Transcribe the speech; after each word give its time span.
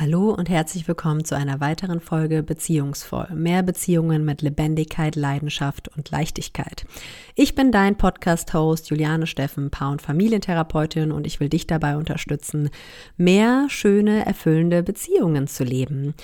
Hallo 0.00 0.30
und 0.30 0.48
herzlich 0.48 0.88
willkommen 0.88 1.26
zu 1.26 1.36
einer 1.36 1.60
weiteren 1.60 2.00
Folge 2.00 2.42
Beziehungsvoll. 2.42 3.28
Mehr 3.34 3.62
Beziehungen 3.62 4.24
mit 4.24 4.40
Lebendigkeit, 4.40 5.14
Leidenschaft 5.14 5.94
und 5.94 6.10
Leichtigkeit. 6.10 6.86
Ich 7.34 7.54
bin 7.54 7.70
dein 7.70 7.96
Podcast-Host 7.96 8.88
Juliane 8.88 9.26
Steffen, 9.26 9.70
Paar- 9.70 9.90
und 9.90 10.00
Familientherapeutin 10.00 11.12
und 11.12 11.26
ich 11.26 11.38
will 11.38 11.50
dich 11.50 11.66
dabei 11.66 11.98
unterstützen, 11.98 12.70
mehr 13.18 13.66
schöne, 13.68 14.24
erfüllende 14.24 14.82
Beziehungen 14.82 15.48
zu 15.48 15.64
leben. 15.64 16.14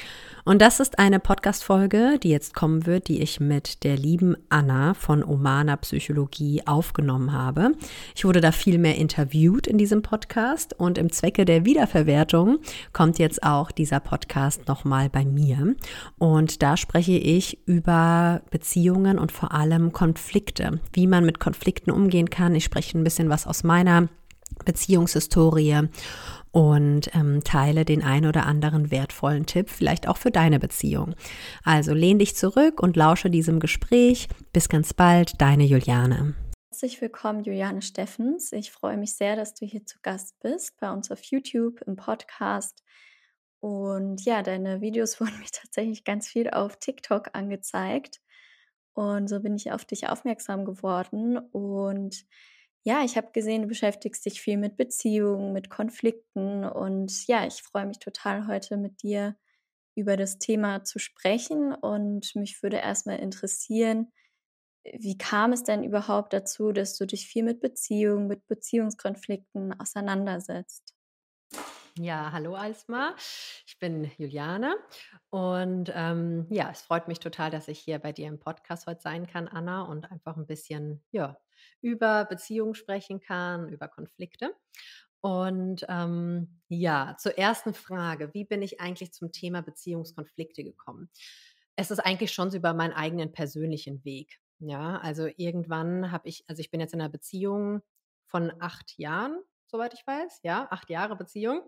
Und 0.46 0.62
das 0.62 0.78
ist 0.78 1.00
eine 1.00 1.18
Podcast-Folge, 1.18 2.20
die 2.22 2.28
jetzt 2.30 2.54
kommen 2.54 2.86
wird, 2.86 3.08
die 3.08 3.20
ich 3.20 3.40
mit 3.40 3.82
der 3.82 3.96
lieben 3.96 4.36
Anna 4.48 4.95
von 4.95 5.24
Omana 5.24 5.74
Psychologie 5.78 6.62
aufgenommen 6.64 7.32
habe. 7.32 7.72
Ich 8.14 8.24
wurde 8.24 8.40
da 8.40 8.52
viel 8.52 8.78
mehr 8.78 8.95
interviewt 8.95 9.66
in 9.66 9.77
diesem 9.77 10.02
Podcast 10.02 10.72
und 10.78 10.98
im 10.98 11.10
Zwecke 11.10 11.46
der 11.46 11.64
Wiederverwertung 11.64 12.60
kommt 12.92 13.18
jetzt 13.18 13.42
auch 13.42 13.72
dieser 13.72 13.98
Podcast 13.98 14.68
nochmal 14.68 15.09
bei 15.10 15.24
mir. 15.24 15.74
Und 16.16 16.62
da 16.62 16.76
spreche 16.76 17.18
ich 17.18 17.66
über 17.66 18.40
Beziehungen 18.52 19.18
und 19.18 19.32
vor 19.32 19.51
allem 19.51 19.92
Konflikte, 19.92 20.78
wie 20.92 21.09
man 21.09 21.26
mit 21.26 21.40
Konflikten 21.40 21.90
umgehen 21.90 22.30
kann. 22.30 22.54
Ich 22.54 22.62
spreche 22.62 22.96
ein 22.96 23.02
bisschen 23.02 23.30
was 23.30 23.48
aus 23.48 23.65
meiner 23.65 24.06
Beziehungshistorie 24.65 25.88
und 26.56 27.15
ähm, 27.15 27.45
teile 27.45 27.84
den 27.84 28.02
ein 28.02 28.24
oder 28.24 28.46
anderen 28.46 28.91
wertvollen 28.91 29.45
Tipp, 29.45 29.69
vielleicht 29.69 30.09
auch 30.09 30.16
für 30.16 30.30
deine 30.30 30.59
Beziehung. 30.59 31.15
Also 31.62 31.92
lehn 31.92 32.19
dich 32.19 32.34
zurück 32.34 32.82
und 32.82 32.96
lausche 32.96 33.29
diesem 33.29 33.60
Gespräch. 33.60 34.27
Bis 34.55 34.70
ganz 34.70 34.95
bald, 34.95 35.38
deine 35.42 35.65
Juliane. 35.65 36.34
Herzlich 36.70 36.98
willkommen, 37.02 37.45
Juliane 37.45 37.82
Steffens. 37.82 38.52
Ich 38.52 38.70
freue 38.70 38.96
mich 38.96 39.16
sehr, 39.16 39.37
dass 39.37 39.52
du 39.52 39.66
hier 39.66 39.84
zu 39.84 39.98
Gast 40.01 40.41
bist 40.41 40.80
bei 40.80 40.91
uns 40.91 41.10
auf 41.10 41.23
YouTube, 41.24 41.82
im 41.82 41.96
Podcast. 41.96 42.82
Und 43.60 44.24
ja, 44.24 44.43
deine 44.43 44.80
Videos 44.80 45.20
wurden 45.20 45.38
mir 45.38 45.51
tatsächlich 45.52 46.04
ganz 46.04 46.27
viel 46.27 46.48
auf 46.48 46.79
TikTok 46.79 47.34
angezeigt. 47.34 48.23
Und 48.95 49.29
so 49.29 49.40
bin 49.40 49.57
ich 49.57 49.73
auf 49.73 49.84
dich 49.84 50.09
aufmerksam 50.09 50.65
geworden. 50.65 51.37
Und 51.37 52.24
ja, 52.87 53.02
ich 53.02 53.16
habe 53.16 53.32
gesehen, 53.32 53.62
du 53.62 53.68
beschäftigst 53.68 54.24
dich 54.24 54.40
viel 54.40 54.56
mit 54.56 54.76
Beziehungen, 54.76 55.52
mit 55.52 55.70
Konflikten 55.70 56.65
und 56.65 57.26
ja, 57.26 57.45
ich 57.45 57.60
freue 57.60 57.84
mich 57.84 57.98
total 57.98 58.46
heute 58.46 58.76
mit 58.76 59.02
dir 59.02 59.37
über 59.96 60.16
das 60.16 60.38
Thema 60.38 60.84
zu 60.84 61.01
sprechen 61.01 61.74
und 61.74 62.37
mich 62.37 62.62
würde 62.62 62.76
erstmal 62.76 63.18
interessieren, 63.18 64.12
wie 64.84 65.19
kam 65.19 65.53
es 65.53 65.65
denn 65.65 65.82
überhaupt 65.82 66.32
dazu, 66.32 66.70
dass 66.70 66.97
du 66.97 67.06
dich 67.06 67.26
viel 67.26 67.43
mit 67.43 67.60
Beziehungen, 67.60 68.28
mit 68.28 68.47
Beziehungskonflikten 68.47 69.81
auseinandersetzt? 69.81 70.94
Ja, 71.98 72.31
hallo 72.31 72.54
Alsma, 72.54 73.16
ich 73.66 73.81
bin 73.81 74.09
Juliane 74.16 74.76
und 75.31 75.91
ähm, 75.93 76.47
ja, 76.50 76.71
es 76.71 76.82
freut 76.82 77.09
mich 77.09 77.19
total, 77.19 77.50
dass 77.50 77.66
ich 77.66 77.81
hier 77.81 77.98
bei 77.98 78.12
dir 78.12 78.28
im 78.28 78.38
Podcast 78.38 78.87
heute 78.87 79.00
sein 79.00 79.26
kann, 79.26 79.48
Anna, 79.48 79.82
und 79.82 80.09
einfach 80.12 80.37
ein 80.37 80.47
bisschen 80.47 81.03
ja, 81.10 81.37
über 81.81 82.25
Beziehungen 82.25 82.75
sprechen 82.75 83.20
kann, 83.20 83.69
über 83.69 83.88
Konflikte. 83.88 84.54
Und 85.20 85.84
ähm, 85.88 86.60
ja, 86.69 87.16
zur 87.19 87.36
ersten 87.36 87.75
Frage, 87.75 88.32
wie 88.32 88.44
bin 88.44 88.62
ich 88.62 88.81
eigentlich 88.81 89.12
zum 89.12 89.32
Thema 89.32 89.62
Beziehungskonflikte 89.62 90.62
gekommen? 90.62 91.10
Es 91.75 91.91
ist 91.91 92.00
eigentlich 92.00 92.32
schon 92.32 92.50
so 92.50 92.59
über 92.59 92.75
meinen 92.75 92.92
eigenen 92.92 93.32
persönlichen 93.32 94.04
Weg. 94.04 94.38
Ja, 94.59 94.98
also 94.98 95.28
irgendwann 95.37 96.12
habe 96.12 96.28
ich, 96.28 96.44
also 96.48 96.60
ich 96.60 96.70
bin 96.70 96.81
jetzt 96.81 96.94
in 96.94 97.00
einer 97.00 97.10
Beziehung 97.10 97.82
von 98.26 98.53
acht 98.60 98.98
Jahren, 98.98 99.38
soweit 99.66 99.94
ich 99.94 100.06
weiß, 100.06 100.41
ja, 100.42 100.69
acht 100.70 100.91
Jahre 100.91 101.16
Beziehung. 101.16 101.62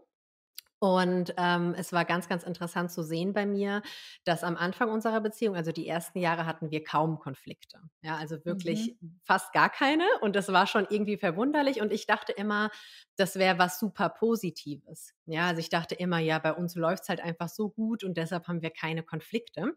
Und 0.81 1.35
ähm, 1.37 1.75
es 1.77 1.93
war 1.93 2.05
ganz, 2.05 2.29
ganz 2.29 2.45
interessant 2.45 2.93
zu 2.93 3.03
sehen 3.03 3.33
bei 3.33 3.47
mir, 3.47 3.83
dass 4.25 4.45
am 4.45 4.57
Anfang 4.57 4.91
unserer 4.91 5.21
Beziehung, 5.21 5.57
also 5.57 5.73
die 5.73 5.89
ersten 5.89 6.21
Jahre, 6.21 6.47
hatten 6.47 6.71
wir 6.71 6.85
kaum 6.85 7.19
Konflikte. 7.19 7.79
Ja, 8.01 8.17
also 8.17 8.45
wirklich 8.45 8.97
mhm. 9.01 9.19
fast 9.25 9.53
gar 9.53 9.71
keine. 9.71 10.05
Und 10.21 10.37
das 10.37 10.53
war 10.53 10.67
schon 10.67 10.87
irgendwie 10.89 11.17
verwunderlich. 11.17 11.81
Und 11.81 11.93
ich 11.93 12.07
dachte 12.07 12.33
immer, 12.33 12.71
das 13.17 13.37
wäre 13.37 13.59
was 13.59 13.81
super 13.81 14.09
Positives. 14.09 15.15
Ja, 15.27 15.49
also 15.49 15.61
ich 15.61 15.69
dachte 15.69 15.97
immer, 15.97 16.19
ja, 16.19 16.39
bei 16.39 16.53
uns 16.53 16.77
läuft 16.77 17.03
es 17.03 17.09
halt 17.09 17.21
einfach 17.21 17.49
so 17.49 17.71
gut 17.71 18.05
und 18.05 18.17
deshalb 18.17 18.47
haben 18.47 18.63
wir 18.63 18.71
keine 18.71 19.03
Konflikte 19.03 19.75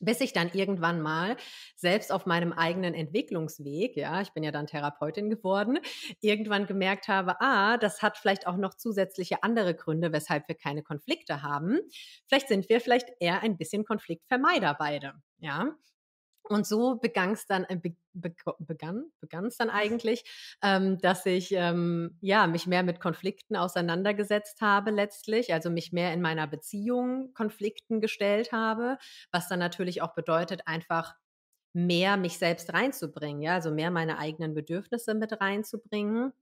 bis 0.00 0.20
ich 0.20 0.32
dann 0.32 0.50
irgendwann 0.52 1.00
mal 1.00 1.36
selbst 1.76 2.10
auf 2.10 2.26
meinem 2.26 2.52
eigenen 2.52 2.94
Entwicklungsweg, 2.94 3.96
ja, 3.96 4.20
ich 4.20 4.32
bin 4.32 4.42
ja 4.42 4.50
dann 4.50 4.66
Therapeutin 4.66 5.30
geworden, 5.30 5.78
irgendwann 6.20 6.66
gemerkt 6.66 7.08
habe, 7.08 7.40
ah, 7.40 7.76
das 7.76 8.02
hat 8.02 8.18
vielleicht 8.18 8.46
auch 8.46 8.56
noch 8.56 8.74
zusätzliche 8.74 9.42
andere 9.42 9.74
Gründe, 9.74 10.12
weshalb 10.12 10.48
wir 10.48 10.54
keine 10.56 10.82
Konflikte 10.82 11.42
haben. 11.42 11.78
Vielleicht 12.28 12.48
sind 12.48 12.68
wir 12.68 12.80
vielleicht 12.80 13.08
eher 13.20 13.42
ein 13.42 13.56
bisschen 13.56 13.84
Konfliktvermeider 13.84 14.74
beide, 14.78 15.14
ja. 15.38 15.74
Und 16.50 16.66
so 16.66 16.96
begann 16.96 17.30
es 17.32 17.46
dann, 17.46 17.64
äh, 17.68 17.76
be, 17.76 17.94
be, 18.12 18.34
begann, 18.58 19.12
begann 19.20 19.46
es 19.46 19.56
dann 19.56 19.70
eigentlich, 19.70 20.24
ähm, 20.62 20.98
dass 20.98 21.24
ich 21.24 21.52
ähm, 21.52 22.18
ja 22.20 22.48
mich 22.48 22.66
mehr 22.66 22.82
mit 22.82 22.98
Konflikten 22.98 23.54
auseinandergesetzt 23.54 24.60
habe 24.60 24.90
letztlich, 24.90 25.52
also 25.52 25.70
mich 25.70 25.92
mehr 25.92 26.12
in 26.12 26.20
meiner 26.20 26.48
Beziehung 26.48 27.32
Konflikten 27.34 28.00
gestellt 28.00 28.50
habe, 28.50 28.98
was 29.30 29.46
dann 29.48 29.60
natürlich 29.60 30.02
auch 30.02 30.14
bedeutet, 30.14 30.62
einfach 30.66 31.14
mehr 31.72 32.16
mich 32.16 32.38
selbst 32.38 32.72
reinzubringen, 32.74 33.42
ja, 33.42 33.54
also 33.54 33.70
mehr 33.70 33.90
meine 33.92 34.18
eigenen 34.18 34.54
Bedürfnisse 34.54 35.14
mit 35.14 35.40
reinzubringen 35.40 36.32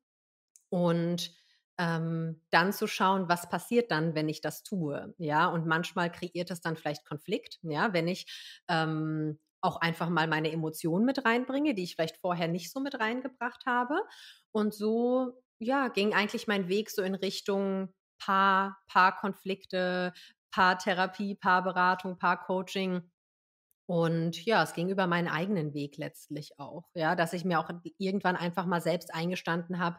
und 0.70 1.32
ähm, 1.78 2.42
dann 2.50 2.72
zu 2.72 2.86
schauen, 2.88 3.28
was 3.28 3.48
passiert 3.48 3.90
dann, 3.90 4.14
wenn 4.14 4.28
ich 4.28 4.40
das 4.40 4.62
tue, 4.64 5.14
ja, 5.18 5.46
und 5.48 5.66
manchmal 5.66 6.10
kreiert 6.10 6.50
es 6.50 6.60
dann 6.60 6.76
vielleicht 6.76 7.04
Konflikt, 7.06 7.58
ja, 7.62 7.92
wenn 7.92 8.08
ich 8.08 8.26
ähm, 8.68 9.38
auch 9.60 9.80
einfach 9.80 10.08
mal 10.08 10.26
meine 10.28 10.52
Emotionen 10.52 11.04
mit 11.04 11.24
reinbringe, 11.24 11.74
die 11.74 11.84
ich 11.84 11.94
vielleicht 11.94 12.18
vorher 12.18 12.48
nicht 12.48 12.72
so 12.72 12.80
mit 12.80 12.98
reingebracht 13.00 13.64
habe. 13.66 14.00
Und 14.52 14.74
so, 14.74 15.32
ja, 15.58 15.88
ging 15.88 16.14
eigentlich 16.14 16.46
mein 16.46 16.68
Weg 16.68 16.90
so 16.90 17.02
in 17.02 17.14
Richtung 17.14 17.94
Paar, 18.20 18.78
Paarkonflikte, 18.88 20.12
Paartherapie, 20.52 21.34
Paarberatung, 21.34 22.18
Paarcoaching. 22.18 23.10
Und 23.86 24.44
ja, 24.44 24.62
es 24.62 24.74
ging 24.74 24.90
über 24.90 25.06
meinen 25.06 25.28
eigenen 25.28 25.74
Weg 25.74 25.96
letztlich 25.96 26.58
auch. 26.58 26.90
Ja, 26.94 27.16
dass 27.16 27.32
ich 27.32 27.44
mir 27.44 27.58
auch 27.58 27.70
irgendwann 27.98 28.36
einfach 28.36 28.66
mal 28.66 28.80
selbst 28.82 29.14
eingestanden 29.14 29.78
habe, 29.78 29.98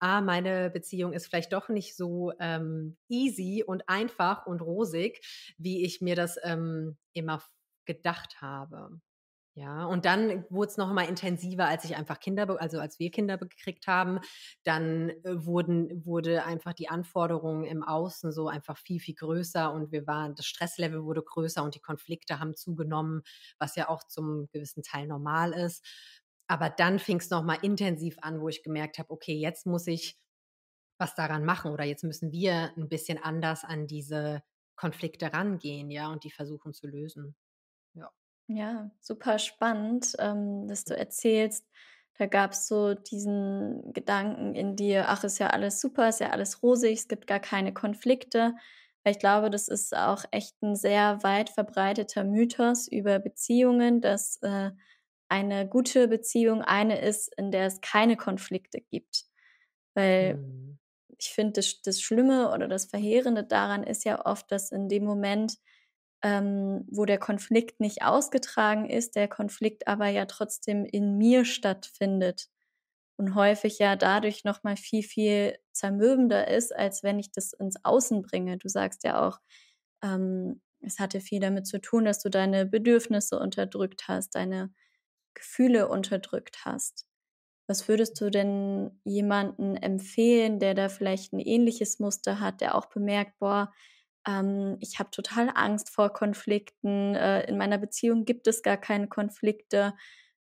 ah, 0.00 0.20
meine 0.20 0.70
Beziehung 0.70 1.12
ist 1.12 1.26
vielleicht 1.26 1.52
doch 1.52 1.68
nicht 1.68 1.96
so 1.96 2.32
ähm, 2.40 2.96
easy 3.08 3.64
und 3.66 3.88
einfach 3.88 4.46
und 4.46 4.60
rosig, 4.60 5.20
wie 5.58 5.84
ich 5.84 6.00
mir 6.00 6.16
das 6.16 6.36
ähm, 6.42 6.96
immer 7.12 7.40
gedacht 7.86 8.40
habe. 8.42 9.00
Ja, 9.58 9.86
und 9.86 10.04
dann 10.04 10.44
wurde 10.50 10.70
es 10.70 10.76
noch 10.76 10.92
mal 10.92 11.08
intensiver, 11.08 11.66
als 11.66 11.84
ich 11.84 11.96
einfach 11.96 12.20
Kinder, 12.20 12.60
also 12.60 12.78
als 12.78 12.98
wir 12.98 13.10
Kinder 13.10 13.38
gekriegt 13.38 13.86
haben, 13.86 14.20
dann 14.64 15.08
äh, 15.10 15.46
wurden, 15.46 16.04
wurde 16.04 16.44
einfach 16.44 16.74
die 16.74 16.90
Anforderungen 16.90 17.64
im 17.64 17.82
Außen 17.82 18.32
so 18.32 18.48
einfach 18.48 18.76
viel, 18.76 19.00
viel 19.00 19.14
größer 19.14 19.72
und 19.72 19.92
wir 19.92 20.06
waren, 20.06 20.34
das 20.34 20.44
Stresslevel 20.46 21.04
wurde 21.04 21.22
größer 21.22 21.62
und 21.64 21.74
die 21.74 21.80
Konflikte 21.80 22.38
haben 22.38 22.54
zugenommen, 22.54 23.22
was 23.58 23.76
ja 23.76 23.88
auch 23.88 24.04
zum 24.04 24.48
gewissen 24.52 24.82
Teil 24.82 25.06
normal 25.06 25.52
ist. 25.54 25.82
Aber 26.48 26.68
dann 26.70 26.98
fing 26.98 27.18
es 27.18 27.30
noch 27.30 27.42
mal 27.42 27.58
intensiv 27.62 28.18
an, 28.20 28.40
wo 28.42 28.48
ich 28.48 28.62
gemerkt 28.62 28.98
habe, 28.98 29.10
okay, 29.10 29.34
jetzt 29.38 29.66
muss 29.66 29.86
ich 29.86 30.18
was 30.98 31.14
daran 31.14 31.44
machen 31.44 31.72
oder 31.72 31.84
jetzt 31.84 32.04
müssen 32.04 32.32
wir 32.32 32.72
ein 32.76 32.88
bisschen 32.88 33.18
anders 33.22 33.64
an 33.64 33.86
diese 33.86 34.42
Konflikte 34.76 35.32
rangehen, 35.32 35.90
ja, 35.90 36.08
und 36.12 36.24
die 36.24 36.30
versuchen 36.30 36.72
zu 36.74 36.86
lösen. 36.86 37.36
Ja. 38.48 38.90
Super 39.00 39.38
spannend, 39.38 40.14
ähm, 40.18 40.68
dass 40.68 40.84
du 40.84 40.96
erzählst, 40.96 41.66
da 42.18 42.26
gab 42.26 42.52
es 42.52 42.66
so 42.66 42.94
diesen 42.94 43.92
Gedanken 43.92 44.54
in 44.54 44.76
dir, 44.76 45.08
ach, 45.08 45.24
ist 45.24 45.38
ja 45.38 45.48
alles 45.48 45.80
super, 45.80 46.08
ist 46.08 46.20
ja 46.20 46.30
alles 46.30 46.62
rosig, 46.62 46.98
es 46.98 47.08
gibt 47.08 47.26
gar 47.26 47.40
keine 47.40 47.74
Konflikte. 47.74 48.54
Weil 49.04 49.12
ich 49.12 49.18
glaube, 49.18 49.50
das 49.50 49.68
ist 49.68 49.94
auch 49.94 50.24
echt 50.30 50.60
ein 50.62 50.74
sehr 50.74 51.22
weit 51.22 51.50
verbreiteter 51.50 52.24
Mythos 52.24 52.88
über 52.88 53.18
Beziehungen, 53.18 54.00
dass 54.00 54.38
äh, 54.42 54.70
eine 55.28 55.68
gute 55.68 56.08
Beziehung 56.08 56.62
eine 56.62 57.00
ist, 57.00 57.32
in 57.36 57.50
der 57.50 57.66
es 57.66 57.80
keine 57.80 58.16
Konflikte 58.16 58.80
gibt. 58.80 59.24
Weil 59.94 60.36
mhm. 60.36 60.78
ich 61.18 61.28
finde, 61.28 61.52
das, 61.54 61.82
das 61.82 62.00
Schlimme 62.00 62.52
oder 62.52 62.66
das 62.66 62.86
Verheerende 62.86 63.44
daran 63.44 63.84
ist 63.84 64.04
ja 64.04 64.24
oft, 64.24 64.50
dass 64.50 64.72
in 64.72 64.88
dem 64.88 65.04
Moment, 65.04 65.58
ähm, 66.22 66.84
wo 66.90 67.04
der 67.04 67.18
Konflikt 67.18 67.80
nicht 67.80 68.02
ausgetragen 68.02 68.88
ist, 68.88 69.16
der 69.16 69.28
Konflikt 69.28 69.86
aber 69.88 70.08
ja 70.08 70.26
trotzdem 70.26 70.84
in 70.84 71.18
mir 71.18 71.44
stattfindet 71.44 72.48
und 73.16 73.34
häufig 73.34 73.78
ja 73.78 73.96
dadurch 73.96 74.44
noch 74.44 74.62
mal 74.62 74.76
viel 74.76 75.02
viel 75.02 75.58
zermürbender 75.72 76.48
ist, 76.48 76.74
als 76.74 77.02
wenn 77.02 77.18
ich 77.18 77.32
das 77.32 77.52
ins 77.52 77.76
Außen 77.84 78.22
bringe. 78.22 78.58
Du 78.58 78.68
sagst 78.68 79.04
ja 79.04 79.26
auch, 79.26 79.40
ähm, 80.02 80.60
es 80.80 80.98
hatte 80.98 81.20
viel 81.20 81.40
damit 81.40 81.66
zu 81.66 81.80
tun, 81.80 82.04
dass 82.04 82.22
du 82.22 82.30
deine 82.30 82.66
Bedürfnisse 82.66 83.38
unterdrückt 83.38 84.08
hast, 84.08 84.34
deine 84.34 84.72
Gefühle 85.34 85.88
unterdrückt 85.88 86.64
hast. 86.64 87.06
Was 87.68 87.88
würdest 87.88 88.20
du 88.20 88.30
denn 88.30 89.00
jemanden 89.04 89.76
empfehlen, 89.76 90.60
der 90.60 90.74
da 90.74 90.88
vielleicht 90.88 91.32
ein 91.32 91.40
ähnliches 91.40 91.98
Muster 91.98 92.40
hat, 92.40 92.60
der 92.60 92.76
auch 92.76 92.86
bemerkt, 92.86 93.38
boah, 93.40 93.72
ähm, 94.26 94.76
ich 94.80 94.98
habe 94.98 95.10
total 95.10 95.50
Angst 95.54 95.90
vor 95.90 96.12
Konflikten, 96.12 97.14
äh, 97.14 97.46
in 97.48 97.56
meiner 97.58 97.78
Beziehung 97.78 98.24
gibt 98.24 98.46
es 98.46 98.62
gar 98.62 98.76
keine 98.78 99.08
Konflikte. 99.08 99.94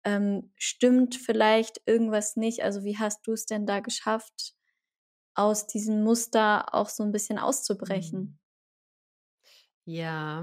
Ähm, 0.05 0.53
stimmt 0.57 1.15
vielleicht 1.15 1.81
irgendwas 1.85 2.35
nicht? 2.37 2.63
Also, 2.63 2.83
wie 2.83 2.97
hast 2.99 3.25
du 3.27 3.33
es 3.33 3.45
denn 3.45 3.65
da 3.67 3.79
geschafft, 3.81 4.53
aus 5.35 5.67
diesem 5.67 6.03
Muster 6.03 6.73
auch 6.75 6.89
so 6.89 7.03
ein 7.03 7.11
bisschen 7.11 7.39
Mhm. 7.83 8.31
auszubrechen? 8.31 8.39
Ja, 9.85 10.41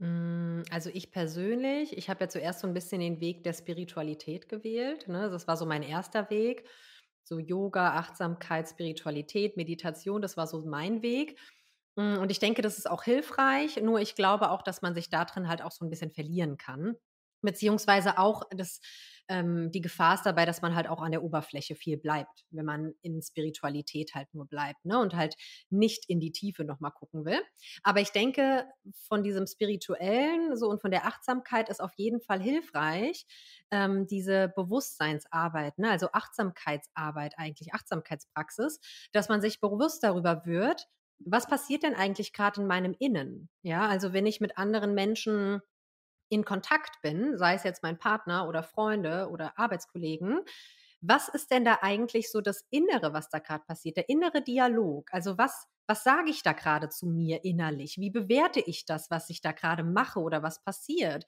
hm, 0.00 0.62
also 0.70 0.90
ich 0.92 1.10
persönlich 1.12 1.96
ich 1.96 2.10
habe 2.10 2.24
ja 2.24 2.28
zuerst 2.28 2.60
so 2.60 2.66
ein 2.66 2.74
bisschen 2.74 3.00
den 3.00 3.20
Weg 3.20 3.44
der 3.44 3.52
Spiritualität 3.52 4.48
gewählt, 4.48 5.08
ne? 5.08 5.30
Das 5.30 5.46
war 5.48 5.56
so 5.56 5.66
mein 5.66 5.82
erster 5.82 6.30
Weg. 6.30 6.68
So 7.24 7.38
Yoga, 7.38 7.94
Achtsamkeit, 7.94 8.68
Spiritualität, 8.68 9.56
Meditation, 9.56 10.20
das 10.22 10.36
war 10.36 10.46
so 10.46 10.62
mein 10.66 11.02
Weg. 11.02 11.38
Hm, 11.98 12.18
und 12.18 12.30
ich 12.30 12.38
denke, 12.40 12.62
das 12.62 12.78
ist 12.78 12.90
auch 12.90 13.04
hilfreich, 13.04 13.76
nur 13.82 14.00
ich 14.00 14.14
glaube 14.16 14.50
auch, 14.50 14.62
dass 14.62 14.82
man 14.82 14.94
sich 14.94 15.10
da 15.10 15.24
drin 15.24 15.48
halt 15.48 15.62
auch 15.62 15.70
so 15.72 15.84
ein 15.84 15.90
bisschen 15.90 16.10
verlieren 16.10 16.56
kann. 16.56 16.96
Beziehungsweise 17.42 18.18
auch 18.18 18.42
das 18.56 18.80
ähm, 19.28 19.70
die 19.70 19.80
Gefahr 19.80 20.14
ist 20.14 20.24
dabei, 20.26 20.44
dass 20.46 20.60
man 20.62 20.74
halt 20.74 20.86
auch 20.88 21.00
an 21.00 21.10
der 21.12 21.22
Oberfläche 21.22 21.74
viel 21.76 21.96
bleibt, 21.96 22.44
wenn 22.50 22.64
man 22.66 22.92
in 23.02 23.22
Spiritualität 23.22 24.14
halt 24.14 24.28
nur 24.34 24.46
bleibt, 24.46 24.84
ne, 24.84 24.98
und 24.98 25.14
halt 25.14 25.36
nicht 25.70 26.04
in 26.08 26.20
die 26.20 26.32
Tiefe 26.32 26.64
noch 26.64 26.80
mal 26.80 26.90
gucken 26.90 27.24
will. 27.24 27.40
Aber 27.82 28.00
ich 28.00 28.10
denke, 28.12 28.66
von 29.08 29.22
diesem 29.22 29.46
Spirituellen 29.46 30.56
so 30.58 30.68
und 30.68 30.80
von 30.82 30.90
der 30.90 31.06
Achtsamkeit 31.06 31.68
ist 31.70 31.80
auf 31.80 31.92
jeden 31.96 32.20
Fall 32.20 32.40
hilfreich, 32.42 33.26
ähm, 33.70 34.06
diese 34.06 34.48
Bewusstseinsarbeit, 34.54 35.78
ne, 35.78 35.90
also 35.90 36.08
Achtsamkeitsarbeit 36.12 37.34
eigentlich, 37.38 37.72
Achtsamkeitspraxis, 37.74 38.80
dass 39.12 39.28
man 39.30 39.40
sich 39.40 39.60
bewusst 39.60 40.02
darüber 40.02 40.44
wird, 40.44 40.86
was 41.18 41.46
passiert 41.46 41.82
denn 41.82 41.94
eigentlich 41.94 42.32
gerade 42.32 42.60
in 42.60 42.66
meinem 42.66 42.94
Innen? 42.98 43.48
Ja, 43.62 43.88
also 43.88 44.12
wenn 44.12 44.26
ich 44.26 44.40
mit 44.40 44.58
anderen 44.58 44.94
Menschen 44.94 45.60
in 46.28 46.44
Kontakt 46.44 47.00
bin, 47.02 47.36
sei 47.38 47.54
es 47.54 47.64
jetzt 47.64 47.82
mein 47.82 47.98
Partner 47.98 48.48
oder 48.48 48.62
Freunde 48.62 49.28
oder 49.30 49.58
Arbeitskollegen, 49.58 50.40
was 51.00 51.28
ist 51.28 51.50
denn 51.50 51.64
da 51.64 51.78
eigentlich 51.82 52.30
so 52.30 52.40
das 52.40 52.64
Innere, 52.70 53.12
was 53.12 53.28
da 53.28 53.38
gerade 53.38 53.64
passiert, 53.66 53.96
der 53.98 54.08
innere 54.08 54.42
Dialog? 54.42 55.08
Also, 55.12 55.38
was 55.38 55.66
was 55.86 56.02
sage 56.02 56.30
ich 56.30 56.42
da 56.42 56.54
gerade 56.54 56.88
zu 56.88 57.06
mir 57.06 57.44
innerlich? 57.44 57.98
Wie 57.98 58.08
bewerte 58.10 58.60
ich 58.60 58.86
das, 58.86 59.10
was 59.10 59.28
ich 59.28 59.42
da 59.42 59.52
gerade 59.52 59.84
mache 59.84 60.18
oder 60.20 60.42
was 60.42 60.62
passiert? 60.62 61.26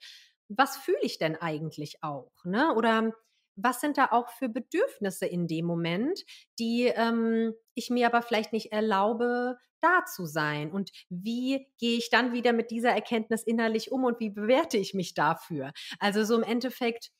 Was 0.49 0.77
fühle 0.77 0.97
ich 1.03 1.19
denn 1.19 1.35
eigentlich 1.35 2.01
auch, 2.03 2.31
ne? 2.43 2.73
Oder 2.75 3.13
was 3.57 3.81
sind 3.81 3.97
da 3.97 4.09
auch 4.11 4.29
für 4.29 4.49
Bedürfnisse 4.49 5.25
in 5.25 5.47
dem 5.47 5.65
Moment, 5.65 6.23
die, 6.59 6.85
ähm, 6.85 7.53
ich 7.75 7.89
mir 7.89 8.07
aber 8.07 8.21
vielleicht 8.21 8.53
nicht 8.53 8.71
erlaube, 8.71 9.57
da 9.81 10.05
zu 10.05 10.25
sein? 10.25 10.71
Und 10.71 10.91
wie 11.09 11.67
gehe 11.79 11.97
ich 11.97 12.09
dann 12.09 12.33
wieder 12.33 12.53
mit 12.53 12.71
dieser 12.71 12.91
Erkenntnis 12.91 13.43
innerlich 13.43 13.91
um 13.91 14.03
und 14.05 14.19
wie 14.19 14.29
bewerte 14.29 14.77
ich 14.77 14.93
mich 14.93 15.13
dafür? 15.13 15.71
Also 15.99 16.23
so 16.23 16.35
im 16.37 16.43
Endeffekt 16.43 17.11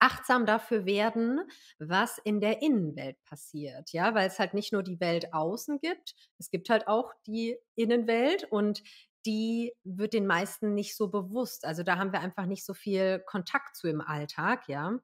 achtsam 0.00 0.46
dafür 0.46 0.84
werden, 0.84 1.40
was 1.78 2.18
in 2.18 2.40
der 2.40 2.60
Innenwelt 2.60 3.16
passiert, 3.24 3.92
ja, 3.92 4.14
weil 4.14 4.26
es 4.26 4.38
halt 4.40 4.52
nicht 4.54 4.72
nur 4.72 4.82
die 4.82 4.98
Welt 5.00 5.32
außen 5.32 5.78
gibt, 5.80 6.14
es 6.38 6.50
gibt 6.50 6.70
halt 6.70 6.88
auch 6.88 7.12
die 7.26 7.56
Innenwelt 7.76 8.44
und 8.50 8.82
die 9.24 9.72
wird 9.84 10.14
den 10.14 10.26
meisten 10.26 10.74
nicht 10.74 10.96
so 10.96 11.08
bewusst. 11.08 11.64
Also 11.64 11.84
da 11.84 11.96
haben 11.98 12.12
wir 12.12 12.20
einfach 12.20 12.46
nicht 12.46 12.64
so 12.64 12.74
viel 12.74 13.20
Kontakt 13.26 13.76
zu 13.76 13.88
im 13.88 14.00
Alltag, 14.00 14.68
ja. 14.68 14.98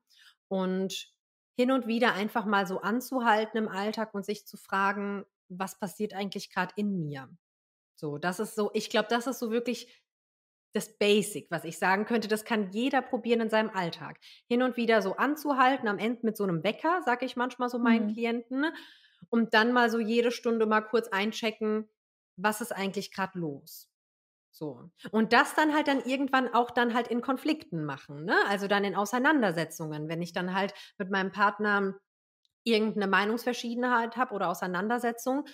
Und 0.51 1.13
hin 1.59 1.71
und 1.73 1.87
wieder 1.87 2.15
einfach 2.15 2.47
mal 2.47 2.67
so 2.67 2.81
anzuhalten 2.81 3.59
im 3.59 3.69
Alltag 3.69 4.15
und 4.15 4.25
sich 4.25 4.47
zu 4.47 4.57
fragen, 4.57 5.27
was 5.49 5.79
passiert 5.79 6.15
eigentlich 6.15 6.51
gerade 6.51 6.73
in 6.77 6.99
mir? 7.01 7.29
So, 7.97 8.19
das 8.19 8.41
ist 8.41 8.55
so 8.57 8.71
ich 8.75 8.91
glaube, 8.91 9.09
das 9.11 9.27
ist 9.27 9.39
so 9.41 9.51
wirklich 9.53 10.05
das 10.75 10.99
Basic, 10.99 11.51
was 11.51 11.65
ich 11.65 11.79
sagen 11.79 12.07
könnte, 12.07 12.29
das 12.29 12.45
kann 12.45 12.71
jeder 12.73 13.03
probieren 13.03 13.41
in 13.43 13.51
seinem 13.51 13.71
Alltag. 13.71 14.21
Hin 14.49 14.63
und 14.63 14.77
wieder 14.77 15.03
so 15.03 15.17
anzuhalten, 15.17 15.89
am 15.89 15.99
Ende 15.99 16.21
mit 16.25 16.37
so 16.37 16.47
'nem 16.47 16.65
Wecker, 16.65 17.03
sage 17.05 17.27
ich 17.27 17.37
manchmal 17.37 17.71
so 17.71 17.79
meinen 17.81 18.07
Mhm. 18.07 18.09
Klienten, 18.09 18.67
und 19.31 19.55
dann 19.55 19.73
mal 19.73 19.91
so 19.91 20.01
jede 20.01 20.31
Stunde 20.33 20.67
mal 20.67 20.83
kurz 20.83 21.09
einchecken: 21.09 21.89
„Was 22.37 22.61
ist 22.63 22.73
eigentlich 22.73 23.13
grad 23.13 23.35
los?“ 23.37 23.87
So. 24.57 24.91
Und 25.13 25.33
das 25.33 25.55
dann 25.55 25.75
halt 25.75 25.89
dann 25.89 26.01
irgendwann 26.05 26.53
auch 26.53 26.71
dann 26.71 26.95
halt 26.95 27.09
in 27.09 27.21
Konflikten 27.21 27.85
machen, 27.85 28.25
ne? 28.25 28.37
Also, 28.49 28.67
dann 28.67 28.85
in 28.85 28.97
Auseinandersetzungen. 28.97 30.09
Wenn 30.09 30.23
ich 30.23 30.33
dann 30.33 30.55
halt 30.55 30.75
mit 30.99 31.11
meinem 31.11 31.31
Partner 31.33 31.95
irgend 32.65 32.97
'ne 32.97 33.07
Meinungsverschiedenheit 33.09 34.17
habe 34.17 34.35
oder 34.35 34.49
Auseinandersetzung, 34.51 35.47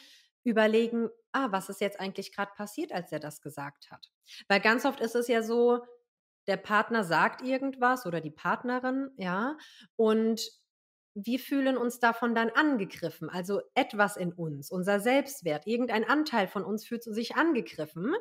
überlegen: 0.45 1.11
„Ah, 1.33 1.49
was 1.53 1.69
ist 1.71 1.81
jetzt 1.83 2.01
eigentlich 2.01 2.35
grad 2.35 2.55
passiert, 2.57 2.93
als 2.93 3.13
er 3.13 3.21
das 3.21 3.41
gesagt 3.43 3.91
hat?“ 3.91 4.11
Weil 4.49 4.61
ganz 4.61 4.85
oft 4.87 5.01
ist 5.01 5.17
es 5.17 5.29
ja 5.29 5.43
so, 5.43 5.85
der 6.49 6.59
Partner 6.59 7.05
sagt 7.05 7.43
irgendwas 7.43 8.07
oder 8.07 8.21
die 8.21 8.31
Partnerin, 8.33 9.11
ja, 9.17 9.57
und 9.97 10.43
wir 11.15 11.39
fühlen 11.41 11.77
uns 11.79 12.01
davon 12.01 12.35
dann 12.35 12.51
angegriffen. 12.51 13.31
Also, 13.31 13.63
etwas 13.75 14.17
in 14.17 14.33
uns, 14.33 14.71
unser 14.71 15.01
Selbstwert, 15.01 15.67
irgendein 15.67 16.05
Anteil 16.05 16.49
von 16.49 16.65
uns 16.65 16.87
fühlt 16.87 17.05
sich 17.05 17.37
angegriffen 17.37 18.15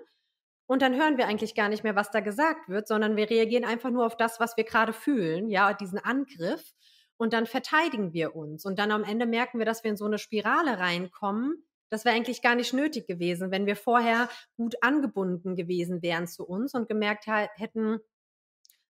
und 0.73 0.81
dann 0.81 0.95
hören 0.95 1.17
wir 1.17 1.27
eigentlich 1.27 1.55
gar 1.55 1.69
nicht 1.69 1.83
mehr, 1.83 1.95
was 1.95 2.11
da 2.11 2.19
gesagt 2.21 2.69
wird, 2.69 2.87
sondern 2.87 3.15
wir 3.15 3.29
reagieren 3.29 3.65
einfach 3.65 3.91
nur 3.91 4.05
auf 4.05 4.17
das, 4.17 4.39
was 4.39 4.57
wir 4.57 4.65
gerade 4.65 4.93
fühlen, 4.93 5.49
ja, 5.49 5.73
diesen 5.73 5.99
Angriff. 5.99 6.73
Und 7.17 7.33
dann 7.33 7.45
verteidigen 7.45 8.13
wir 8.13 8.35
uns. 8.35 8.65
Und 8.65 8.79
dann 8.79 8.91
am 8.91 9.03
Ende 9.03 9.25
merken 9.27 9.59
wir, 9.59 9.65
dass 9.65 9.83
wir 9.83 9.91
in 9.91 9.97
so 9.97 10.05
eine 10.05 10.17
Spirale 10.19 10.79
reinkommen. 10.79 11.65
Das 11.89 12.05
wäre 12.05 12.15
eigentlich 12.15 12.41
gar 12.41 12.55
nicht 12.55 12.73
nötig 12.73 13.07
gewesen, 13.07 13.51
wenn 13.51 13.67
wir 13.67 13.75
vorher 13.77 14.29
gut 14.57 14.75
angebunden 14.81 15.55
gewesen 15.55 16.01
wären 16.01 16.27
zu 16.27 16.45
uns 16.45 16.73
und 16.73 16.89
gemerkt 16.89 17.27
hätten: 17.27 17.99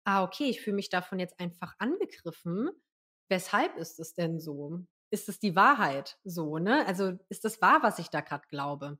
„Ah, 0.04 0.24
okay, 0.24 0.44
ich 0.50 0.60
fühle 0.62 0.76
mich 0.76 0.88
davon 0.90 1.18
jetzt 1.18 1.38
einfach 1.40 1.74
angegriffen. 1.78 2.70
Weshalb 3.28 3.76
ist 3.76 3.98
es 4.00 4.14
denn 4.14 4.40
so? 4.40 4.80
Ist 5.10 5.28
es 5.28 5.38
die 5.38 5.56
Wahrheit 5.56 6.18
so, 6.24 6.58
ne? 6.58 6.86
Also, 6.86 7.18
ist 7.28 7.44
das 7.44 7.60
wahr, 7.62 7.82
was 7.82 7.98
ich 7.98 8.08
da 8.10 8.20
gerade 8.20 8.46
glaube?“ 8.48 8.98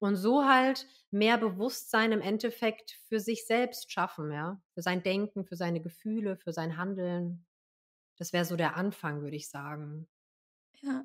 Und 0.00 0.16
so 0.16 0.44
halt 0.46 0.86
mehr 1.10 1.38
Bewusstsein 1.38 2.12
im 2.12 2.20
Endeffekt 2.20 2.92
für 3.08 3.20
sich 3.20 3.46
selbst 3.46 3.92
schaffen, 3.92 4.32
ja? 4.32 4.60
Für 4.74 4.82
sein 4.82 5.02
Denken, 5.02 5.44
für 5.44 5.56
seine 5.56 5.80
Gefühle, 5.80 6.36
für 6.36 6.52
sein 6.52 6.76
Handeln. 6.76 7.46
Das 8.18 8.32
wäre 8.32 8.44
so 8.46 8.56
der 8.56 8.76
Anfang, 8.76 9.22
würde 9.22 9.36
ich 9.36 9.50
sagen. 9.50 10.08
Ja. 10.82 11.04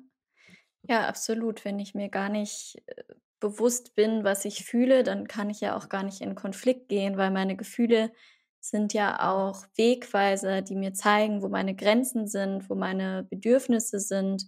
Ja, 0.88 1.08
absolut. 1.08 1.64
Wenn 1.64 1.78
ich 1.78 1.94
mir 1.94 2.08
gar 2.10 2.28
nicht, 2.28 2.82
äh, 2.86 3.04
bewusst 3.40 3.94
bin, 3.94 4.24
was 4.24 4.44
ich 4.46 4.64
fühle, 4.64 5.02
dann 5.02 5.28
kann 5.28 5.50
ich 5.50 5.60
ja 5.60 5.76
auch 5.76 5.88
gar 5.90 6.02
nicht 6.02 6.20
in 6.22 6.34
Konflikt 6.34 6.88
gehen, 6.88 7.16
weil 7.18 7.30
meine 7.30 7.56
Gefühle 7.56 8.12
sind 8.60 8.94
ja 8.94 9.30
auch 9.32 9.66
Wegweiser, 9.76 10.62
die 10.62 10.76
mir 10.76 10.94
zeigen, 10.94 11.42
wo 11.42 11.48
meine 11.48 11.74
Grenzen 11.76 12.26
sind, 12.26 12.70
wo 12.70 12.74
meine 12.74 13.24
Bedürfnisse 13.24 14.00
sind. 14.00 14.44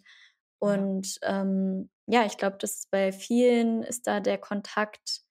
Ja. 0.64 0.86
Und, 0.90 1.18
ähm, 1.22 1.90
ja, 2.06 2.24
ich 2.26 2.38
glaube, 2.38 2.58
dass 2.58 2.86
bei 2.90 3.12
vielen 3.12 3.82
ist 3.82 4.06
da 4.06 4.20
der 4.20 4.38
Kontakt 4.38 5.22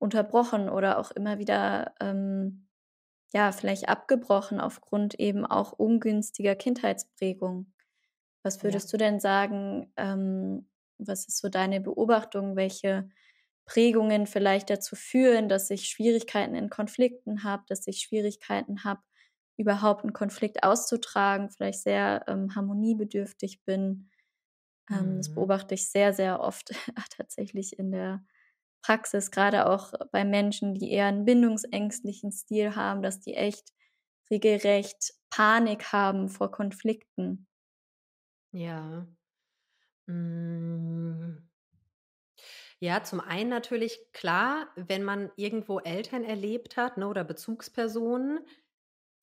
unterbrochen 0.00 0.68
oder 0.70 0.98
auch 0.98 1.10
immer 1.12 1.38
wieder, 1.38 1.94
ähm, 2.00 2.68
ja, 3.34 3.52
vielleicht 3.52 3.88
abgebrochen 3.88 4.60
aufgrund 4.60 5.14
eben 5.20 5.46
auch 5.46 5.72
ungünstiger 5.72 6.56
Kindheitsprägung. 6.56 7.72
Was 8.44 8.62
Ja. 8.66 8.78
würdest 8.78 8.92
du 8.92 8.96
denn 8.98 9.20
sagen, 9.20 9.92
ähm, 9.96 10.68
was 10.98 11.28
ist 11.28 11.38
so 11.38 11.48
deine 11.50 11.80
Beobachtung, 11.82 12.56
welche 12.56 13.10
Prägungen 13.66 14.26
vielleicht 14.26 14.70
dazu 14.70 14.96
führen, 14.96 15.48
dass 15.50 15.70
ich 15.70 15.88
Schwierigkeiten 15.88 16.54
in 16.56 16.70
Konflikten 16.70 17.44
habe, 17.44 17.64
dass 17.68 17.86
ich 17.88 18.00
Schwierigkeiten 18.00 18.84
habe, 18.84 19.02
überhaupt 19.58 20.04
'n 20.04 20.12
Konflikt 20.14 20.64
auszutragen, 20.64 21.50
vielleicht 21.50 21.82
sehr, 21.82 22.24
ähm, 22.28 22.54
harmoniebedürftig 22.56 23.64
bin? 23.64 24.10
Ähm, 24.90 25.16
das 25.18 25.30
Mhm. 25.30 25.32
beobachte 25.32 25.74
ich 25.74 25.90
sehr, 25.90 26.12
sehr 26.12 26.40
oft 26.40 26.70
tatsächlich 27.16 27.78
in 27.78 27.90
der 27.92 28.24
Praxis, 28.82 29.30
grade 29.32 29.66
auch 29.68 29.92
bei 30.12 30.24
Menschen, 30.24 30.74
die 30.74 30.90
eher 30.92 31.08
'n 31.08 31.24
bindungsängstlichen 31.24 32.32
Stil 32.32 32.76
haben, 32.76 33.02
dass 33.02 33.20
die 33.20 33.34
echt 33.34 33.72
regelrecht 34.30 35.14
Panik 35.30 35.92
haben 35.92 36.28
vor 36.28 36.50
Konflikten. 36.52 37.46
Ja. 38.52 39.06
Hm. 40.08 41.38
Ja, 42.80 43.02
zum 43.02 43.20
einen 43.20 43.50
natürlich 43.50 44.00
klar, 44.12 44.68
wenn 44.76 45.02
man 45.04 45.30
irgendwo 45.36 45.78
Eltern 45.80 46.24
erlebt 46.24 46.76
hat, 46.76 46.96
ne, 46.96 47.08
oder 47.08 47.24
Bezugspersonen, 47.24 48.40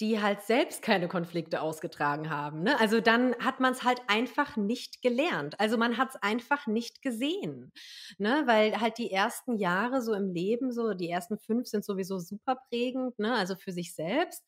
die 0.02 0.22
halt 0.22 0.42
selbst 0.42 0.82
keine 0.82 1.08
Konflikte 1.08 1.62
ausgetragen 1.62 2.30
haben, 2.30 2.64
ne? 2.64 2.80
Also, 2.80 3.00
dann 3.02 3.34
hat 3.40 3.60
man's 3.62 3.84
halt 3.84 4.02
einfach 4.08 4.58
nicht 4.58 5.02
gelernt. 5.02 5.60
Also, 5.60 5.78
man 5.78 5.98
hat's 5.98 6.18
einfach 6.18 6.68
nicht 6.68 7.02
gesehen, 7.02 7.72
ne? 8.18 8.44
Weil 8.46 8.80
halt 8.82 8.98
die 8.98 9.12
ersten 9.12 9.58
Jahre 9.58 10.02
so 10.02 10.14
im 10.14 10.30
Leben, 10.34 10.72
so 10.74 10.94
die 10.94 11.10
ersten 11.10 11.38
5 11.40 11.68
sind 11.68 11.86
sowieso 11.86 12.20
super 12.20 12.58
prägend, 12.70 13.18
ne, 13.20 13.34
also 13.36 13.56
für 13.56 13.72
sich 13.72 13.96
selbst. 13.96 14.44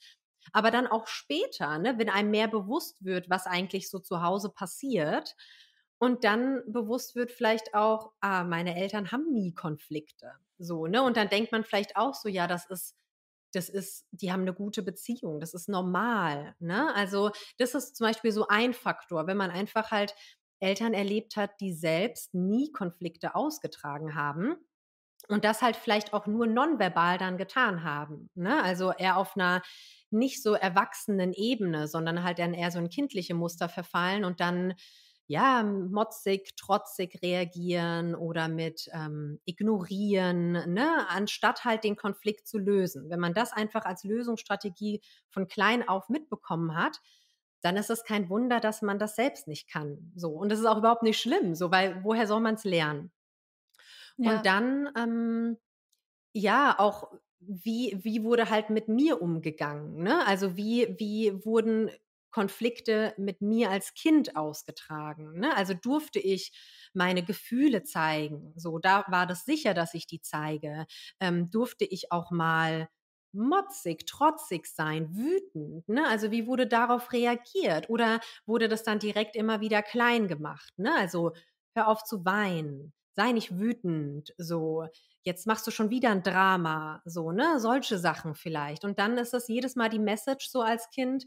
Aber 0.54 0.72
dann 0.72 0.88
auch 0.88 1.08
später, 1.08 1.77
ne, 1.80 1.98
wenn 1.98 2.10
einem 2.10 2.32
mehr 2.32 2.48
bewusst 2.48 3.04
wird, 3.04 3.30
was 3.30 3.46
eigentlich 3.48 3.89
so 3.89 4.00
zu 4.00 4.22
Hause 4.24 4.50
passiert 4.50 5.36
und 6.00 6.24
dann 6.24 6.62
bewusst 6.68 7.16
wird 7.16 7.32
vielleicht 7.32 7.74
auch, 7.74 8.12
ah, 8.22 8.44
meine 8.44 8.75
Eltern 8.75 9.12
haben 9.12 9.32
nie 9.34 9.54
Konflikte. 9.54 10.34
So, 10.60 10.88
ne? 10.88 11.04
Und 11.04 11.18
dann 11.18 11.30
denkt 11.30 11.51
man 11.51 11.63
vielleicht 11.63 11.96
auch 11.98 12.13
so, 12.13 12.30
ja, 12.30 12.48
das 12.48 12.66
ist, 12.70 12.96
das 13.54 13.70
ist, 13.70 14.06
die 14.12 14.32
haben 14.32 14.42
eine 14.42 14.54
gute 14.54 14.84
Beziehung, 14.84 15.39
das 15.39 15.54
ist 15.54 15.70
normal. 15.70 16.56
Ne? 16.60 16.94
Also, 16.96 17.32
das 17.58 17.75
ist 17.75 17.96
zum 17.96 18.08
Beispiel 18.08 18.32
so 18.32 18.48
ein 18.48 18.74
Faktor, 18.74 19.27
wenn 19.27 19.38
man 19.38 19.51
einfach 19.51 19.92
halt 19.92 20.16
Eltern 20.60 20.94
erlebt 20.94 21.36
hat, 21.36 21.51
die 21.62 21.74
selbst 21.74 22.34
nie 22.34 22.72
Konflikte 22.72 23.36
ausgetragen 23.36 24.16
haben 24.16 24.56
und 25.27 25.46
das 25.46 25.62
halt 25.62 25.75
vielleicht 25.75 26.13
auch 26.13 26.25
nur 26.27 26.48
nonverbal 26.48 27.18
dann 27.18 27.38
getan 27.38 27.84
haben. 27.84 28.30
Ne? 28.36 28.62
Also 28.63 28.92
eher 28.92 29.18
auf 29.18 29.36
einer 29.36 29.62
nicht 30.10 30.42
so 30.42 30.54
erwachsenen 30.54 31.34
Ebene, 31.34 31.88
sondern 31.88 32.24
halt 32.24 32.39
dann 32.39 32.54
eher 32.54 32.72
so 32.72 32.80
ein 32.80 32.89
kindliche 32.89 33.34
Muster 33.34 33.70
verfallen 33.70 34.24
und 34.24 34.39
dann 34.39 34.74
ja, 35.27 35.62
motzig, 35.62 36.55
trotzig 36.55 37.22
reagieren 37.22 38.15
oder 38.15 38.48
mit 38.48 38.89
ähm, 38.93 39.39
ignorieren, 39.46 40.51
ne, 40.74 41.05
anstatt 41.10 41.65
halt 41.65 41.84
den 41.84 41.98
Konflikt 41.98 42.48
zu 42.48 42.57
lösen. 42.57 43.10
Wenn 43.10 43.19
man 43.19 43.34
das 43.34 43.51
einfach 43.51 43.84
als 43.84 44.05
Lösungsstrategie 44.05 45.01
von 45.29 45.48
klein 45.48 45.88
auf 45.88 46.07
mitbekommen 46.07 46.75
hat, 46.75 47.01
dann 47.62 47.75
ist 47.75 47.89
es 47.89 48.05
kein 48.05 48.29
Wunder, 48.29 48.62
dass 48.62 48.81
man 48.81 49.00
das 49.00 49.15
selbst 49.15 49.48
nicht 49.48 49.69
kann. 49.69 50.12
So. 50.15 50.31
Und 50.31 50.50
das 50.50 50.60
ist 50.60 50.65
auch 50.65 50.77
überhaupt 50.77 51.03
nicht 51.03 51.19
schlimm, 51.19 51.55
so, 51.55 51.72
weil 51.72 52.03
woher 52.03 52.25
soll 52.25 52.39
man 52.39 52.55
es 52.55 52.63
lernen? 52.63 53.12
Ja. 54.15 54.38
Und 54.38 54.46
dann, 54.46 54.89
ähm, 54.98 55.57
ja, 56.34 56.75
auch 56.77 57.12
wie, 57.39 57.98
wie 58.01 58.24
wurde 58.24 58.50
halt 58.50 58.69
mit 58.69 58.88
mir 58.88 59.22
umgegangen? 59.22 60.03
Ne? 60.03 60.25
Also 60.25 60.55
wie, 60.55 60.96
wie 60.98 61.46
wurden 61.46 61.91
Konflikte 62.31 63.13
mit 63.17 63.41
mir 63.41 63.69
als 63.69 63.93
Kind 63.93 64.36
ausgetragen? 64.36 65.39
Ne? 65.39 65.55
Also 65.55 65.74
durfte 65.74 66.19
ich 66.19 66.51
meine 66.93 67.24
Gefühle 67.24 67.84
zeigen? 67.84 68.53
So, 68.55 68.79
da 68.79 69.05
war 69.07 69.27
das 69.27 69.46
sicher, 69.46 69.74
dass 69.74 69.93
ich 69.93 70.07
die 70.07 70.22
zeige. 70.22 70.86
Ähm, 71.19 71.50
durfte 71.51 71.86
ich 71.86 72.12
auch 72.12 72.31
mal 72.31 72.89
motzig, 73.34 74.05
trotzig 74.07 74.67
sein, 74.67 75.15
wütend. 75.15 75.88
Ne? 75.89 76.07
Also 76.07 76.31
wie 76.31 76.48
wurde 76.48 76.67
darauf 76.67 77.12
reagiert? 77.13 77.89
Oder 77.89 78.19
wurde 78.46 78.67
das 78.67 78.84
dann 78.84 79.00
direkt 79.00 79.36
immer 79.36 79.62
wieder 79.62 79.81
klein 79.84 80.27
gemacht? 80.27 80.74
Ne? 80.77 80.93
Also 80.96 81.34
hör 81.75 81.88
auf 81.88 82.03
zu 82.03 82.25
weinen 82.25 82.93
sei 83.17 83.31
nicht 83.31 83.57
wütend, 83.60 84.34
so, 84.38 84.86
jetzt 85.24 85.48
machst 85.48 85.65
du 85.65 85.72
schon 85.72 85.89
wieder 85.89 86.12
ein 86.12 86.22
Drama, 86.22 87.01
so, 87.03 87.31
ne, 87.31 87.60
solche 87.60 87.98
Sachen 87.98 88.36
vielleicht. 88.36 88.86
Und 88.86 89.00
dann 89.00 89.17
ist 89.17 89.34
das 89.34 89.48
jedes 89.48 89.75
Mal 89.75 89.89
die 89.89 89.98
Message 90.00 90.48
so 90.50 90.62
als 90.62 90.91
Kind, 90.91 91.25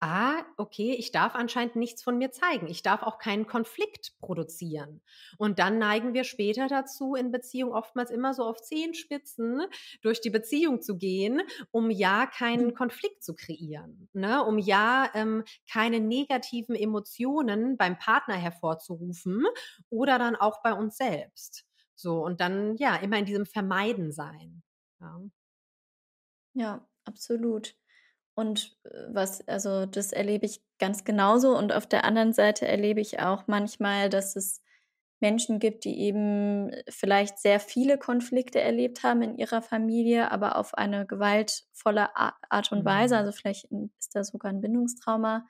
ah, 0.00 0.42
okay, 0.56 0.94
ich 0.94 1.12
darf 1.12 1.34
anscheinend 1.34 1.76
nichts 1.76 2.02
von 2.02 2.16
mir 2.16 2.32
zeigen. 2.32 2.66
Ich 2.68 2.82
darf 2.82 3.02
auch 3.02 3.18
keinen 3.18 3.46
Konflikt 3.46 4.12
produzieren. 4.18 5.02
Und 5.36 5.58
dann 5.58 5.78
neigen 5.78 6.14
wir 6.14 6.24
später 6.24 6.68
dazu, 6.68 7.14
in 7.14 7.30
Beziehung 7.30 7.72
oftmals 7.72 8.10
immer 8.10 8.32
so 8.32 8.44
auf 8.44 8.62
Zehenspitzen 8.62 9.62
durch 10.00 10.20
die 10.20 10.30
Beziehung 10.30 10.80
zu 10.80 10.96
gehen, 10.96 11.42
um 11.70 11.90
ja 11.90 12.26
keinen 12.26 12.68
mhm. 12.68 12.74
Konflikt 12.74 13.22
zu 13.22 13.34
kreieren, 13.34 14.08
ne? 14.14 14.42
um 14.42 14.58
ja 14.58 15.10
ähm, 15.14 15.44
keine 15.70 16.00
negativen 16.00 16.74
Emotionen 16.74 17.76
beim 17.76 17.98
Partner 17.98 18.36
hervorzurufen 18.36 19.44
oder 19.90 20.18
dann 20.18 20.34
auch 20.34 20.62
bei 20.62 20.72
uns 20.72 20.96
selbst. 20.96 21.66
So, 21.94 22.24
und 22.24 22.40
dann 22.40 22.76
ja 22.78 22.96
immer 22.96 23.18
in 23.18 23.26
diesem 23.26 23.44
Vermeiden 23.44 24.12
sein. 24.12 24.62
Ja, 25.00 25.20
ja 26.54 26.88
absolut. 27.04 27.74
Und 28.40 28.74
äh, 28.84 28.88
was, 29.10 29.46
also 29.46 29.84
das 29.84 30.12
erlebe 30.12 30.46
ich 30.46 30.62
ganz 30.78 31.04
genauso. 31.04 31.56
Und 31.56 31.74
auf 31.74 31.86
der 31.86 32.04
anderen 32.04 32.32
Seite 32.32 32.66
erlebe 32.66 33.00
ich 33.00 33.20
auch 33.20 33.44
manchmal, 33.46 34.08
dass 34.08 34.34
es 34.34 34.62
Menschen 35.20 35.58
gibt, 35.58 35.84
die 35.84 36.00
eben 36.00 36.70
äh, 36.70 36.82
vielleicht 36.88 37.38
sehr 37.38 37.60
viele 37.60 37.98
Konflikte 37.98 38.58
erlebt 38.58 39.02
haben 39.02 39.20
in 39.20 39.36
ihrer 39.36 39.60
Familie, 39.60 40.32
aber 40.32 40.56
auf 40.56 40.72
eine 40.72 41.06
gewaltvolle 41.06 42.16
Art 42.16 42.72
und 42.72 42.86
Weise. 42.86 43.14
Mhm. 43.14 43.18
Also 43.18 43.32
vielleicht 43.32 43.68
ist 43.98 44.14
da 44.14 44.24
sogar 44.24 44.50
ein 44.50 44.62
Bindungstrauma 44.62 45.46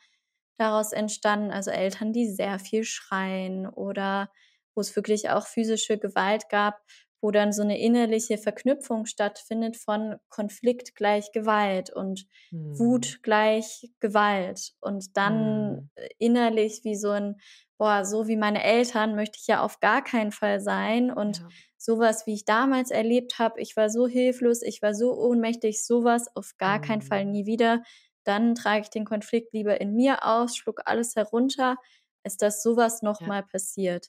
daraus 0.59 0.91
entstanden. 0.91 1.53
Also 1.53 1.71
Eltern, 1.71 2.13
die 2.13 2.29
sehr 2.29 2.59
viel 2.59 2.83
schreien 2.83 3.69
oder 3.69 4.33
wo 4.75 4.81
es 4.81 4.97
wirklich 4.97 5.31
auch 5.31 5.47
physische 5.47 5.97
Gewalt 5.97 6.49
gab, 6.49 6.81
wo 7.21 7.31
dann 7.31 7.53
so 7.53 7.63
eine 7.63 7.79
innerliche 7.79 8.39
Verknüpfung 8.39 9.07
stattfindet 9.07 9.77
von 9.77 10.17
Konflikt 10.29 10.95
gleich 10.95 11.33
Gewalt 11.33 11.91
und 11.91 12.27
mhm. 12.51 12.79
Wut 12.79 13.23
gleich 13.23 13.91
Gewalt 14.01 14.73
und 14.81 15.17
dann 15.17 15.73
mhm. 15.73 15.91
innerlich 16.19 16.81
wie 16.85 16.97
so 16.97 17.11
ein, 17.11 17.37
boah, 17.77 18.05
so 18.05 18.27
wie 18.27 18.37
meine 18.37 18.63
Eltern 18.63 19.15
möchte 19.15 19.39
ich 19.41 19.47
ja 19.47 19.63
auf 19.63 19.81
gar 19.81 20.03
keinen 20.03 20.33
Fall 20.33 20.61
sein 20.61 21.11
und 21.11 21.39
ja. 21.39 21.49
sowas, 21.77 22.27
wie 22.27 22.35
ich 22.35 22.45
damals 22.45 22.91
erlebt 22.91 23.39
habe, 23.39 23.61
ich 23.61 23.77
war 23.77 23.91
so 23.91 24.07
hilflos, 24.07 24.63
ich 24.63 24.81
war 24.81 24.95
so 24.95 25.15
ohnmächtig, 25.15 25.85
sowas 25.85 26.35
auf 26.35 26.53
gar 26.57 26.79
mhm. 26.79 26.83
keinen 26.83 27.03
Fall 27.03 27.27
mhm. 27.27 27.33
nie 27.33 27.47
wieder. 27.47 27.83
Dann 28.25 28.55
trage 28.55 28.83
ich 28.83 28.91
den 28.91 29.05
Konflikt 29.05 29.53
lieber 29.53 29.81
in 29.81 29.95
mir 29.95 30.27
aus, 30.27 30.57
schluck 30.57 30.83
alles 30.85 31.17
herunter, 31.17 31.77
als 32.23 32.37
dass 32.37 32.63
sowas 32.63 33.03
nochmal 33.03 33.41
ja. 33.41 33.47
passiert. 33.51 34.09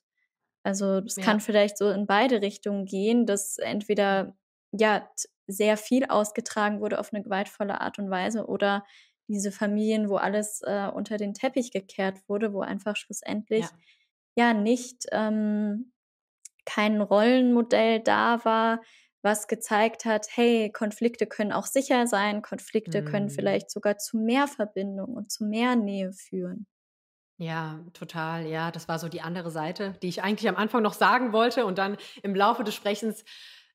Also 0.64 1.00
es 1.00 1.16
ja. 1.16 1.24
kann 1.24 1.40
vielleicht 1.40 1.78
so 1.78 1.90
in 1.90 2.06
beide 2.06 2.42
Richtungen 2.42 2.86
gehen, 2.86 3.26
dass 3.26 3.58
entweder 3.58 4.36
ja 4.72 5.08
sehr 5.48 5.78
viel 5.78 6.06
ausgetragen 6.06 6.80
wurde 6.82 7.00
auf 7.00 7.14
eine 7.14 7.24
gewaltvolle 7.24 7.82
Art 7.82 8.00
und 8.00 8.10
Weise 8.10 8.46
oder 8.46 8.86
diese 9.28 9.52
Familien, 9.52 10.10
wo 10.10 10.18
alles 10.18 10.62
äh, 10.62 10.88
unter 10.94 11.18
den 11.18 11.34
Teppich 11.34 11.72
gekehrt 11.72 12.18
wurde, 12.28 12.54
wo 12.54 12.62
einfach 12.62 12.96
schlussendlich 12.96 13.66
ja, 14.36 14.48
ja 14.48 14.54
nicht 14.54 15.06
ähm, 15.12 15.94
kein 16.66 17.02
Rollenmodell 17.02 18.02
da 18.02 18.44
war, 18.46 18.82
was 19.24 19.48
gezeigt 19.48 20.06
hat, 20.06 20.28
hey, 20.32 20.72
Konflikte 20.72 21.28
können 21.28 21.52
auch 21.52 21.66
sicher 21.66 22.08
sein, 22.08 22.42
Konflikte 22.42 23.02
mhm. 23.02 23.06
können 23.06 23.30
vielleicht 23.30 23.70
sogar 23.70 23.98
zu 23.98 24.18
mehr 24.18 24.48
Verbindung 24.48 25.14
und 25.16 25.32
zu 25.32 25.46
mehr 25.46 25.76
Nähe 25.76 26.12
führen. 26.12 26.68
Ja, 27.42 27.84
total. 27.94 28.46
Ja, 28.46 28.70
das 28.70 28.88
war 28.88 29.00
so 29.00 29.08
die 29.10 29.22
andere 29.22 29.50
Seite, 29.50 29.94
die 30.04 30.10
ich 30.10 30.22
eigentlich 30.22 30.48
am 30.48 30.56
Anfang 30.58 30.84
noch 30.84 30.94
sagen 30.94 31.34
wollte 31.34 31.66
und 31.66 31.80
dann 31.80 31.98
im 32.22 32.36
Laufe 32.36 32.64
des 32.64 32.76
Sprechens 32.76 33.24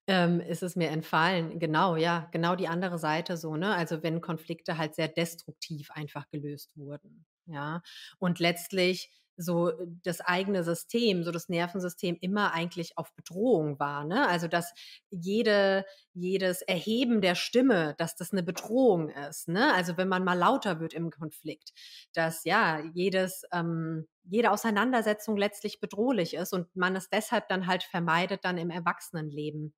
ähm, 0.07 0.39
ist 0.41 0.63
es 0.63 0.77
mir 0.77 0.91
entfallen. 0.91 1.59
Genau, 1.59 1.97
ja, 1.97 2.29
genau 2.31 2.55
die 2.55 2.69
andere 2.69 2.97
Seite 2.99 3.37
so, 3.37 3.57
ne? 3.57 3.75
Also 3.75 4.05
wenn 4.05 4.21
Konflikte 4.21 4.79
halt 4.79 4.95
sehr 4.95 5.09
destruktiv 5.09 5.91
einfach 5.91 6.29
gelöst 6.31 6.71
wurden. 6.77 7.27
Ja. 7.47 7.83
Und 8.21 8.39
letztlich 8.39 9.11
so 9.37 9.71
äh, 9.71 9.87
das 10.03 10.21
eigene 10.21 10.65
System, 10.65 11.25
so 11.25 11.31
das 11.31 11.49
Nervensystem 11.49 12.17
immer 12.21 12.53
eigentlich 12.53 12.99
auf 12.99 13.15
Bedrohung 13.15 13.79
war. 13.79 14.05
Ne? 14.05 14.27
Also 14.29 14.49
dass 14.49 14.73
jede, 15.11 15.85
jedes 16.15 16.63
Erheben 16.63 17.21
der 17.21 17.35
Stimme, 17.35 17.95
dass 17.99 18.17
das 18.17 18.33
eine 18.33 18.43
Bedrohung 18.43 19.11
ist. 19.11 19.49
Ne? 19.49 19.73
Also 19.75 19.97
wenn 19.97 20.09
man 20.09 20.25
mal 20.25 20.39
lauter 20.39 20.81
wird 20.81 20.95
im 20.95 21.11
Konflikt, 21.11 21.73
dass 22.15 22.45
ja 22.45 22.81
jedes, 22.95 23.45
ähm, 23.53 24.07
jede 24.25 24.51
Auseinandersetzung 24.51 25.37
letztlich 25.37 25.81
bedrohlich 25.81 26.35
ist 26.35 26.53
und 26.53 26.75
man 26.75 26.97
es 26.97 27.09
deshalb 27.09 27.49
dann 27.49 27.67
halt 27.67 27.83
vermeidet 27.83 28.45
dann 28.45 28.59
im 28.59 28.71
Erwachsenenleben. 28.71 29.75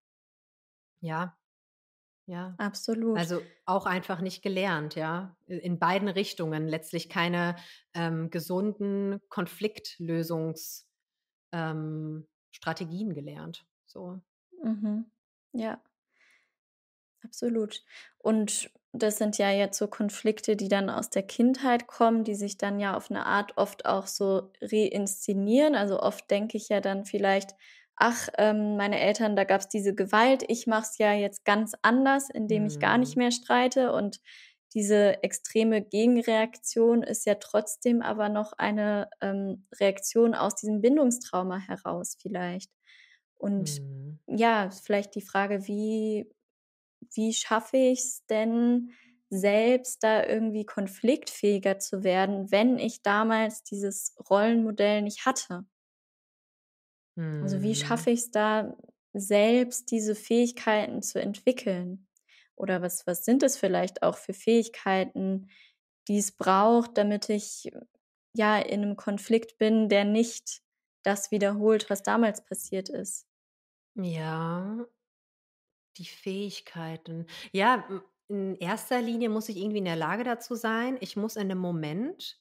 Ja, 1.00 1.36
ja. 2.28 2.54
Absolut. 2.58 3.16
Also 3.16 3.40
auch 3.64 3.86
einfach 3.86 4.20
nicht 4.20 4.42
gelernt, 4.42 4.94
ja. 4.94 5.34
In 5.46 5.78
beiden 5.78 6.08
Richtungen 6.08 6.68
letztlich 6.68 7.08
keine 7.08 7.56
ähm, 7.94 8.30
gesunden 8.30 9.20
Konfliktlösungsstrategien 9.30 10.98
ähm, 11.52 13.14
gelernt. 13.14 13.66
So. 13.86 14.20
Mhm. 14.62 15.10
Ja. 15.52 15.82
Absolut. 17.24 17.82
Und 18.18 18.70
das 18.92 19.16
sind 19.16 19.38
ja 19.38 19.50
jetzt 19.50 19.78
so 19.78 19.88
Konflikte, 19.88 20.54
die 20.54 20.68
dann 20.68 20.90
aus 20.90 21.08
der 21.08 21.22
Kindheit 21.22 21.86
kommen, 21.86 22.24
die 22.24 22.34
sich 22.34 22.58
dann 22.58 22.78
ja 22.78 22.94
auf 22.94 23.10
eine 23.10 23.24
Art 23.24 23.56
oft 23.56 23.86
auch 23.86 24.06
so 24.06 24.52
reinszenieren. 24.60 25.74
Also 25.74 26.00
oft 26.00 26.30
denke 26.30 26.58
ich 26.58 26.68
ja 26.68 26.80
dann 26.82 27.06
vielleicht, 27.06 27.54
ach, 27.98 28.28
ähm, 28.38 28.76
meine 28.76 29.00
Eltern, 29.00 29.36
da 29.36 29.44
gab 29.44 29.60
es 29.60 29.68
diese 29.68 29.94
Gewalt, 29.94 30.44
ich 30.48 30.66
mache 30.66 30.86
es 30.90 30.98
ja 30.98 31.12
jetzt 31.12 31.44
ganz 31.44 31.74
anders, 31.82 32.28
indem 32.30 32.66
ich 32.66 32.78
gar 32.78 32.98
nicht 32.98 33.16
mhm. 33.16 33.22
mehr 33.22 33.30
streite. 33.30 33.92
Und 33.92 34.20
diese 34.74 35.22
extreme 35.22 35.82
Gegenreaktion 35.82 37.02
ist 37.02 37.26
ja 37.26 37.34
trotzdem 37.36 38.02
aber 38.02 38.28
noch 38.28 38.52
eine 38.52 39.08
ähm, 39.20 39.66
Reaktion 39.80 40.34
aus 40.34 40.54
diesem 40.54 40.80
Bindungstrauma 40.80 41.58
heraus 41.58 42.16
vielleicht. 42.20 42.70
Und 43.36 43.80
mhm. 43.80 44.18
ja, 44.26 44.70
vielleicht 44.70 45.14
die 45.14 45.22
Frage, 45.22 45.66
wie, 45.66 46.30
wie 47.14 47.32
schaffe 47.32 47.76
ich 47.76 48.00
es 48.00 48.26
denn, 48.26 48.90
selbst 49.30 50.02
da 50.02 50.24
irgendwie 50.24 50.64
konfliktfähiger 50.64 51.78
zu 51.78 52.02
werden, 52.02 52.50
wenn 52.50 52.78
ich 52.78 53.02
damals 53.02 53.62
dieses 53.62 54.16
Rollenmodell 54.30 55.02
nicht 55.02 55.26
hatte? 55.26 55.66
Also 57.40 57.62
wie 57.62 57.74
mhm. 57.74 57.76
schaffe 57.76 58.10
ich 58.10 58.20
es 58.20 58.30
da 58.30 58.76
selbst 59.14 59.90
diese 59.90 60.14
Fähigkeiten 60.14 61.02
zu 61.02 61.20
entwickeln? 61.20 62.08
Oder 62.56 62.82
was, 62.82 63.06
was 63.06 63.24
sind 63.24 63.42
es 63.42 63.56
vielleicht 63.56 64.02
auch 64.02 64.16
für 64.18 64.34
Fähigkeiten, 64.34 65.48
die 66.08 66.18
es 66.18 66.32
braucht, 66.32 66.98
damit 66.98 67.28
ich 67.30 67.70
ja, 68.34 68.58
in 68.58 68.80
'nem 68.82 68.96
Konflikt 68.96 69.58
bin, 69.58 69.88
der 69.88 70.04
nicht 70.04 70.62
das 71.04 71.30
wiederholt, 71.32 71.90
was 71.90 72.02
damals 72.02 72.44
passiert 72.44 72.88
ist. 72.90 73.22
Ja. 73.96 74.88
Die 75.96 76.04
Fähigkeiten. 76.04 77.26
Ja, 77.52 77.86
hm, 77.88 78.02
in 78.28 78.56
erster 78.56 79.00
Linie 79.00 79.28
muss 79.30 79.48
ich 79.48 79.56
irgendwie 79.56 79.78
in 79.78 79.84
der 79.86 79.96
Lage 79.96 80.22
dazu 80.24 80.54
sein 80.54 80.98
ich 81.00 81.16
muss 81.16 81.36
in 81.36 81.48
'nem 81.48 81.58
Moment 81.58 82.40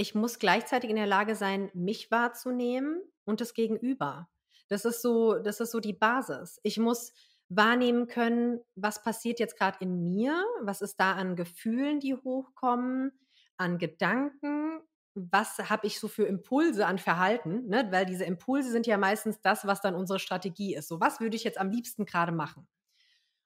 ich 0.00 0.14
muss 0.14 0.38
gleichzeitig 0.38 0.90
in 0.90 0.96
der 0.96 1.06
Lage 1.06 1.34
sein, 1.36 1.70
mich 1.74 2.10
wahrzunehmen 2.10 3.02
und 3.24 3.40
das 3.40 3.54
Gegenüber. 3.54 4.28
Das 4.68 4.84
ist 4.84 5.02
so 5.02 5.34
das 5.38 5.60
ist 5.60 5.72
so 5.72 5.80
die 5.80 5.92
Basis. 5.92 6.60
Ich 6.62 6.78
muss 6.78 7.12
wahrnehmen 7.48 8.06
können, 8.06 8.60
was 8.76 9.02
passiert 9.02 9.40
jetzt 9.40 9.58
grad 9.58 9.80
in 9.82 10.02
mir? 10.04 10.44
Was 10.62 10.80
ist 10.82 11.00
da 11.00 11.12
an 11.14 11.36
Gefühlen, 11.36 12.00
die 12.00 12.14
hochkommen, 12.14 13.12
an 13.56 13.78
Gedanken? 13.78 14.80
Was 15.14 15.58
habe 15.58 15.86
ich 15.88 15.98
so 16.00 16.08
für 16.08 16.24
Impulse 16.26 16.86
an 16.86 16.98
Verhalten, 16.98 17.66
ne? 17.68 17.88
Weil 17.90 18.06
diese 18.06 18.24
Impulse 18.24 18.70
sind 18.70 18.86
ja 18.86 18.96
meistens 18.96 19.40
das, 19.42 19.66
was 19.66 19.80
dann 19.80 19.96
unsere 19.96 20.20
Strategie 20.20 20.74
ist. 20.76 20.88
So: 20.88 21.00
„Was 21.00 21.20
würde 21.20 21.36
ich 21.36 21.44
jetzt 21.44 21.58
am 21.58 21.70
liebsten 21.70 22.06
grade 22.06 22.32
machen?“ 22.32 22.68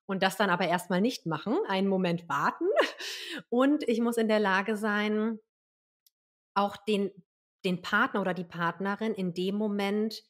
Und 0.06 0.23
das 0.23 0.37
dann 0.37 0.50
aber 0.50 0.66
erst 0.68 0.90
mal 0.90 1.00
nicht 1.00 1.26
machen, 1.26 1.56
einen 1.66 1.88
Moment 1.88 2.28
warten 2.28 2.66
und 3.49 3.88
ich 3.88 4.00
muss 4.00 4.18
in 4.18 4.28
der 4.28 4.40
Lage 4.40 4.76
sein 4.76 5.38
auch 6.54 6.76
den 6.76 7.11
den 7.64 7.80
Partner 7.80 8.20
oder 8.20 8.34
die 8.34 8.44
Partnerin 8.44 9.14
in 9.14 9.32
dem 9.32 9.54
Moment 9.56 10.23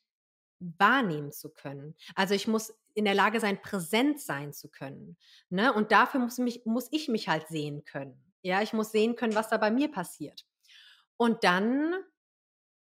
wahrnehmen 0.61 1.33
zu 1.33 1.50
können. 1.52 1.95
Also, 2.14 2.35
ich 2.35 2.47
muss 2.49 2.75
in 2.95 3.04
der 3.04 3.14
Lage 3.14 3.40
sein, 3.40 3.61
präsent 3.61 4.21
sein 4.21 4.52
zu 4.52 4.69
können, 4.71 5.16
ne? 5.50 5.73
Und 5.73 5.93
dafür 5.93 6.21
muss 6.21 6.38
mich 6.38 6.64
muss 6.66 6.88
ich 6.93 7.09
mich 7.09 7.28
halt 7.28 7.49
sehen 7.49 7.85
können. 7.85 8.23
Ja, 8.43 8.62
ich 8.62 8.73
muss 8.73 8.93
sehen 8.93 9.16
können, 9.16 9.35
was 9.35 9.49
da 9.49 9.57
bei 9.59 9.71
mir 9.71 9.90
passiert. 9.90 10.47
Und 11.16 11.45
dann 11.45 11.95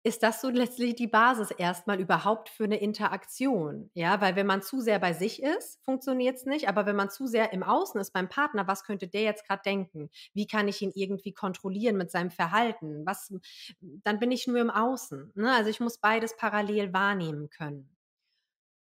ist 0.03 0.23
das 0.23 0.41
so 0.41 0.49
letztlich 0.51 0.95
die 0.97 1.07
Basis 1.09 1.51
erst 1.51 1.87
mal 1.87 2.01
überhaupt 2.01 2.49
für 2.49 2.67
'ne 2.69 2.79
Interaktion, 2.81 3.91
ja? 3.95 4.21
Weil 4.21 4.37
wenn 4.37 4.47
man 4.47 4.63
zu 4.63 4.81
sehr 4.81 4.99
bei 4.99 5.13
sich 5.13 5.43
ist, 5.43 5.79
funktioniert's 5.85 6.47
nicht, 6.47 6.69
aber 6.69 6.87
wenn 6.87 6.97
man 6.97 7.11
zu 7.11 7.27
sehr 7.27 7.53
im 7.53 7.63
Außen 7.63 8.01
ist 8.01 8.13
beim 8.13 8.29
Partner: 8.29 8.67
„Was 8.67 8.85
könnte 8.85 9.09
der 9.09 9.23
jetzt 9.23 9.47
grad 9.47 9.67
denken? 9.67 10.11
Wie 10.35 10.47
kann 10.47 10.69
ich 10.69 10.83
ihn 10.83 10.93
irgendwie 10.95 11.33
kontrollieren 11.35 11.97
mit 11.97 12.11
seinem 12.11 12.31
Verhalten? 12.31 13.05
Was“ 13.07 13.33
dann 13.81 14.19
bin 14.21 14.31
ich 14.33 14.47
nur 14.47 14.59
im 14.61 14.71
Außen, 14.71 15.33
ne? 15.35 15.53
Also, 15.55 15.71
ich 15.71 15.81
muss 15.81 15.99
beides 15.99 16.37
parallel 16.37 16.93
wahrnehmen 16.95 17.51
können. 17.51 17.91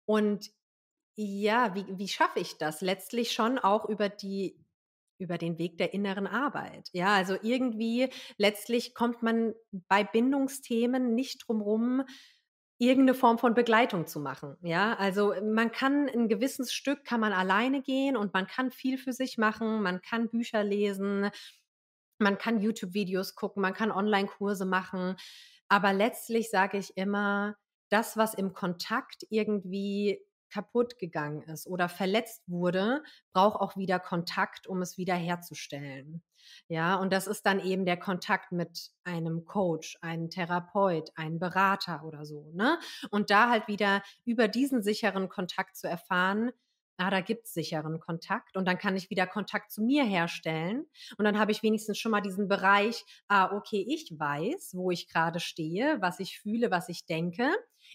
Und 0.08 0.50
ja, 1.16 1.74
wie 1.74 1.86
wie 1.98 2.08
schaffe 2.08 2.40
ich 2.40 2.58
das? 2.58 2.82
Letztlich 2.82 3.32
schon 3.32 3.58
auch 3.58 3.86
über 3.88 4.08
die 4.10 4.58
über 5.18 5.38
den 5.38 5.58
Weg 5.58 5.78
der 5.78 5.94
inneren 5.94 6.26
Arbeit. 6.26 6.88
Ja, 6.92 7.14
also, 7.14 7.36
irgendwie 7.42 8.08
letztlich 8.38 8.94
kommt 8.94 9.22
man 9.22 9.54
bei 9.88 10.04
Bindungsthemen 10.04 11.14
nicht 11.14 11.44
drum 11.46 11.60
rum, 11.62 12.02
irgend 12.78 13.06
'ne 13.06 13.14
Form 13.14 13.38
von 13.38 13.54
Begleitung 13.54 14.06
zu 14.06 14.20
machen, 14.20 14.56
ja? 14.62 14.94
Also, 14.98 15.34
man 15.44 15.72
kann 15.72 16.08
'n 16.08 16.28
gewisses 16.28 16.72
Stück 16.72 17.04
kann 17.04 17.20
man 17.20 17.32
alleine 17.32 17.82
gehen 17.82 18.16
und 18.16 18.34
man 18.34 18.46
kann 18.48 18.70
viel 18.72 18.98
für 18.98 19.12
sich 19.14 19.38
machen. 19.38 19.82
Man 19.82 20.02
kann 20.02 20.28
Bücher 20.30 20.64
lesen, 20.64 21.30
man 22.18 22.38
kann 22.38 22.60
YouTube-Videos 22.60 23.34
gucken, 23.36 23.62
man 23.62 23.74
kann 23.74 23.92
Onlinekurse 23.92 24.66
machen. 24.66 25.16
Aber 25.68 25.92
letztlich 25.94 26.50
sage 26.50 26.78
ich 26.78 26.96
immer: 26.98 27.56
„Das, 27.90 28.16
was 28.18 28.34
im 28.34 28.52
Kontakt 28.54 29.26
irgendwie 29.30 30.20
kaputtgegangen 30.56 31.42
ist 31.42 31.66
oder 31.66 31.88
verletzt 31.88 32.42
wurde, 32.48 33.02
braucht 33.32 33.60
auch 33.60 33.76
wieder 33.76 33.98
Kontakt, 34.00 34.66
um 34.66 34.82
es 34.82 34.96
wiederherzustellen.“ 34.98 36.22
Ja, 36.68 36.96
und 36.96 37.12
das 37.12 37.26
ist 37.26 37.44
dann 37.46 37.60
eben 37.60 37.84
der 37.84 37.96
Kontakt 37.96 38.52
mit 38.52 38.90
einem 39.04 39.44
Coach, 39.44 39.98
einem 40.00 40.30
Therapeut, 40.30 41.10
einem 41.16 41.38
Berater 41.38 42.04
oder 42.04 42.24
so, 42.24 42.50
ne? 42.54 42.78
Und 43.10 43.30
da 43.30 43.50
halt 43.50 43.68
wieder 43.68 44.02
über 44.24 44.48
diesen 44.48 44.82
sicheren 44.82 45.28
Kontakt 45.28 45.76
zu 45.76 45.88
erfahren: 45.88 46.52
„Ah, 46.98 47.10
da 47.10 47.20
gibt's 47.20 47.52
sicheren 47.54 48.00
Kontakt.“ 48.00 48.56
Und 48.56 48.66
dann 48.66 48.78
kann 48.78 48.96
ich 48.96 49.10
wieder 49.10 49.26
Kontakt 49.26 49.70
zu 49.72 49.82
mir 49.82 50.04
herstellen. 50.04 50.86
Und 51.18 51.24
dann 51.24 51.38
habe 51.38 51.52
ich 51.52 51.62
wenigstens 51.62 51.98
schon 51.98 52.12
mal 52.12 52.20
diesen 52.22 52.48
Bereich: 52.48 53.04
„Ah, 53.28 53.54
okay, 53.56 53.84
ich 53.88 54.12
weiß, 54.18 54.72
wo 54.74 54.90
ich 54.90 55.08
grade 55.08 55.40
stehe, 55.40 55.98
was 56.00 56.20
ich 56.20 56.38
fühle, 56.40 56.70
was 56.70 56.88
ich 56.88 57.06
denke. 57.06 57.50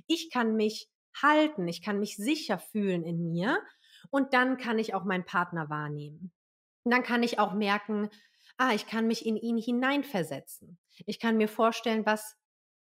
Ich 0.08 0.30
kann 0.32 0.56
mich 0.56 0.89
halten, 1.21 1.67
ich 1.67 1.82
kann 1.82 2.00
mich 2.00 2.15
sicher 2.17 2.60
fühlen 2.60 3.04
in 3.04 3.32
mir 3.32 3.62
und 4.10 4.34
dann 4.34 4.58
kann 4.58 4.80
ich 4.80 4.93
auch 4.93 5.04
meinen 5.06 5.26
Partner 5.26 5.69
wahrnehmen.“ 5.69 6.32
Und 6.84 6.91
dann 6.93 7.04
kann 7.04 7.24
ich 7.24 7.39
auch 7.39 7.54
merken: 7.54 8.10
„Ah, 8.58 8.74
ich 8.74 8.88
kann 8.88 9.08
mich 9.08 9.26
in 9.26 9.38
ihn 9.38 9.58
hineinversetzen. 9.58 10.80
Ich 11.06 11.19
kann 11.19 11.38
mir 11.38 11.47
vorstellen, 11.50 12.06
was 12.06 12.38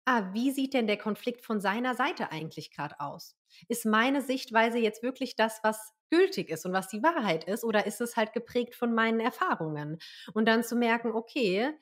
ah, 0.05 0.34
wie 0.34 0.51
sieht 0.51 0.73
denn 0.73 0.88
der 0.88 0.97
Konflikt 0.97 1.45
von 1.45 1.62
seiner 1.62 1.95
Seite 1.95 2.32
eigentlich 2.32 2.71
grad 2.75 2.99
aus? 2.99 3.38
Ist 3.67 3.86
meine 3.86 4.21
Sichtweise 4.21 4.79
jetzt 4.79 5.03
wirklich 5.03 5.36
das, 5.36 5.60
was 5.63 5.93
gültig 6.10 6.49
ist 6.49 6.65
und 6.65 6.73
was 6.73 6.88
die 6.89 7.03
Wahrheit 7.03 7.43
ist, 7.45 7.63
oder 7.63 7.86
ist 7.86 8.01
es 8.01 8.17
halt 8.17 8.34
geprägt 8.34 8.75
von 8.75 8.93
meinen 8.93 9.19
Erfahrungen?“ 9.19 9.99
Und 10.34 10.47
dann 10.47 10.63
zu 10.63 10.75
merken: 10.75 11.12
„Okay, 11.13 11.73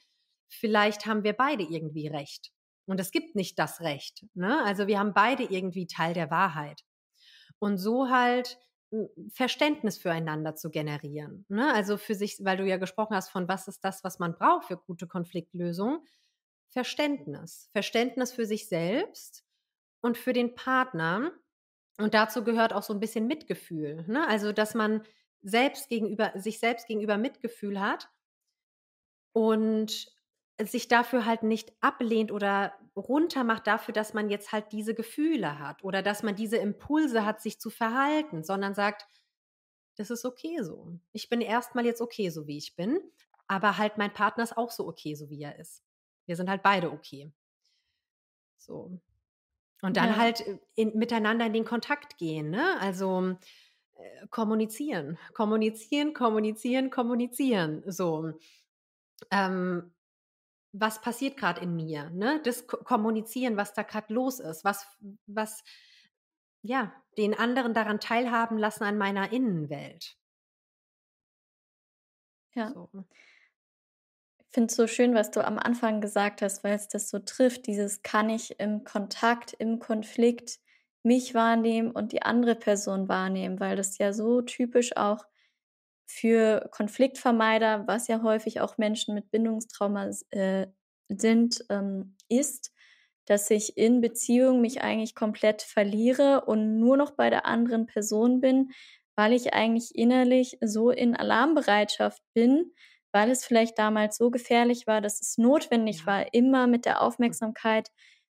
vielleicht 0.50 1.06
haben 1.06 1.23
wir 1.23 1.34
beide 1.34 1.63
irgendwie 1.63 2.08
recht.“ 2.08 2.52
Und 2.88 3.00
es 3.02 3.12
gibt 3.12 3.36
nicht 3.36 3.60
das 3.60 3.82
Recht, 3.82 4.26
ne? 4.36 4.63
Also, 4.65 4.88
wir 4.88 5.00
haben 5.00 5.13
beide 5.13 5.43
irgendwie 5.43 5.88
Teil 5.88 6.13
der 6.13 6.32
Wahrheit. 6.32 6.84
Und 7.60 7.78
so 7.78 8.10
halt, 8.10 8.58
hm, 8.91 9.10
Verständnis 9.34 9.97
füreinander 9.97 10.56
zu 10.56 10.69
generieren, 10.71 11.45
ne? 11.50 11.73
Also, 11.73 11.97
für 11.97 12.15
sich 12.15 12.38
weil 12.43 12.58
du 12.58 12.65
ja 12.67 12.78
gesprochen 12.78 13.15
hast 13.15 13.30
von: 13.30 13.47
„Was 13.47 13.67
ist 13.67 13.84
das, 13.84 14.04
was 14.04 14.19
man 14.19 14.36
braucht 14.36 14.65
für 14.67 14.78
gute 14.78 15.08
Konfliktlösung?“ 15.08 16.06
Verständnis. 16.69 17.69
Verständnis 17.73 18.32
für 18.34 18.45
sich 18.45 18.67
selbst 18.69 19.43
und 20.02 20.17
für 20.17 20.34
den 20.34 20.56
Partner. 20.56 21.32
Und 22.00 22.13
dazu 22.15 22.43
gehört 22.43 22.73
auch 22.73 22.84
so 22.84 22.93
'n 22.93 23.00
bisschen 23.02 23.28
Mitgefühl, 23.28 24.06
ne? 24.08 24.28
Also, 24.28 24.52
dass 24.54 24.76
man 24.76 25.04
selbst 25.43 25.89
gegenüber 25.89 26.34
sich 26.36 26.60
selbst 26.60 26.88
gegenüber 26.88 27.17
Mitgefühl 27.17 27.82
hat 27.82 28.10
und 29.36 30.08
sich 30.62 30.88
dafür 30.88 31.26
halt 31.26 31.43
nicht 31.43 31.74
ablehnt 31.82 32.32
oder 32.32 32.74
runtermacht 32.96 33.67
dafür, 33.67 33.93
dass 33.93 34.13
man 34.13 34.30
jetzt 34.30 34.52
halt 34.52 34.72
diese 34.72 34.96
Gefühle 34.96 35.60
hat 35.60 35.84
oder 35.84 36.02
dass 36.02 36.24
man 36.24 36.36
diese 36.36 36.58
Impulse 36.58 37.26
hat, 37.26 37.41
sich 37.41 37.60
zu 37.60 37.70
verhalten, 37.70 38.43
sondern 38.43 38.74
sagt: 38.74 39.06
„Das 39.98 40.10
ist 40.12 40.26
okay 40.26 40.60
so. 40.63 41.00
Ich 41.13 41.30
bin 41.30 41.41
erst 41.41 41.76
mal 41.76 41.86
jetzt 41.86 42.02
okay, 42.02 42.30
so 42.30 42.48
wie 42.48 42.58
ich 42.58 42.76
bin, 42.76 43.00
aber 43.48 43.78
halt 43.78 43.98
mein 43.98 44.13
Partner 44.13 44.43
ist 44.43 44.58
auch 44.58 44.72
so 44.72 44.88
okay, 44.88 45.15
so 45.15 45.30
wie 45.30 45.41
er 45.43 45.60
ist. 45.60 45.84
Wir 46.28 46.36
sind 46.38 46.50
halt 46.50 46.63
beide 46.63 46.91
okay.“ 46.91 47.32
So. 48.58 49.00
Und 49.82 49.98
dann 49.98 50.17
Ja. 50.17 50.17
halt, 50.17 50.41
äh, 50.48 50.60
in 50.76 50.98
miteinander 50.98 51.48
in 51.48 51.54
den 51.54 51.65
Kontakt 51.65 52.17
gehen, 52.17 52.52
ne? 52.52 52.80
Also, 52.82 53.38
äh, 53.96 54.28
kommunizieren. 54.30 55.20
Kommunizieren, 55.34 56.13
kommunizieren, 56.13 56.89
kommunizieren, 56.91 57.84
so. 57.88 58.34
Ähm, 59.32 59.93
was 60.73 61.01
passiert 61.01 61.38
grad 61.38 61.60
in 61.60 61.75
mir, 61.75 62.10
ne? 62.12 62.41
Das 62.43 62.67
Ko 62.67 62.77
Kommunizieren, 62.77 63.58
was 63.58 63.73
da 63.73 63.84
grad 63.84 64.10
los 64.10 64.39
ist, 64.39 64.63
was 64.65 64.86
was 65.27 65.62
ja, 66.65 66.91
den 67.17 67.34
anderen 67.38 67.73
daran 67.73 67.99
teilhaben 67.99 68.58
lassen 68.58 68.84
an 68.84 68.97
meiner 68.97 69.32
Innenwelt. 69.32 70.15
Ja. 72.56 72.69
So. 72.73 73.08
Finde 74.53 74.67
es 74.71 74.75
so 74.77 74.88
schön, 74.88 75.13
was 75.13 75.32
du 75.32 75.45
am 75.45 75.60
Anfang 75.60 75.99
gesagt 76.01 76.41
hast, 76.41 76.63
weil's 76.63 76.88
das 76.88 77.10
so 77.10 77.19
trifft, 77.19 77.67
dieses: 77.67 78.01
„Kann 78.01 78.30
ich 78.30 78.60
im 78.60 78.84
Kontakt, 78.84 79.53
im 79.53 79.80
Konflikt 79.80 80.60
mich 81.03 81.34
wahrnehmen 81.34 81.91
und 81.91 82.12
die 82.13 82.21
andere 82.23 82.56
Person 82.56 83.10
wahrnehmen?“ 83.10 83.60
Weil 83.60 83.75
das 83.75 83.97
ja 83.97 84.13
so 84.13 84.41
typisch 84.41 84.95
auch 84.95 85.25
für 86.08 86.70
Konfliktvermeider, 86.72 87.86
was 87.88 88.08
ja 88.08 88.22
häufig 88.24 88.62
auch 88.62 88.78
Menschen 88.78 89.13
mit 89.15 89.30
Bindungstrauma 89.32 90.10
äh, 90.32 90.67
sind 91.10 91.63
ähm, 91.70 92.15
ist, 92.30 92.74
dass 93.26 93.50
ich 93.52 93.78
in 93.78 94.02
Beziehung 94.02 94.62
mich 94.62 94.82
eigentlich 94.82 95.13
komplett 95.15 95.62
verliere 95.62 96.46
und 96.46 96.80
nur 96.80 96.98
noch 96.98 97.12
bei 97.12 97.30
der 97.30 97.46
anderen 97.46 97.86
Person 97.86 98.39
bin, 98.41 98.72
weil 99.15 99.34
ich 99.34 99.54
eigentlich 99.54 99.96
innerlich 99.96 100.58
so 100.62 100.91
in 100.91 101.15
Alarmbereitschaft 101.15 102.22
bin, 102.34 102.72
weil 103.12 103.30
es 103.32 103.46
vielleicht 103.46 103.78
damals 103.78 104.17
so 104.17 104.30
gefährlich 104.32 104.88
war, 104.88 105.02
dass 105.02 105.22
es 105.22 105.38
notwendig 105.38 106.06
war, 106.06 106.34
immer 106.34 106.67
mit 106.67 106.86
der 106.86 107.02
Hm. 107.24 107.32
Aufmerksamkeit 107.32 107.89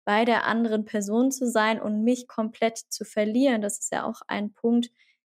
bei 0.05 0.25
der 0.25 0.45
anderen 0.45 0.85
Person 0.85 1.31
zu 1.31 1.47
sein 1.49 1.79
und 1.79 2.03
mich 2.03 2.27
komplett 2.27 2.77
zu 2.77 3.05
verlieren. 3.05 3.61
Das 3.61 3.79
ist 3.79 3.91
ja 3.91 4.03
auch 4.03 4.21
ein 4.27 4.53
Punkt, 4.53 4.89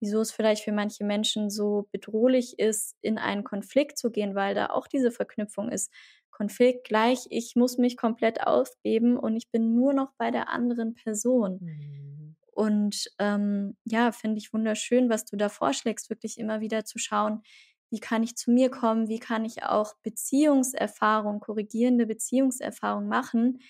wieso 0.03 0.21
es 0.23 0.33
vielleicht 0.33 0.65
für 0.65 0.73
manche 0.73 1.05
Menschen 1.05 1.51
so 1.51 1.89
bedrohlich 1.93 2.59
ist, 2.61 2.97
in 3.03 3.19
einen 3.19 3.45
Konflikt 3.45 3.99
zu 3.99 4.11
gehen, 4.13 4.35
weil 4.37 4.55
da 4.57 4.69
auch 4.71 4.89
diese 4.89 5.13
Verknüpfung 5.13 5.71
ist. 5.71 5.93
Konflikt 6.33 6.87
gleich: 6.87 7.27
Ich 7.31 7.57
muss 7.57 7.79
mich 7.79 7.97
komplett 7.97 8.47
aufgeben 8.47 9.17
und 9.19 9.37
ich 9.37 9.51
bin 9.51 9.75
nur 9.75 9.95
noch 9.95 10.13
bei 10.19 10.31
der 10.33 10.51
anderen 10.51 10.95
Person. 10.95 11.63
Mhm. 11.63 12.37
Und, 12.53 13.11
ähm, 13.19 13.77
ja, 13.85 14.13
finde 14.13 14.39
ich 14.39 14.53
wunderschön, 14.53 15.09
was 15.11 15.25
du 15.25 15.37
da 15.37 15.49
vorschlägst, 15.49 16.11
wirklich 16.11 16.39
immer 16.39 16.61
wieder 16.61 16.85
zu 16.85 16.99
schauen: 16.99 17.43
wie 17.91 18.01
kann 18.01 18.23
ich 18.23 18.37
zu 18.37 18.51
mir 18.51 18.71
kommen, 18.71 19.09
wie 19.09 19.19
kann 19.21 19.45
ich 19.45 19.65
auch 19.65 19.95
Beziehungserfahrung, 20.03 21.41
korrigierende 21.41 22.07
Beziehungserfahrung 22.07 23.09
machen, 23.09 23.61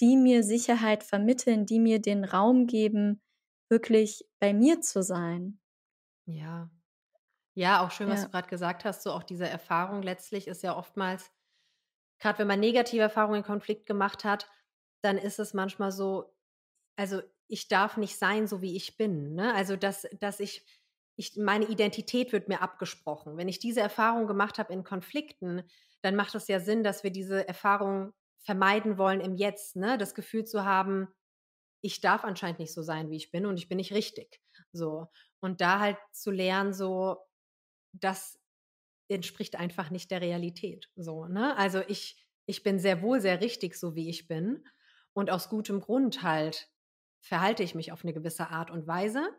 die 0.00 0.16
mir 0.16 0.42
Sicherheit 0.44 1.04
vermitteln, 1.04 1.66
die 1.66 1.80
mir 1.80 2.00
den 2.00 2.24
Raum 2.24 2.66
geben, 2.66 3.22
wirklich 3.70 4.24
bei 4.40 4.54
mir 4.54 4.80
zu 4.82 5.02
sein. 5.02 5.58
Ja. 6.28 6.70
Ja, 7.54 7.84
auch 7.84 7.90
schön, 7.92 8.08
was 8.08 8.24
du 8.24 8.30
grad 8.30 8.48
gesagt 8.48 8.84
hast, 8.84 9.02
so 9.02 9.12
auch 9.12 9.24
diese 9.24 9.48
Erfahrung 9.48 10.02
letztlich 10.02 10.48
ist 10.48 10.62
ja 10.62 10.76
oftmals 10.76 11.32
grad 12.20 12.38
wenn 12.38 12.48
man 12.48 12.60
negative 12.60 13.02
Erfahrungen 13.02 13.38
in 13.38 13.44
Konflikt 13.44 13.86
gemacht 13.86 14.24
hat, 14.24 14.50
dann 15.02 15.18
ist 15.18 15.38
es 15.40 15.54
manchmal 15.54 15.92
so 15.92 16.34
also, 16.96 17.22
ich 17.48 17.68
darf 17.68 17.96
nicht 17.98 18.18
sein, 18.18 18.46
so 18.48 18.62
wie 18.62 18.76
ich 18.76 18.96
bin, 18.98 19.34
ne? 19.36 19.54
Also, 19.54 19.76
dass 19.76 20.06
dass 20.20 20.40
ich 20.40 20.66
ich 21.16 21.36
meine 21.38 21.66
Identität 21.66 22.32
wird 22.32 22.48
mir 22.48 22.62
abgesprochen. 22.62 23.36
Wenn 23.38 23.48
ich 23.48 23.58
diese 23.60 23.80
Erfahrung 23.80 24.26
gemacht 24.28 24.58
habe 24.58 24.72
in 24.74 24.84
Konflikten, 24.84 25.64
dann 26.02 26.16
macht 26.16 26.34
es 26.36 26.48
ja 26.48 26.60
Sinn, 26.60 26.84
dass 26.84 27.04
wir 27.04 27.10
diese 27.12 27.48
Erfahrung 27.48 28.14
vermeiden 28.40 28.98
wollen 28.98 29.20
im 29.22 29.36
Jetzt, 29.36 29.76
ne? 29.76 29.98
Das 29.98 30.14
Gefühl 30.16 30.44
zu 30.46 30.64
haben: 30.66 31.08
„Ich 31.82 32.00
darf 32.00 32.24
anscheinend 32.24 32.60
nicht 32.60 32.74
so 32.74 32.82
sein, 32.82 33.10
wie 33.10 33.16
ich 33.16 33.30
bin 33.32 33.46
und 33.46 33.56
ich 33.58 33.68
bin 33.68 33.78
nicht 33.78 33.92
richtig“, 33.94 34.40
so. 34.72 35.08
Und 35.42 35.60
da 35.60 35.80
halt 35.80 35.98
zu 36.12 36.30
lernen, 36.30 36.72
so, 36.72 37.16
das 37.92 38.38
entspricht 39.08 39.56
einfach 39.56 39.90
nicht 39.90 40.10
der 40.12 40.20
Realität, 40.22 40.90
so, 40.96 41.26
ne? 41.26 41.56
Also, 41.58 41.82
ich 41.88 42.24
ich 42.46 42.62
bin 42.64 42.78
sehr 42.80 43.02
wohl 43.02 43.20
sehr 43.20 43.40
richtig, 43.42 43.76
so 43.76 43.94
wie 43.96 44.10
ich 44.10 44.28
bin 44.28 44.64
und 45.14 45.30
aus 45.30 45.48
gutem 45.50 45.80
Grund 45.80 46.22
halt 46.24 46.68
verhalte 47.22 47.62
ich 47.64 47.74
mich 47.76 47.92
auf 47.92 48.04
'ne 48.04 48.12
gewisse 48.14 48.48
Art 48.50 48.70
und 48.72 48.86
Weise 48.88 49.30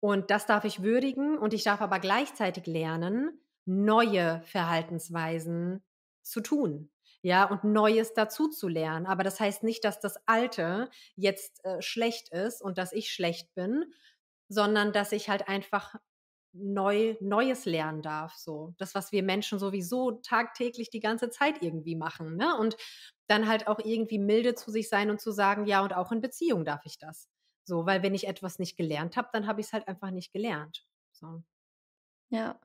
und 0.00 0.30
das 0.30 0.46
darf 0.46 0.64
ich 0.64 0.82
würdigen 0.82 1.38
und 1.38 1.54
ich 1.54 1.64
darf 1.64 1.80
aber 1.82 2.00
gleichzeitig 2.00 2.66
lernen, 2.66 3.40
neue 3.66 4.42
Verhaltensweisen 4.44 5.84
zu 6.22 6.40
tun, 6.42 6.90
ja, 7.22 7.44
und 7.46 7.64
Neues 7.64 8.14
dazuzulernen. 8.14 9.06
Aber 9.06 9.24
das 9.24 9.40
heißt 9.40 9.62
nicht, 9.64 9.84
dass 9.84 10.00
das 10.00 10.16
Alte 10.28 10.90
jetzt, 11.16 11.64
äh, 11.64 11.82
schlecht 11.82 12.30
ist 12.30 12.62
und 12.62 12.78
dass 12.78 12.92
ich 12.94 13.12
schlecht 13.12 13.54
bin, 13.54 13.86
sondern 14.48 14.92
dass 14.92 15.12
ich 15.12 15.28
halt 15.28 15.48
einfach 15.48 15.94
neu 16.52 17.16
Neues 17.20 17.64
lernen 17.66 18.00
darf, 18.02 18.34
so. 18.36 18.74
Das, 18.78 18.94
was 18.94 19.10
wir 19.12 19.22
Menschen 19.24 19.58
sowieso 19.58 20.12
tagtäglich 20.12 20.88
die 20.90 21.00
ganze 21.00 21.30
Zeit 21.30 21.62
irgendwie 21.62 21.96
machen, 21.96 22.36
ne? 22.36 22.56
Und 22.58 22.76
dann 23.26 23.48
halt 23.48 23.66
auch 23.68 23.80
irgendwie 23.80 24.18
milde 24.20 24.54
zu 24.54 24.70
sich 24.70 24.88
sein 24.88 25.10
und 25.10 25.20
zu 25.20 25.32
sagen: 25.32 25.66
„Ja, 25.66 25.82
und 25.82 25.94
auch 25.94 26.12
in 26.12 26.20
Beziehung 26.20 26.64
darf 26.64 26.82
ich 26.86 26.98
das.“ 26.98 27.28
So, 27.64 27.86
weil 27.86 28.02
wenn 28.02 28.14
ich 28.14 28.28
etwas 28.28 28.58
nicht 28.60 28.76
gelernt 28.76 29.16
habe, 29.16 29.28
dann 29.32 29.46
habe 29.48 29.60
ich's 29.60 29.72
halt 29.72 29.88
einfach 29.88 30.10
nicht 30.12 30.32
gelernt, 30.32 30.86
so. 31.12 31.42
Ja. 32.30 32.60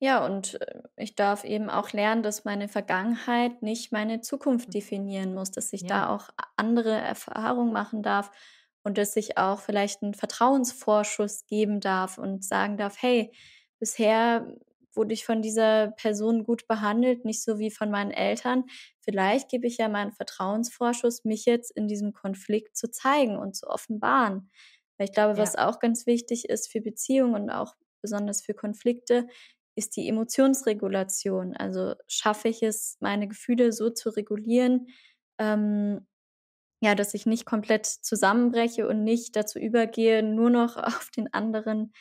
Ja, 0.00 0.24
und, 0.26 0.60
äh, 0.60 0.82
ich 0.96 1.14
darf 1.16 1.44
eben 1.44 1.70
auch 1.70 1.92
lernen, 1.92 2.22
dass 2.22 2.44
meine 2.44 2.68
Vergangenheit 2.68 3.62
nicht 3.62 3.92
meine 3.92 4.20
Zukunft 4.20 4.72
Hm. 4.72 4.74
definieren 4.74 5.34
muss, 5.34 5.50
dass 5.52 5.72
ich 5.72 5.86
Ja. 5.86 5.86
da 5.86 6.08
auch 6.10 6.30
andere 6.56 6.92
Erfahrungen 6.92 7.72
machen 7.72 8.02
darf 8.02 8.30
und 8.86 8.98
dass 8.98 9.16
ich 9.16 9.38
auch 9.38 9.60
vielleicht 9.60 10.02
'n 10.04 10.14
Vertrauensvorschuss 10.14 11.46
geben 11.46 11.80
darf 11.80 12.18
und 12.18 12.44
sagen 12.44 12.78
darf: 12.78 12.96
„Hey, 13.02 13.32
bisher 13.80 14.54
wurde 14.94 15.14
ich 15.14 15.26
von 15.26 15.42
dieser 15.42 15.88
Person 15.92 16.44
gut 16.44 16.68
behandelt, 16.68 17.24
nicht 17.26 17.42
so 17.44 17.58
wie 17.58 17.70
von 17.72 17.90
meinen 17.90 18.12
Eltern. 18.12 18.64
Vielleicht 19.00 19.50
gebe 19.50 19.66
ich 19.68 19.78
ja 19.78 19.88
mal 19.88 20.04
'n 20.06 20.12
Vertrauensvorschuss, 20.12 21.24
mich 21.24 21.46
jetzt 21.46 21.72
in 21.72 21.88
diesem 21.88 22.12
Konflikt 22.14 22.76
zu 22.78 22.90
zeigen 22.90 23.38
und 23.38 23.56
zu 23.56 23.68
offenbaren.“ 23.68 24.50
Weil 24.98 25.08
ich 25.08 25.12
glaube, 25.14 25.38
was 25.38 25.56
Ja. 25.56 25.56
auch 25.56 25.80
ganz 25.80 26.06
wichtig 26.06 26.48
ist 26.48 26.70
für 26.72 26.80
Beziehungen 26.82 27.34
und 27.34 27.50
auch 27.50 27.74
besonders 28.02 28.42
für 28.44 28.54
Konflikte, 28.54 29.26
ist 29.76 29.96
die 29.96 30.08
Emotionsregulation. 30.08 31.56
Also, 31.56 31.94
schaffe 32.08 32.48
ich 32.48 32.62
es, 32.62 32.96
meine 33.00 33.28
Gefühle 33.28 33.72
so 33.72 33.90
zu 33.90 34.10
regulieren, 34.10 34.88
ähm, 35.38 36.06
ja, 36.80 36.94
dass 36.94 37.14
ich 37.14 37.26
nicht 37.26 37.46
komplett 37.46 37.86
zusammenbreche 37.86 38.86
und 38.88 39.04
nicht 39.04 39.36
dazu 39.36 39.58
übergehe, 39.58 40.22
nur 40.22 40.50
noch 40.50 40.76
auf 40.76 41.10
den 41.16 41.32
anderen 41.32 41.92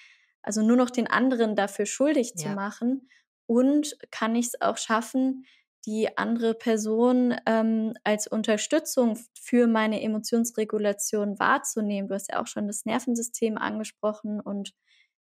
also, 0.42 0.62
nur 0.62 0.78
noch 0.78 0.92
den 0.92 1.08
anderen 1.08 1.56
dafür 1.56 1.88
schuldig 1.88 2.36
zu 2.38 2.50
Ja. 2.50 2.56
machen 2.56 3.10
und 3.48 3.98
kann 4.12 4.36
ich's 4.36 4.62
auch 4.62 4.78
schaffen, 4.78 5.46
die 5.88 6.18
andere 6.18 6.54
Person, 6.54 7.36
ähm, 7.48 7.94
als 8.04 8.28
Unterstützung 8.28 9.18
für 9.40 9.68
meine 9.68 10.02
Emotionsregulation 10.04 11.40
wahrzunehmen. 11.40 12.08
Du 12.10 12.14
hast 12.16 12.32
ja 12.32 12.42
auch 12.42 12.48
schon 12.48 12.68
das 12.68 12.86
Nervensystem 12.86 13.58
angesprochen 13.58 14.40
und 14.40 14.74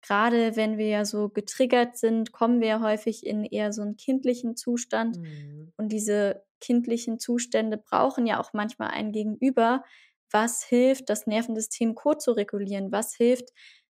grade 0.01 0.55
wenn 0.55 0.77
wir 0.77 0.87
ja 0.87 1.05
so 1.05 1.29
getriggert 1.29 1.97
sind, 1.97 2.31
kommen 2.31 2.61
wir 2.61 2.67
ja 2.67 2.81
häufig 2.81 3.25
in 3.25 3.43
eher 3.45 3.73
so 3.73 3.81
'n 3.83 3.95
kindlichen 3.97 4.55
Zustand 4.55 5.17
Mhm. 5.17 5.71
und 5.77 5.89
diese 5.91 6.43
kindlichen 6.61 7.19
Zustände 7.19 7.77
brauchen 7.77 8.25
ja 8.27 8.39
auch 8.39 8.53
manchmal 8.53 8.89
ein 8.91 9.11
Gegenüber, 9.11 9.83
was 10.31 10.63
hilft, 10.63 11.09
das 11.09 11.25
Nervensystem 11.27 11.95
kozuregulieren, 11.95 12.91
was 12.91 13.15
hilft, 13.15 13.49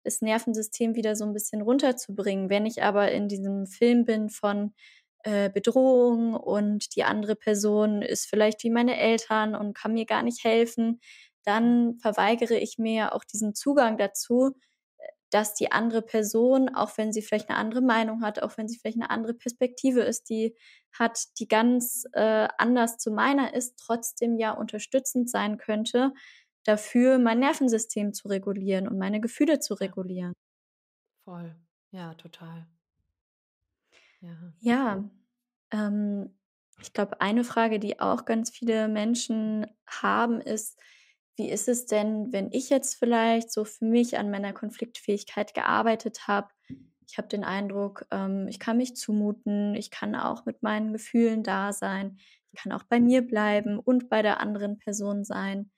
das 0.03 0.21
Nervensystem 0.21 0.95
wieder 0.95 1.15
so 1.15 1.25
'n 1.25 1.33
bisschen 1.33 1.61
runterzubringen. 1.61 2.49
Wenn 2.49 2.65
ich 2.65 2.83
aber 2.83 3.11
in 3.11 3.27
diesem 3.27 3.67
Film 3.67 4.05
bin 4.05 4.29
von, 4.29 4.73
äh, 5.23 5.49
Bedrohung 5.49 6.33
und 6.35 6.95
die 6.95 7.03
andere 7.03 7.35
Person 7.35 8.01
ist 8.01 8.25
vielleicht 8.27 8.63
wie 8.63 8.69
meine 8.71 8.97
Eltern 8.99 9.55
und 9.55 9.73
kann 9.75 9.93
mir 9.93 10.05
gar 10.05 10.23
nicht 10.23 10.43
helfen, 10.43 10.99
dann 11.45 11.97
verweigere 11.99 12.57
ich 12.57 12.77
mir 12.77 12.93
ja 12.93 13.11
auch 13.13 13.23
diesen 13.25 13.53
Zugang 13.55 13.97
dazu, 13.97 14.51
dass 15.33 15.53
die 15.55 15.71
andere 15.71 16.01
Person, 16.03 16.69
auch 16.75 16.97
wenn 16.97 17.13
sie 17.13 17.21
vielleicht 17.23 17.49
'ne 17.49 17.57
andere 17.57 17.81
Meinung 17.81 18.21
hat, 18.23 18.41
auch 18.43 18.57
wenn 18.57 18.67
sie 18.69 18.77
vielleicht 18.79 18.97
'ne 18.97 19.09
andere 19.11 19.33
Perspektive 19.35 20.01
ist, 20.01 20.29
die 20.29 20.55
hat, 20.93 21.19
die 21.39 21.47
ganz, 21.47 22.05
äh, 22.13 22.47
anders 22.57 22.97
zu 22.99 23.11
meiner 23.11 23.53
ist, 23.55 23.77
trotzdem 23.79 24.37
ja 24.37 24.51
unterstützend 24.51 25.29
sein 25.29 25.57
könnte, 25.57 26.13
dafür 26.65 27.19
mein 27.19 27.39
Nervensystem 27.39 28.13
zu 28.13 28.27
regulieren 28.29 28.87
und 28.87 28.97
meine 28.99 29.21
Gefühle 29.21 29.59
zu 29.59 29.73
regulieren. 29.75 30.33
Voll. 31.27 31.55
Ja, 31.91 32.13
total. 32.15 32.65
Ja. 34.21 34.53
Ja, 34.61 35.03
ähm, 35.71 36.31
ich 36.81 36.93
glaube, 36.93 37.21
eine 37.21 37.43
Frage, 37.43 37.79
die 37.79 37.99
auch 37.99 38.25
ganz 38.25 38.49
viele 38.51 38.87
Menschen 38.87 39.67
haben, 39.87 40.41
ist: 40.41 40.79
Wie 41.35 41.49
ist 41.49 41.67
es 41.67 41.85
denn, 41.85 42.31
wenn 42.31 42.51
ich 42.51 42.69
jetzt 42.69 42.95
vielleicht 42.95 43.51
so 43.51 43.65
für 43.65 43.85
mich 43.85 44.17
an 44.17 44.29
meiner 44.29 44.53
Konfliktfähigkeit 44.53 45.53
gearbeitet 45.53 46.27
habe? 46.27 46.49
Ich 47.07 47.17
habe 47.17 47.27
den 47.27 47.43
Eindruck, 47.43 48.05
ähm, 48.11 48.47
ich 48.47 48.59
kann 48.59 48.77
mich 48.77 48.95
zumuten, 48.95 49.75
ich 49.75 49.91
kann 49.91 50.15
auch 50.15 50.45
mit 50.45 50.63
meinen 50.63 50.93
Gefühlen 50.93 51.43
da 51.43 51.73
sein, 51.73 52.17
ich 52.51 52.61
kann 52.61 52.71
auch 52.71 52.83
bei 52.83 52.99
mir 52.99 53.25
bleiben 53.25 53.79
und 53.79 54.09
bei 54.09 54.21
der 54.21 54.39
anderen 54.39 54.77
Person 54.77 55.23
sein. 55.23 55.71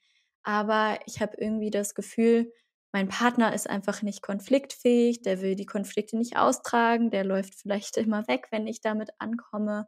Aber 0.44 1.00
ich 1.08 1.22
habe 1.22 1.38
irgendwie 1.38 1.72
das 1.72 1.96
Gefühl, 1.96 2.52
mein 2.94 3.10
Partner 3.10 3.54
ist 3.54 3.70
einfach 3.70 4.04
nicht 4.04 4.22
konfliktfähig, 4.22 5.22
der 5.22 5.42
will 5.42 5.56
die 5.56 5.66
Konflikte 5.66 6.18
nicht 6.18 6.38
austragen, 6.38 7.10
der 7.12 7.26
läuft 7.26 7.56
vielleicht 7.56 7.98
immer 7.98 8.28
weg, 8.28 8.48
wenn 8.52 8.68
ich 8.68 8.82
damit 8.82 9.10
ankomme. 9.20 9.88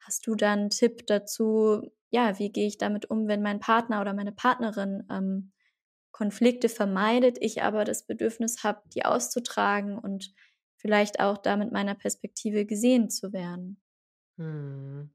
Hast 0.00 0.26
du 0.26 0.34
da 0.34 0.52
'n 0.54 0.70
Tipp 0.70 1.06
dazu, 1.06 1.82
ja, 2.10 2.38
wie 2.38 2.50
gehe 2.52 2.66
ich 2.66 2.78
damit 2.78 3.10
um, 3.10 3.26
wenn 3.28 3.42
mein 3.42 3.60
Partner 3.60 4.00
oder 4.00 4.14
meine 4.14 4.32
Partnerin, 4.32 5.04
ähm, 5.10 5.52
Konflikte 6.12 6.68
vermeidet, 6.68 7.38
ich 7.40 7.62
aber 7.62 7.84
das 7.84 8.06
Bedürfnis 8.06 8.64
habe, 8.64 8.82
die 8.94 9.04
auszutragen 9.04 9.98
und 9.98 10.34
vielleicht 10.76 11.20
auch 11.20 11.38
da 11.38 11.56
mit 11.56 11.72
meiner 11.72 11.94
Perspektive 11.96 12.66
gesehen 12.66 13.10
zu 13.10 13.32
werden? 13.32 13.80
Mhm. 14.38 15.10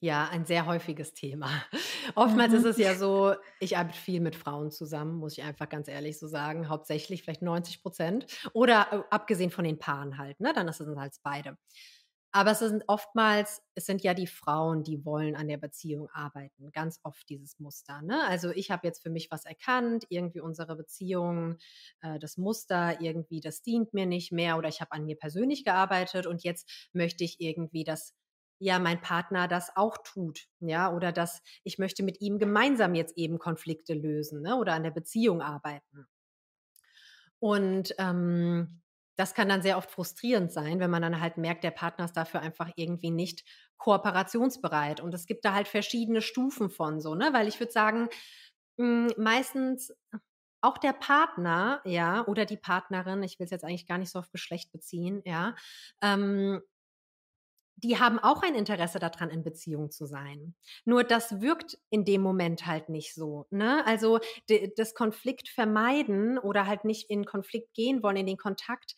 Ja, 0.00 0.28
ein 0.30 0.46
sehr 0.46 0.66
häufiges 0.66 1.14
Thema. 1.14 1.50
Oftmals 2.16 2.52
ist 2.54 2.64
Mhm. 2.64 2.66
es 2.66 2.78
ja 2.78 2.94
so 2.96 3.34
ich 3.60 3.76
arbeite 3.78 3.98
viel 3.98 4.20
mit 4.20 4.36
Frauen 4.36 4.70
zusammen, 4.70 5.16
muss 5.16 5.38
ich 5.38 5.44
einfach 5.44 5.68
ganz 5.68 5.88
ehrlich 5.88 6.18
so 6.18 6.28
sagen, 6.28 6.68
hauptsächlich, 6.68 7.22
vielleicht 7.24 7.42
90 7.42 7.82
% 7.82 8.26
oder, 8.54 8.88
äh, 8.92 9.02
abgesehen 9.10 9.50
von 9.50 9.64
den 9.64 9.78
Paaren 9.78 10.18
halt, 10.18 10.40
ne? 10.40 10.52
Dann 10.54 10.68
ist 10.68 10.80
es 10.80 10.96
halt 10.96 11.14
beide. 11.24 11.56
Aber 12.32 12.52
es 12.52 12.60
sind 12.60 12.84
oftmals 12.86 13.62
es 13.74 13.86
sind 13.86 14.02
ja 14.02 14.14
die 14.14 14.26
Frauen, 14.28 14.84
die 14.84 15.04
wollen 15.04 15.34
an 15.34 15.48
der 15.48 15.56
Beziehung 15.56 16.08
arbeiten, 16.10 16.70
ganz 16.70 17.00
oft 17.02 17.28
dieses 17.28 17.58
Muster, 17.58 18.02
ne? 18.02 18.24
Also, 18.28 18.50
ich 18.50 18.70
habe 18.70 18.86
jetzt 18.86 19.02
für 19.02 19.10
mich 19.10 19.30
was 19.30 19.44
erkannt, 19.46 20.04
irgendwie 20.10 20.40
unsere 20.40 20.76
Beziehung, 20.76 21.56
äh, 22.02 22.18
das 22.20 22.36
Muster 22.36 23.00
irgendwie, 23.00 23.40
das 23.40 23.62
dient 23.62 23.94
mir 23.94 24.06
nicht 24.06 24.30
mehr 24.32 24.58
oder 24.58 24.68
ich 24.68 24.80
habe 24.80 24.92
an 24.92 25.06
mir 25.06 25.16
persönlich 25.16 25.64
gearbeitet 25.64 26.26
und 26.26 26.44
jetzt 26.44 26.88
möchte 26.92 27.24
ich 27.24 27.40
irgendwie, 27.40 27.84
dass, 27.84 28.14
ja, 28.58 28.78
mein 28.78 29.00
Partner 29.00 29.48
das 29.48 29.74
auch 29.76 29.96
tut, 30.04 30.46
ja? 30.60 30.92
Oder 30.94 31.10
dass 31.12 31.42
ich 31.64 31.78
möchte 31.78 32.02
mit 32.04 32.20
ihm 32.20 32.38
gemeinsam 32.38 32.94
jetzt 32.94 33.16
eben 33.16 33.38
Konflikte 33.38 33.94
lösen, 33.94 34.42
ne, 34.42 34.56
oder 34.56 34.74
an 34.74 34.82
der 34.84 34.90
Beziehung 34.92 35.40
arbeiten. 35.42 36.06
Und, 37.42 37.94
ähm, 37.98 38.82
das 39.20 39.34
kann 39.34 39.48
dann 39.50 39.62
sehr 39.62 39.76
oft 39.76 39.90
frustrierend 39.90 40.50
sein, 40.50 40.80
wenn 40.80 40.90
man 40.90 41.02
dann 41.02 41.20
halt 41.20 41.36
merkt, 41.36 41.62
der 41.62 41.70
Partner 41.72 42.06
ist 42.06 42.16
dafür 42.16 42.40
einfach 42.40 42.70
irgendwie 42.76 43.10
nicht 43.10 43.44
kooperationsbereit. 43.76 45.00
Und 45.00 45.12
es 45.14 45.26
gibt 45.26 45.44
da 45.44 45.52
halt 45.54 45.68
verschiedene 45.68 46.22
Stufen 46.22 46.70
von 46.70 47.00
so, 47.00 47.14
ne? 47.14 47.30
Weil 47.32 47.46
ich 47.46 47.60
würde 47.60 47.72
sagen, 47.72 48.08
hm, 48.78 49.12
meistens 49.18 49.92
auch 50.62 50.78
der 50.78 50.92
Partner, 50.94 51.82
ja, 51.84 52.26
oder 52.26 52.46
die 52.46 52.56
Partnerin, 52.58 53.22
ich 53.22 53.38
will's 53.38 53.50
jetzt 53.50 53.64
eigentlich 53.64 53.86
gar 53.86 53.98
nicht 53.98 54.10
so 54.10 54.18
auf 54.18 54.30
Geschlecht 54.32 54.72
beziehen, 54.72 55.22
ja, 55.24 55.54
ähm 56.02 56.62
die 57.82 57.98
haben 57.98 58.18
auch 58.18 58.42
ein 58.42 58.54
Interesse 58.54 58.98
daran, 58.98 59.30
in 59.30 59.42
Beziehung 59.42 59.90
zu 59.90 60.06
sein. 60.06 60.54
Nur 60.84 61.04
das 61.04 61.40
wirkt 61.40 61.78
in 61.90 62.04
dem 62.04 62.20
Moment 62.20 62.66
halt 62.66 62.88
nicht 62.88 63.14
so. 63.14 63.46
Ne? 63.50 63.84
Also 63.86 64.20
das 64.76 64.94
Konflikt 64.94 65.48
vermeiden 65.48 66.38
oder 66.38 66.66
halt 66.66 66.84
nicht 66.84 67.10
in 67.10 67.24
Konflikt 67.24 67.74
gehen 67.74 68.02
wollen, 68.02 68.16
in 68.16 68.26
den 68.26 68.36
Kontakt, 68.36 68.94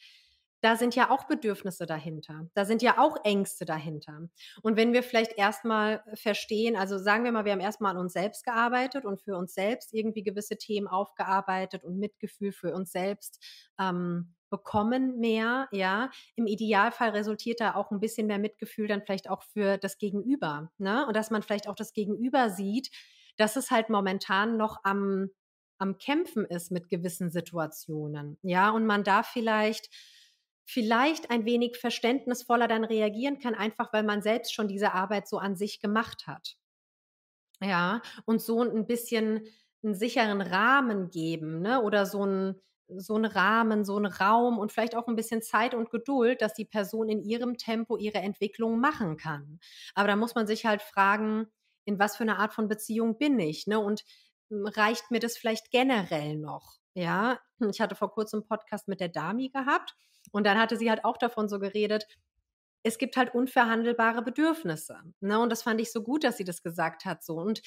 da 0.62 0.76
sind 0.76 0.94
ja 0.94 1.10
auch 1.10 1.24
Bedürfnisse 1.24 1.86
dahinter. 1.86 2.48
Da 2.54 2.64
sind 2.64 2.82
ja 2.82 2.98
auch 2.98 3.16
Ängste 3.24 3.64
dahinter. 3.64 4.28
Und 4.62 4.76
wenn 4.76 4.92
wir 4.92 5.02
vielleicht 5.02 5.36
erstmal 5.36 6.04
verstehen, 6.14 6.76
also 6.76 6.98
sagen 6.98 7.24
wir 7.24 7.32
mal, 7.32 7.44
wir 7.44 7.52
haben 7.52 7.60
erstmal 7.60 7.92
an 7.92 8.00
uns 8.00 8.12
selbst 8.12 8.44
gearbeitet 8.44 9.04
und 9.04 9.20
für 9.20 9.36
uns 9.36 9.54
selbst 9.54 9.92
irgendwie 9.92 10.22
gewisse 10.22 10.56
Themen 10.56 10.86
aufgearbeitet 10.86 11.82
und 11.82 11.98
Mitgefühl 11.98 12.52
für 12.52 12.72
uns 12.74 12.92
selbst 12.92 13.42
ähm, 13.80 14.34
bekommen 14.52 15.18
mehr, 15.18 15.68
ja. 15.72 16.10
Im 16.36 16.46
Idealfall 16.46 17.10
resultiert 17.10 17.60
da 17.60 17.74
auch 17.74 17.90
ein 17.90 17.98
bisschen 18.00 18.28
mehr 18.28 18.38
Mitgefühl 18.38 18.86
dann 18.86 19.02
vielleicht 19.02 19.28
auch 19.28 19.42
für 19.42 19.78
das 19.78 19.98
Gegenüber, 19.98 20.70
ne? 20.78 21.06
Und 21.08 21.16
dass 21.16 21.32
man 21.32 21.42
vielleicht 21.42 21.68
auch 21.68 21.74
das 21.74 21.94
Gegenüber 21.94 22.50
sieht, 22.50 22.90
dass 23.38 23.56
es 23.56 23.72
halt 23.72 23.90
momentan 23.90 24.58
noch 24.58 24.78
am, 24.84 25.30
am 25.78 25.98
Kämpfen 25.98 26.44
ist 26.44 26.70
mit 26.70 26.88
gewissen 26.90 27.30
Situationen, 27.32 28.38
ja. 28.42 28.70
Und 28.70 28.86
man 28.86 29.02
da 29.04 29.24
vielleicht 29.24 29.88
vielleicht 30.64 31.30
ein 31.30 31.44
wenig 31.44 31.76
verständnisvoller 31.78 32.68
dann 32.68 32.84
reagieren 32.84 33.40
kann, 33.40 33.54
einfach 33.54 33.92
weil 33.92 34.04
man 34.04 34.22
selbst 34.22 34.54
schon 34.54 34.68
diese 34.68 34.92
Arbeit 34.92 35.26
so 35.28 35.38
an 35.38 35.56
sich 35.56 35.80
gemacht 35.80 36.26
hat. 36.28 36.56
Ja, 37.60 38.02
und 38.26 38.42
so 38.42 38.60
ein 38.62 38.86
bisschen 38.86 39.46
einen 39.84 39.94
sicheren 39.94 40.40
Rahmen 40.40 41.10
geben, 41.10 41.60
ne? 41.60 41.82
Oder 41.82 42.06
so 42.06 42.24
ein 42.26 42.60
so 42.88 43.14
einen 43.14 43.24
Rahmen, 43.24 43.84
so 43.84 43.96
einen 43.96 44.06
Raum 44.12 44.58
und 44.58 44.72
vielleicht 44.72 44.94
auch 44.94 45.06
ein 45.08 45.16
bisschen 45.16 45.42
Zeit 45.42 45.74
und 45.74 45.90
Geduld, 45.90 46.42
dass 46.42 46.54
die 46.54 46.64
Person 46.64 47.08
in 47.08 47.22
ihrem 47.22 47.56
Tempo 47.56 47.96
ihre 47.96 48.18
Entwicklung 48.18 48.80
machen 48.80 49.16
kann. 49.16 49.60
Aber 49.94 50.08
da 50.08 50.16
muss 50.16 50.34
man 50.34 50.46
sich 50.46 50.66
halt 50.66 50.82
fragen, 50.82 51.46
in 51.84 51.98
was 51.98 52.16
für 52.16 52.24
eine 52.24 52.38
Art 52.38 52.54
von 52.54 52.68
Beziehung 52.68 53.18
bin 53.18 53.38
ich, 53.38 53.66
ne? 53.66 53.78
Und 53.78 54.04
hm, 54.50 54.66
reicht 54.66 55.10
mir 55.10 55.20
das 55.20 55.36
vielleicht 55.36 55.70
generell 55.70 56.36
noch? 56.36 56.76
Ja, 56.94 57.40
ich 57.70 57.80
hatte 57.80 57.94
vor 57.94 58.12
kurzem 58.12 58.40
einen 58.40 58.48
Podcast 58.48 58.88
mit 58.88 59.00
der 59.00 59.08
Dami 59.08 59.48
gehabt 59.48 59.94
und 60.30 60.46
dann 60.46 60.58
hatte 60.58 60.76
sie 60.76 60.90
halt 60.90 61.04
auch 61.04 61.16
davon 61.16 61.48
so 61.48 61.58
geredet, 61.58 62.06
es 62.82 62.98
gibt 62.98 63.16
halt 63.16 63.34
unverhandelbare 63.34 64.22
Bedürfnisse. 64.22 64.98
Ne? 65.20 65.38
Und 65.38 65.50
das 65.50 65.62
fand 65.62 65.80
ich 65.80 65.92
so 65.92 66.02
gut, 66.02 66.24
dass 66.24 66.36
sie 66.36 66.44
das 66.44 66.62
gesagt 66.62 67.04
hat. 67.04 67.24
So. 67.24 67.36
Und 67.36 67.62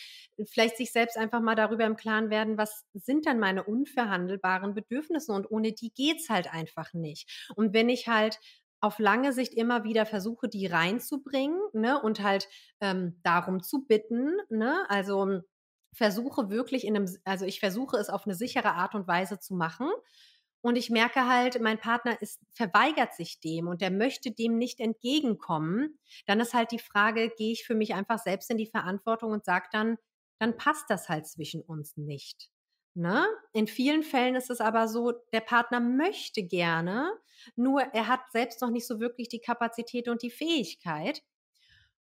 vielleicht 0.46 0.78
sich 0.78 0.92
selbst 0.92 1.18
einfach 1.18 1.42
mal 1.42 1.56
darüber 1.56 1.86
im 1.86 1.96
Klaren 1.96 2.30
werden, 2.30 2.58
was 2.58 2.86
sind 2.94 3.26
dann 3.26 3.40
meine 3.40 3.64
unverhandelbaren 3.64 4.74
Bedürfnisse? 4.74 5.32
Und 5.32 5.50
ohne 5.50 5.72
die 5.74 5.94
geht's 5.94 6.30
halt 6.30 6.54
einfach 6.54 6.94
nicht. 6.94 7.50
Und 7.56 7.74
wenn 7.74 7.90
ich 7.90 8.08
halt 8.08 8.40
auf 8.82 9.00
lange 9.00 9.34
Sicht 9.34 9.54
immer 9.54 9.84
wieder 9.84 10.06
versuche, 10.06 10.48
die 10.50 10.68
reinzubringen 10.68 11.60
ne? 11.74 12.02
und 12.02 12.22
halt 12.22 12.48
ähm, 12.82 13.20
darum 13.24 13.64
zu 13.64 13.86
bitten, 13.86 14.32
ne? 14.50 14.86
also 14.90 15.42
versuche 15.94 16.50
wirklich 16.50 16.86
in 16.86 16.96
einem, 16.96 17.08
also 17.24 17.46
ich 17.46 17.62
versuche 17.62 17.98
es 17.98 18.10
auf 18.10 18.26
eine 18.26 18.36
sichere 18.36 18.74
Art 18.74 18.96
und 18.96 19.08
Weise 19.08 19.40
zu 19.40 19.56
machen 19.56 19.88
und 20.66 20.78
ich 20.78 20.90
merke 20.90 21.28
halt, 21.28 21.62
mein 21.62 21.78
Partner 21.78 22.20
ist, 22.24 22.42
verweigert 22.50 23.14
sich 23.14 23.40
dem 23.40 23.68
und 23.68 23.82
der 23.82 23.92
möchte 23.92 24.32
dem 24.32 24.58
nicht 24.58 24.80
entgegenkommen. 24.80 26.00
Dann 26.26 26.40
ist 26.40 26.56
halt 26.56 26.72
die 26.72 26.80
Frage, 26.80 27.30
gehe 27.38 27.52
ich 27.52 27.68
für 27.68 27.76
mich 27.76 27.94
einfach 27.94 28.18
selbst 28.18 28.50
in 28.50 28.58
die 28.58 28.66
Verantwortung 28.66 29.32
und 29.32 29.46
sage 29.46 29.68
dann, 29.72 29.98
dann 30.40 30.58
passt 30.58 30.86
das 30.90 31.08
halt 31.08 31.28
zwischen 31.28 31.62
uns 31.62 31.98
nicht. 31.98 32.50
Ne? 32.96 33.28
In 33.54 33.68
vielen 33.68 34.02
Fällen 34.02 34.34
ist 34.34 34.50
es 34.50 34.60
aber 34.60 34.88
so, 34.88 35.12
der 35.34 35.42
Partner 35.42 35.80
möchte 35.80 36.42
gerne, 36.42 37.12
nur 37.56 37.82
er 37.82 38.08
hat 38.08 38.22
selbst 38.32 38.60
noch 38.64 38.72
nicht 38.72 38.88
so 38.88 39.00
wirklich 39.00 39.30
die 39.30 39.42
Kapazität 39.42 40.10
und 40.10 40.24
die 40.24 40.32
Fähigkeit. 40.32 41.22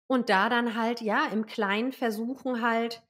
Und 0.08 0.30
da 0.30 0.48
dann 0.48 0.74
halt, 0.74 1.00
ja, 1.00 1.28
im 1.28 1.46
Kleinen 1.46 1.92
versuchen 1.92 2.60
halt, 2.60 3.04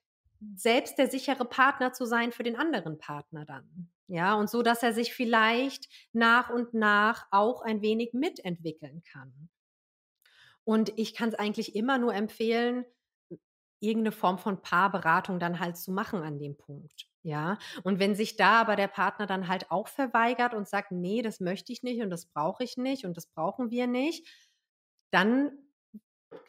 selbst 0.57 0.99
der 0.99 1.11
sichere 1.11 1.47
Partner 1.47 1.95
zu 1.95 2.05
sein 2.05 2.33
für 2.33 2.43
den 2.43 2.57
anderen 2.57 2.99
Partner 2.99 3.47
dann. 3.47 3.91
Ja, 4.09 4.35
und 4.35 4.51
so, 4.51 4.63
dass 4.63 4.83
er 4.83 4.93
sich 4.93 5.15
vielleicht 5.15 5.89
nach 6.13 6.51
und 6.51 6.75
nach 6.75 7.27
auch 7.31 7.63
ein 7.63 7.81
wenig 7.83 8.13
mitentwickeln 8.15 9.03
kann. 9.05 9.51
Und 10.65 10.93
ich 10.99 11.15
kann 11.15 11.31
es 11.31 11.35
eigentlich 11.35 11.75
immer 11.75 11.99
nur 11.99 12.15
empfehlen, 12.15 12.85
irgendeine 13.81 14.13
Form 14.13 14.39
von 14.39 14.61
Paarberatung 14.61 15.39
dann 15.39 15.61
halt 15.61 15.77
zu 15.77 15.93
machen 15.93 16.23
an 16.23 16.39
dem 16.39 16.57
Punkt. 16.57 17.07
Ja, 17.23 17.59
und 17.85 17.99
wenn 17.99 18.15
sich 18.15 18.37
da 18.37 18.61
aber 18.61 18.77
der 18.77 18.89
Partner 18.89 19.27
dann 19.27 19.49
halt 19.49 19.71
auch 19.71 19.89
verweigert 19.89 20.55
und 20.55 20.69
sagt, 20.69 20.93
nee, 20.93 21.23
das 21.23 21.41
möchte 21.41 21.73
ich 21.73 21.83
nicht 21.83 22.01
und 22.03 22.11
das 22.11 22.27
brauche 22.27 22.65
ich 22.65 22.77
nicht 22.77 23.05
und 23.05 23.17
das 23.17 23.27
brauchen 23.27 23.71
wir 23.71 23.87
nicht, 23.87 24.27
dann 25.11 25.53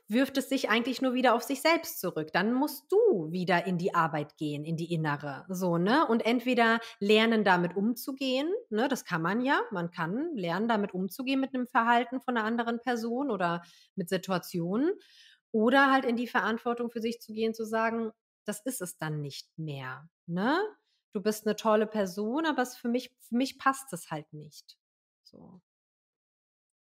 wirft 0.09 0.37
es 0.37 0.49
sich 0.49 0.69
eigentlich 0.69 1.01
nur 1.01 1.13
wieder 1.13 1.33
auf 1.35 1.43
sich 1.43 1.61
selbst 1.61 1.99
zurück. 1.99 2.29
Dann 2.33 2.53
musst 2.53 2.91
du 2.91 3.31
wieder 3.31 3.65
in 3.67 3.77
die 3.77 3.93
Arbeit 3.95 4.37
gehen, 4.37 4.65
in 4.65 4.75
die 4.75 4.91
innere, 4.93 5.45
so, 5.49 5.77
ne? 5.77 6.05
Und 6.07 6.25
entweder 6.25 6.79
lernen, 6.99 7.43
damit 7.43 7.75
umzugehen, 7.75 8.51
ne? 8.69 8.87
Das 8.87 9.05
kann 9.05 9.21
man 9.21 9.41
ja. 9.41 9.61
Man 9.71 9.91
kann 9.91 10.35
lernen, 10.35 10.67
damit 10.67 10.93
umzugehen 10.93 11.39
mit 11.39 11.53
einem 11.53 11.67
Verhalten 11.67 12.21
von 12.21 12.35
einer 12.37 12.45
anderen 12.45 12.79
Person 12.81 13.31
oder 13.31 13.61
mit 13.95 14.09
Situationen. 14.09 14.91
Oder 15.51 15.91
halt 15.91 16.05
in 16.05 16.15
die 16.15 16.27
Verantwortung 16.27 16.91
für 16.91 17.01
sich 17.01 17.21
zu 17.21 17.33
gehen, 17.33 17.53
zu 17.53 17.65
sagen, 17.65 18.11
das 18.45 18.61
ist 18.65 18.81
es 18.81 18.97
dann 18.97 19.21
nicht 19.21 19.47
mehr, 19.57 20.09
ne? 20.27 20.59
Du 21.11 21.21
bist 21.21 21.45
eine 21.47 21.55
tolle 21.55 21.87
Person, 21.87 22.45
aber 22.45 22.61
es 22.61 22.75
für 22.77 22.87
mich, 22.89 23.15
für 23.27 23.35
mich 23.35 23.57
passt 23.57 23.91
es 23.93 24.11
halt 24.11 24.31
nicht. 24.33 24.77
So. 25.23 25.61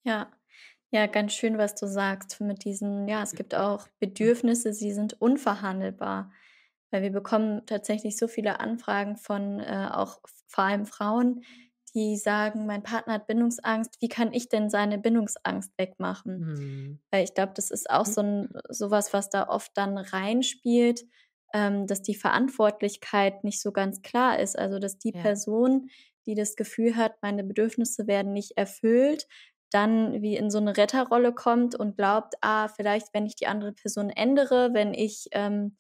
Ja, 0.05 0.31
ja, 0.91 1.07
ganz 1.07 1.33
schön, 1.35 1.59
was 1.59 1.75
du 1.75 1.87
sagst 1.87 2.41
mit 2.41 2.65
diesen 2.65 3.09
ja, 3.09 3.23
es 3.23 3.35
gibt 3.35 3.55
auch 3.55 3.89
Bedürfnisse, 4.01 4.73
sie 4.73 4.93
sind 4.93 5.21
unverhandelbar. 5.21 6.33
Weil 6.91 7.03
wir 7.03 7.11
bekommen 7.13 7.67
tatsächlich 7.67 8.17
so 8.19 8.29
viele 8.29 8.61
Anfragen 8.61 9.17
von, 9.17 9.61
äh, 9.61 9.89
auch 9.93 10.21
vor 10.49 10.65
allem 10.65 10.87
Frauen, 10.87 11.43
die 11.95 12.17
sagen: 12.17 12.67
„Mein 12.67 12.83
Partner 12.85 13.15
hat 13.15 13.27
Bindungsangst. 13.27 14.01
Wie 14.01 14.09
kann 14.09 14.33
ich 14.33 14.49
denn 14.49 14.71
seine 14.71 14.99
Bindungsangst 14.99 15.73
wegmachen?“ 15.79 16.47
Mhm. 16.47 16.99
Weil 17.11 17.25
ich 17.25 17.35
glaube, 17.35 17.53
das 17.55 17.71
ist 17.71 17.89
auch 17.91 18.07
so 18.07 18.21
'n 18.23 18.51
so 18.69 18.91
was, 18.91 19.13
was 19.13 19.31
da 19.31 19.49
oft 19.49 19.73
dann 19.77 19.97
reinspielt, 19.99 21.05
ähm, 21.55 21.87
dass 21.87 22.03
die 22.03 22.15
Verantwortlichkeit 22.17 23.45
nicht 23.45 23.61
so 23.63 23.73
ganz 23.73 24.03
klar 24.03 24.39
ist. 24.41 24.59
Also, 24.59 24.79
dass 24.79 24.99
die 24.99 25.13
Ja. 25.13 25.23
Person, 25.23 25.89
die 26.27 26.35
das 26.35 26.57
Gefühl 26.57 26.97
hat, 26.97 27.23
meine 27.23 27.45
Bedürfnisse 27.45 28.07
werden 28.09 28.33
nicht 28.33 28.57
erfüllt, 28.59 29.27
dann 29.71 30.23
wie 30.23 30.37
in 30.37 30.51
so 30.51 30.59
eine 30.59 30.77
Retterrolle 30.77 31.33
kommt 31.35 31.75
und 31.75 31.97
glaubt: 31.97 32.35
„Ah, 32.43 32.69
vielleicht, 32.69 33.09
wenn 33.15 33.27
ich 33.27 33.37
die 33.37 33.47
andere 33.49 33.73
Person 33.73 34.11
ändere, 34.11 34.71
wenn 34.75 34.95
ich, 34.95 35.29
ähm, 35.33 35.77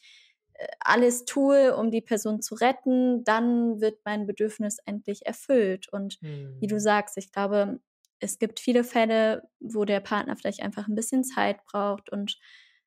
äh, 0.54 0.66
alles 0.80 1.24
tue, 1.24 1.76
um 1.76 1.90
die 1.90 2.00
Person 2.02 2.42
zu 2.42 2.54
retten, 2.56 3.24
dann 3.24 3.80
wird 3.80 4.00
mein 4.04 4.26
Bedürfnis 4.26 4.78
endlich 4.86 5.26
erfüllt.“ 5.26 5.88
Und 5.92 6.18
wie 6.60 6.66
du 6.68 6.78
Mhm. 6.78 6.80
sagst, 6.80 7.16
ich 7.18 7.32
glaube, 7.32 7.80
es 8.20 8.38
gibt 8.38 8.60
viele 8.60 8.84
Fälle, 8.84 9.48
wo 9.60 9.84
der 9.84 10.00
Partner 10.00 10.36
vielleicht 10.36 10.62
einfach 10.62 10.88
ein 10.88 10.94
bisschen 10.94 11.24
Zeit 11.24 11.64
braucht 11.66 12.10
und 12.10 12.38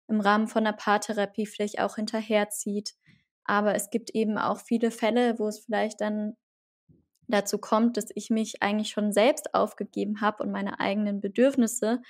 im 0.08 0.22
Rahmen 0.22 0.48
von 0.48 0.64
'ner 0.64 0.74
Paartherapie 0.74 1.46
vielleicht 1.46 1.80
auch 1.80 1.96
hinterherzieht. 1.96 2.96
Aber 3.46 3.76
es 3.76 3.90
gibt 3.90 4.12
eben 4.12 4.38
auch 4.38 4.60
viele 4.60 4.92
Fälle, 4.92 5.38
wo 5.40 5.48
es 5.48 5.60
vielleicht 5.60 6.02
dann 6.02 6.36
dazu 7.30 7.58
kommt, 7.60 7.98
dass 7.98 8.08
ich 8.16 8.30
mich 8.30 8.62
eigentlich 8.64 8.90
schon 8.90 9.14
selbst 9.14 9.54
aufgegeben 9.56 10.22
habe 10.22 10.44
und 10.44 10.52
meine 10.52 10.80
eigenen 10.80 11.22
Bedürfnisse, 11.22 12.02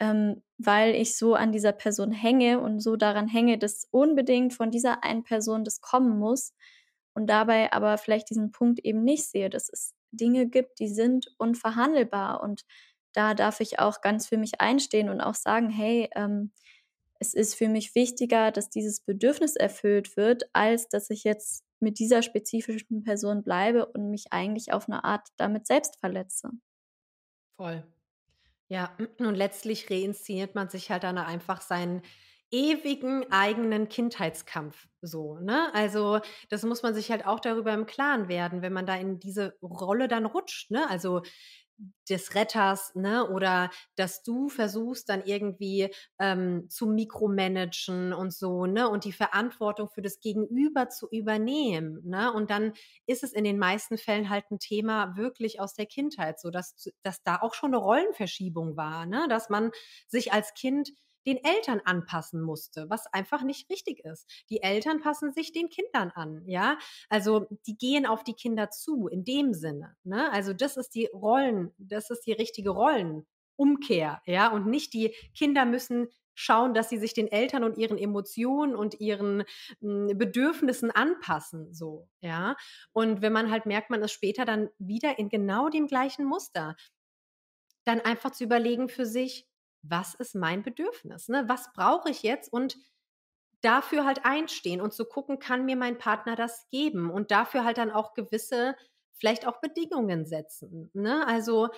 ähm, 0.00 0.42
weil 0.58 0.94
ich 0.94 1.16
so 1.16 1.34
an 1.34 1.52
dieser 1.52 1.72
Person 1.72 2.12
hänge 2.12 2.60
und 2.60 2.80
so 2.80 2.96
daran 2.96 3.28
hänge, 3.28 3.58
dass 3.58 3.86
unbedingt 3.90 4.54
von 4.54 4.70
dieser 4.70 5.04
einen 5.04 5.22
Person 5.24 5.64
das 5.64 5.80
kommen 5.80 6.18
muss 6.18 6.52
und 7.14 7.28
dabei 7.28 7.72
aber 7.72 7.96
vielleicht 7.98 8.30
diesen 8.30 8.50
Punkt 8.52 8.80
eben 8.84 9.04
nicht 9.04 9.24
sehe, 9.26 9.50
dass 9.50 9.68
es 9.72 9.94
Dinge 10.10 10.46
gibt, 10.48 10.78
die 10.80 10.88
sind 10.88 11.26
unverhandelbar. 11.38 12.42
Und 12.42 12.64
da 13.12 13.34
darf 13.34 13.60
ich 13.60 13.78
auch 13.78 14.00
ganz 14.00 14.26
für 14.28 14.36
mich 14.38 14.60
einstehen 14.60 15.08
und 15.08 15.20
auch 15.20 15.34
sagen: 15.34 15.70
„Hey, 15.70 16.08
ähm, 16.16 16.52
es 17.20 17.34
ist 17.34 17.54
für 17.54 17.68
mich 17.68 17.94
wichtiger, 17.94 18.50
dass 18.52 18.70
dieses 18.70 19.00
Bedürfnis 19.00 19.56
erfüllt 19.56 20.16
wird, 20.16 20.44
als 20.52 20.88
dass 20.88 21.10
ich 21.10 21.24
jetzt 21.24 21.64
mit 21.84 21.98
dieser 22.00 22.22
spezifischen 22.22 23.04
Person 23.04 23.44
bleibe 23.44 23.86
und 23.86 24.10
mich 24.10 24.32
eigentlich 24.32 24.72
auf 24.72 24.88
eine 24.88 25.04
Art 25.04 25.28
damit 25.36 25.66
selbst 25.68 26.00
verletze. 26.00 26.50
Voll. 27.56 27.84
Ja, 28.68 28.96
und 29.18 29.34
letztlich 29.36 29.90
reinszeniert 29.90 30.54
man 30.54 30.68
sich 30.70 30.90
halt 30.90 31.04
dann 31.04 31.18
einfach 31.18 31.60
seinen 31.62 32.02
ewigen 32.50 33.30
eigenen 33.32 33.88
Kindheitskampf 33.88 34.88
so, 35.02 35.38
ne? 35.40 35.74
Also, 35.74 36.20
das 36.50 36.64
muss 36.64 36.82
man 36.82 36.94
sich 36.94 37.10
halt 37.10 37.26
auch 37.26 37.40
darüber 37.40 37.74
im 37.74 37.86
Klaren 37.86 38.28
werden, 38.28 38.62
wenn 38.62 38.72
man 38.72 38.86
da 38.86 38.96
in 38.96 39.20
diese 39.20 39.56
Rolle 39.62 40.08
dann 40.08 40.26
rutscht, 40.26 40.70
ne? 40.70 40.88
Also, 40.90 41.22
des 42.08 42.34
Retters, 42.34 42.94
ne? 42.94 43.28
Oder 43.28 43.70
dass 43.96 44.22
du 44.22 44.48
versuchst 44.48 45.08
dann 45.08 45.22
irgendwie 45.24 45.90
ähm, 46.18 46.68
zu 46.68 46.86
mikromanagen 46.86 48.12
und 48.12 48.32
so, 48.32 48.66
ne? 48.66 48.88
Und 48.88 49.04
die 49.04 49.12
Verantwortung 49.12 49.88
für 49.88 50.02
das 50.02 50.20
Gegenüber 50.20 50.88
zu 50.88 51.08
übernehmen, 51.10 52.00
ne? 52.04 52.32
Und 52.32 52.50
dann 52.50 52.72
ist 53.06 53.24
es 53.24 53.32
in 53.32 53.44
den 53.44 53.58
meisten 53.58 53.98
Fällen 53.98 54.28
halt 54.30 54.50
ein 54.50 54.58
Thema 54.58 55.16
wirklich 55.16 55.60
aus 55.60 55.74
der 55.74 55.86
Kindheit, 55.86 56.38
so 56.40 56.50
dass, 56.50 56.74
dass 57.02 57.22
da 57.22 57.36
auch 57.40 57.54
schon 57.54 57.70
eine 57.74 57.82
Rollenverschiebung 57.82 58.76
war, 58.76 59.06
ne? 59.06 59.26
Dass 59.28 59.48
man 59.48 59.70
sich 60.06 60.32
als 60.32 60.54
Kind 60.54 60.90
den 61.26 61.38
Eltern 61.42 61.80
anpassen 61.84 62.40
musste, 62.40 62.88
was 62.88 63.06
einfach 63.12 63.42
nicht 63.42 63.70
richtig 63.70 64.04
ist. 64.04 64.30
Die 64.50 64.62
Eltern 64.62 65.00
passen 65.00 65.32
sich 65.32 65.52
den 65.52 65.68
Kindern 65.68 66.10
an, 66.14 66.42
ja. 66.46 66.78
Also 67.08 67.46
die 67.66 67.76
gehen 67.76 68.06
auf 68.06 68.24
die 68.24 68.34
Kinder 68.34 68.70
zu, 68.70 69.08
in 69.08 69.24
dem 69.24 69.54
Sinne. 69.54 69.96
Ne? 70.04 70.30
Also 70.32 70.52
das 70.52 70.76
ist 70.76 70.94
die 70.94 71.06
Rollen, 71.12 71.72
das 71.78 72.10
ist 72.10 72.26
die 72.26 72.32
richtige 72.32 72.70
Rollenumkehr, 72.70 74.22
ja, 74.26 74.48
und 74.50 74.66
nicht 74.66 74.92
die 74.94 75.14
Kinder 75.34 75.64
müssen 75.64 76.08
schauen, 76.34 76.74
dass 76.74 76.88
sie 76.88 76.98
sich 76.98 77.14
den 77.14 77.28
Eltern 77.28 77.64
und 77.64 77.78
ihren 77.78 77.96
Emotionen 77.96 78.74
und 78.74 79.00
ihren 79.00 79.44
hm, 79.80 80.18
Bedürfnissen 80.18 80.90
anpassen, 80.90 81.72
so, 81.72 82.08
ja. 82.20 82.56
Und 82.92 83.22
wenn 83.22 83.32
man 83.32 83.50
halt 83.50 83.66
merkt, 83.66 83.90
man 83.90 84.02
ist 84.02 84.12
später 84.12 84.44
dann 84.44 84.68
wieder 84.78 85.18
in 85.18 85.28
genau 85.28 85.68
dem 85.68 85.86
gleichen 85.86 86.24
Muster, 86.24 86.76
dann 87.84 88.00
einfach 88.00 88.30
zu 88.32 88.44
überlegen 88.44 88.88
für 88.88 89.06
sich, 89.06 89.46
was 89.86 90.14
ist 90.14 90.34
mein 90.34 90.62
Bedürfnis? 90.62 91.28
Ne? 91.28 91.44
Was 91.46 91.72
brauche 91.72 92.10
ich 92.10 92.22
jetzt? 92.22 92.52
Und 92.52 92.76
dafür 93.60 94.04
halt 94.04 94.24
einstehen 94.24 94.80
und 94.80 94.92
zu 94.92 95.04
gucken, 95.04 95.38
kann 95.38 95.64
mir 95.64 95.76
mein 95.76 95.98
Partner 95.98 96.36
das 96.36 96.68
geben? 96.70 97.10
Und 97.10 97.30
dafür 97.30 97.64
halt 97.64 97.78
dann 97.78 97.90
auch 97.90 98.14
gewisse, 98.14 98.76
vielleicht 99.12 99.46
auch 99.46 99.60
Bedingungen 99.60 100.26
setzen. 100.26 100.90
Ne? 100.92 101.26
Also 101.26 101.68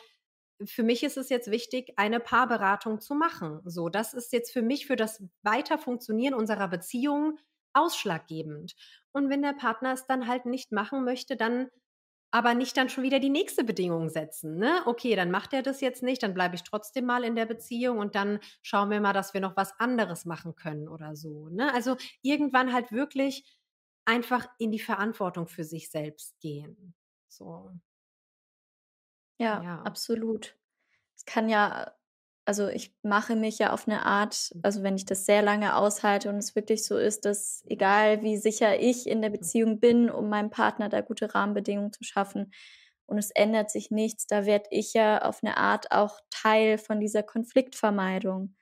für 0.64 0.82
mich 0.82 1.02
ist 1.02 1.16
es 1.16 1.28
jetzt 1.28 1.50
wichtig, 1.50 1.92
eine 1.96 2.18
Paarberatung 2.18 3.00
zu 3.00 3.14
machen. 3.14 3.60
So, 3.64 3.88
das 3.88 4.14
ist 4.14 4.32
jetzt 4.32 4.52
für 4.52 4.62
mich 4.62 4.86
für 4.86 4.96
das 4.96 5.22
Weiterfunktionieren 5.42 6.34
unserer 6.34 6.68
Beziehung 6.68 7.38
ausschlaggebend. 7.72 8.74
Und 9.12 9.28
wenn 9.28 9.42
der 9.42 9.52
Partner 9.52 9.92
es 9.92 10.06
dann 10.06 10.26
halt 10.26 10.46
nicht 10.46 10.72
machen 10.72 11.04
möchte, 11.04 11.36
dann 11.36 11.68
aber 12.36 12.52
nicht 12.52 12.76
dann 12.76 12.90
schon 12.90 13.02
wieder 13.02 13.18
die 13.18 13.30
nächste 13.30 13.64
Bedingung 13.64 14.10
setzen. 14.10 14.58
Ne? 14.58 14.82
Okay, 14.84 15.16
dann 15.16 15.30
macht 15.30 15.54
er 15.54 15.62
das 15.62 15.80
jetzt 15.80 16.02
nicht, 16.02 16.22
dann 16.22 16.34
bleibe 16.34 16.54
ich 16.54 16.64
trotzdem 16.64 17.06
mal 17.06 17.24
in 17.24 17.34
der 17.34 17.46
Beziehung 17.46 17.96
und 17.96 18.14
dann 18.14 18.40
schauen 18.60 18.90
wir 18.90 19.00
mal, 19.00 19.14
dass 19.14 19.32
wir 19.32 19.40
noch 19.40 19.56
was 19.56 19.72
anderes 19.80 20.26
machen 20.26 20.54
können 20.54 20.86
oder 20.86 21.16
so. 21.16 21.48
Ne? 21.48 21.72
Also 21.72 21.96
irgendwann 22.20 22.74
halt 22.74 22.92
wirklich 22.92 23.58
einfach 24.04 24.46
in 24.58 24.70
die 24.70 24.78
Verantwortung 24.78 25.48
für 25.48 25.64
sich 25.64 25.90
selbst 25.90 26.38
gehen. 26.40 26.94
So. 27.26 27.70
Ja, 29.38 29.62
ja. 29.62 29.82
absolut. 29.84 30.58
Es 31.16 31.24
kann 31.24 31.48
ja 31.48 31.90
also 32.46 32.68
ich 32.68 32.94
mache 33.02 33.36
mich 33.36 33.58
ja 33.58 33.72
auf 33.72 33.88
eine 33.88 34.04
Art 34.06 34.54
mhm. 34.54 34.62
also 34.62 34.82
wenn 34.82 34.96
ich 34.96 35.04
das 35.04 35.26
sehr 35.26 35.42
lange 35.42 35.76
aushalte 35.76 36.28
und 36.30 36.36
es 36.36 36.54
wirklich 36.56 36.84
so 36.84 36.96
ist, 36.98 37.24
dass 37.24 37.64
egal 37.68 38.22
wie 38.22 38.36
sicher 38.38 38.80
ich 38.80 39.06
in 39.08 39.22
der 39.22 39.30
mhm. 39.38 39.46
Beziehung 39.46 39.80
bin, 39.80 40.10
um 40.10 40.28
meinem 40.30 40.50
Partner 40.50 40.88
da 40.88 41.00
gute 41.02 41.34
Rahmenbedingungen 41.34 41.92
zu 41.92 42.04
schaffen 42.04 42.52
und 43.06 43.18
es 43.18 43.30
ändert 43.32 43.70
sich 43.70 43.90
nichts, 43.90 44.26
da 44.26 44.46
werde 44.46 44.66
ich 44.70 44.94
ja 44.94 45.22
auf 45.22 45.42
eine 45.44 45.56
Art 45.58 45.92
auch 45.92 46.20
Teil 46.30 46.78
von 46.78 47.00
dieser 47.00 47.22
Konfliktvermeidung. 47.22 48.56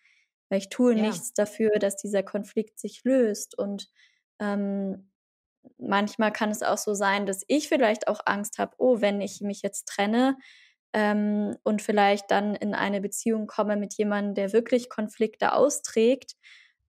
Weil 0.51 0.59
ich 0.59 0.69
tue 0.71 0.95
ja. 0.95 0.97
nichts 0.97 1.33
dafür, 1.35 1.73
dass 1.79 1.97
dieser 1.97 2.23
Konflikt 2.23 2.79
sich 2.79 3.03
löst 3.05 3.59
und, 3.59 3.89
ähm, 4.41 5.11
manchmal 5.79 6.33
kann 6.33 6.51
es 6.51 6.63
auch 6.63 6.79
so 6.79 6.95
sein, 6.95 7.27
dass 7.27 7.45
ich 7.49 7.69
vielleicht 7.69 8.09
auch 8.09 8.21
Angst 8.27 8.59
habe: 8.59 8.75
„Oh, 8.79 9.01
wenn 9.01 9.21
ich 9.21 9.41
mich 9.41 9.63
jetzt 9.63 9.87
trenne, 9.89 10.37
ähm, 10.95 11.57
und 11.65 11.83
vielleicht 11.83 12.31
dann 12.31 12.55
in 12.55 12.73
eine 12.73 13.01
Beziehung 13.01 13.47
komme 13.47 13.77
mit 13.77 13.95
jemandem, 13.95 14.35
der 14.35 14.53
wirklich 14.53 14.89
Konflikte 14.89 15.53
austrägt, 15.53 16.37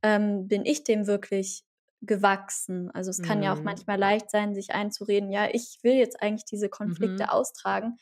ähm, 0.04 0.48
bin 0.48 0.63
ich 0.63 0.84
dem 0.84 1.08
wirklich 1.08 1.63
gewachsen. 2.02 2.91
Also 2.91 3.10
es 3.10 3.24
kann 3.24 3.39
mhm. 3.39 3.44
ja 3.44 3.54
auch 3.54 3.58
mhm. 3.58 3.63
manchmal 3.63 3.98
leicht 3.98 4.30
sein, 4.30 4.54
sich 4.54 4.72
einzureden, 4.72 5.32
ja, 5.32 5.50
ich 5.52 5.80
will 5.82 5.96
jetzt 5.96 6.22
eigentlich 6.22 6.46
diese 6.46 6.70
Konflikte 6.70 7.24
mhm. 7.24 7.30
austragen 7.30 7.98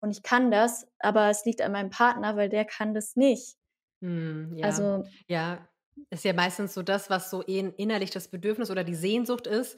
und 0.00 0.10
ich 0.10 0.22
kann 0.22 0.52
das, 0.52 0.86
aber 1.00 1.28
es 1.28 1.44
liegt 1.44 1.60
an 1.60 1.72
meinem 1.72 1.90
Partner, 1.90 2.36
weil 2.36 2.48
der 2.48 2.64
kann 2.64 2.94
das 2.94 3.16
nicht. 3.16 3.56
Mhm, 4.00 4.52
ja. 4.56 4.66
Also 4.66 5.04
ja, 5.26 5.66
ist 6.10 6.24
ja 6.24 6.32
meistens 6.34 6.74
so 6.74 6.82
das, 6.82 7.10
was 7.10 7.30
so 7.30 7.42
innerlich 7.42 8.10
das 8.10 8.28
Bedürfnis 8.28 8.70
oder 8.70 8.84
die 8.84 8.94
Sehnsucht 8.94 9.48
ist, 9.48 9.76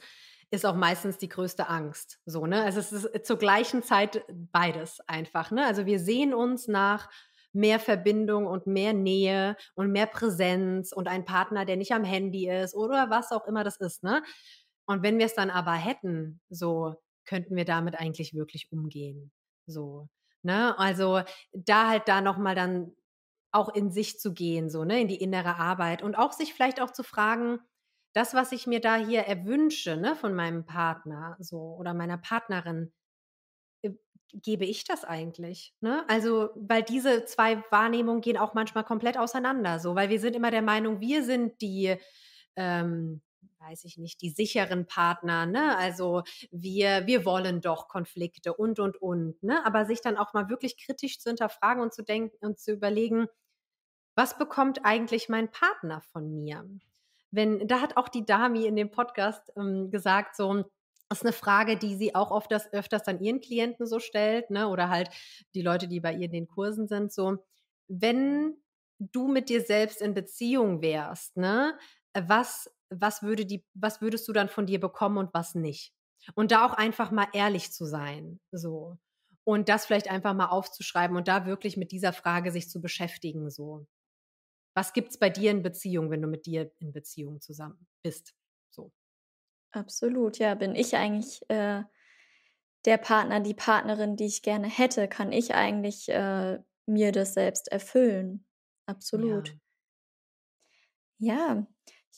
ist 0.51 0.65
auch 0.65 0.75
meistens 0.75 1.17
die 1.17 1.29
größte 1.29 1.67
Angst. 1.69 2.19
So, 2.25 2.45
ne? 2.45 2.63
Also 2.63 2.79
es 2.79 2.91
ist 2.91 3.25
zur 3.25 3.37
gleichen 3.37 3.83
Zeit 3.83 4.23
beides 4.29 4.99
einfach. 5.07 5.49
Ne? 5.51 5.65
Also 5.65 5.85
wir 5.85 5.99
sehen 5.99 6.33
uns 6.33 6.67
nach 6.67 7.09
mehr 7.53 7.79
Verbindung 7.79 8.45
und 8.47 8.67
mehr 8.67 8.93
Nähe 8.93 9.55
und 9.75 9.91
mehr 9.91 10.07
Präsenz 10.07 10.91
und 10.91 11.07
ein 11.07 11.25
Partner, 11.25 11.65
der 11.65 11.77
nicht 11.77 11.93
am 11.93 12.03
Handy 12.03 12.49
ist 12.49 12.75
oder 12.75 13.09
was 13.09 13.31
auch 13.31 13.45
immer 13.47 13.63
das 13.63 13.77
ist, 13.77 14.03
ne? 14.03 14.23
Und 14.85 15.03
wenn 15.03 15.19
wir 15.19 15.25
es 15.25 15.35
dann 15.35 15.49
aber 15.49 15.73
hätten, 15.73 16.41
so 16.49 16.95
könnten 17.25 17.55
wir 17.55 17.65
damit 17.65 17.99
eigentlich 17.99 18.33
wirklich 18.33 18.71
umgehen. 18.71 19.31
So, 19.67 20.07
ne? 20.43 20.77
Also 20.79 21.21
da 21.53 21.89
halt 21.89 22.07
da 22.07 22.21
nochmal 22.21 22.55
dann 22.55 22.93
auch 23.51 23.69
in 23.73 23.91
sich 23.91 24.19
zu 24.19 24.33
gehen, 24.33 24.69
so, 24.69 24.85
ne, 24.85 25.01
in 25.01 25.07
die 25.07 25.21
innere 25.21 25.57
Arbeit 25.57 26.01
und 26.01 26.15
auch 26.15 26.31
sich 26.31 26.53
vielleicht 26.53 26.81
auch 26.81 26.91
zu 26.91 27.03
fragen, 27.03 27.59
das, 28.13 28.33
was 28.33 28.51
ich 28.51 28.67
mir 28.67 28.81
da 28.81 28.95
hier 28.97 29.21
erwünsche, 29.21 29.97
ne, 29.97 30.15
von 30.15 30.33
meinem 30.35 30.65
Partner 30.65 31.37
so 31.39 31.75
oder 31.79 31.93
meiner 31.93 32.17
Partnerin, 32.17 32.91
äh, 33.83 33.91
gebe 34.33 34.65
ich 34.65 34.85
das 34.85 35.03
eigentlich? 35.05 35.73
Ne? 35.81 36.05
Also, 36.09 36.51
weil 36.55 36.83
diese 36.83 37.25
zwei 37.25 37.63
Wahrnehmungen 37.71 38.21
gehen 38.21 38.37
auch 38.37 38.53
manchmal 38.53 38.83
komplett 38.85 39.17
auseinander, 39.17 39.79
so, 39.79 39.95
weil 39.95 40.09
wir 40.09 40.19
sind 40.19 40.35
immer 40.35 40.51
der 40.51 40.61
Meinung, 40.61 40.99
wir 41.01 41.23
sind 41.23 41.61
die, 41.61 41.95
ähm, 42.55 43.21
weiß 43.59 43.85
ich 43.85 43.97
nicht, 43.97 44.21
die 44.21 44.29
sicheren 44.31 44.87
Partner, 44.87 45.45
ne? 45.45 45.77
Also 45.77 46.23
wir, 46.51 47.05
wir 47.07 47.25
wollen 47.25 47.61
doch 47.61 47.87
Konflikte 47.87 48.53
und 48.55 48.79
und 48.79 48.97
und, 49.01 49.41
ne? 49.43 49.65
Aber 49.65 49.85
sich 49.85 50.01
dann 50.01 50.17
auch 50.17 50.33
mal 50.33 50.49
wirklich 50.49 50.77
kritisch 50.83 51.19
zu 51.19 51.29
hinterfragen 51.29 51.81
und 51.83 51.93
zu 51.93 52.03
denken 52.03 52.45
und 52.45 52.59
zu 52.59 52.73
überlegen, 52.73 53.27
was 54.15 54.37
bekommt 54.37 54.85
eigentlich 54.85 55.29
mein 55.29 55.51
Partner 55.51 56.01
von 56.01 56.31
mir? 56.33 56.65
Wenn, 57.31 57.67
da 57.67 57.81
hat 57.81 57.97
auch 57.97 58.09
die 58.09 58.25
Dami 58.25 58.65
in 58.65 58.75
dem 58.75 58.91
Podcast 58.91 59.51
ähm, 59.57 59.89
gesagt, 59.89 60.35
so, 60.35 60.65
das 61.09 61.19
ist 61.19 61.25
eine 61.25 61.33
Frage, 61.33 61.77
die 61.77 61.95
sie 61.95 62.15
auch 62.15 62.31
oft 62.31 62.51
das, 62.51 62.71
öfters 62.71 63.03
dann 63.03 63.19
ihren 63.19 63.41
Klienten 63.41 63.85
so 63.85 63.99
stellt, 63.99 64.49
ne? 64.49 64.69
Oder 64.69 64.89
halt 64.89 65.09
die 65.55 65.61
Leute, 65.61 65.87
die 65.87 65.99
bei 65.99 66.13
ihr 66.13 66.25
in 66.25 66.31
den 66.31 66.47
Kursen 66.47 66.87
sind, 66.87 67.11
so, 67.11 67.37
wenn 67.87 68.55
du 68.99 69.27
mit 69.27 69.49
dir 69.49 69.61
selbst 69.61 70.01
in 70.01 70.13
Beziehung 70.13 70.81
wärst, 70.81 71.35
ne, 71.37 71.77
was, 72.13 72.69
was 72.89 73.23
würde 73.23 73.45
die, 73.45 73.65
was 73.73 74.01
würdest 74.01 74.27
du 74.27 74.33
dann 74.33 74.49
von 74.49 74.65
dir 74.65 74.79
bekommen 74.79 75.17
und 75.17 75.33
was 75.33 75.55
nicht? 75.55 75.93
Und 76.35 76.51
da 76.51 76.65
auch 76.65 76.73
einfach 76.73 77.11
mal 77.11 77.27
ehrlich 77.33 77.71
zu 77.71 77.85
sein, 77.85 78.39
so. 78.51 78.97
Und 79.43 79.69
das 79.69 79.85
vielleicht 79.85 80.09
einfach 80.09 80.33
mal 80.35 80.47
aufzuschreiben 80.49 81.17
und 81.17 81.27
da 81.27 81.45
wirklich 81.45 81.75
mit 81.77 81.91
dieser 81.91 82.13
Frage 82.13 82.51
sich 82.51 82.69
zu 82.69 82.79
beschäftigen, 82.79 83.49
so. 83.49 83.87
Was 84.73 84.93
gibt 84.93 85.09
es 85.11 85.17
bei 85.17 85.29
dir 85.29 85.51
in 85.51 85.63
Beziehung, 85.63 86.09
wenn 86.09 86.21
du 86.21 86.27
mit 86.27 86.45
dir 86.45 86.71
in 86.79 86.93
Beziehung 86.93 87.41
zusammen 87.41 87.87
bist? 88.03 88.33
So. 88.69 88.91
Absolut, 89.71 90.37
ja. 90.37 90.55
Bin 90.55 90.75
ich 90.75 90.95
eigentlich 90.95 91.41
äh, 91.49 91.83
der 92.85 92.97
Partner, 92.97 93.39
die 93.39 93.53
Partnerin, 93.53 94.15
die 94.15 94.25
ich 94.25 94.43
gerne 94.43 94.67
hätte? 94.67 95.07
Kann 95.07 95.31
ich 95.31 95.53
eigentlich 95.53 96.09
äh, 96.09 96.59
mir 96.85 97.11
das 97.11 97.33
selbst 97.33 97.71
erfüllen? 97.71 98.45
Absolut. 98.85 99.55
Ja. 101.17 101.35
ja, 101.35 101.67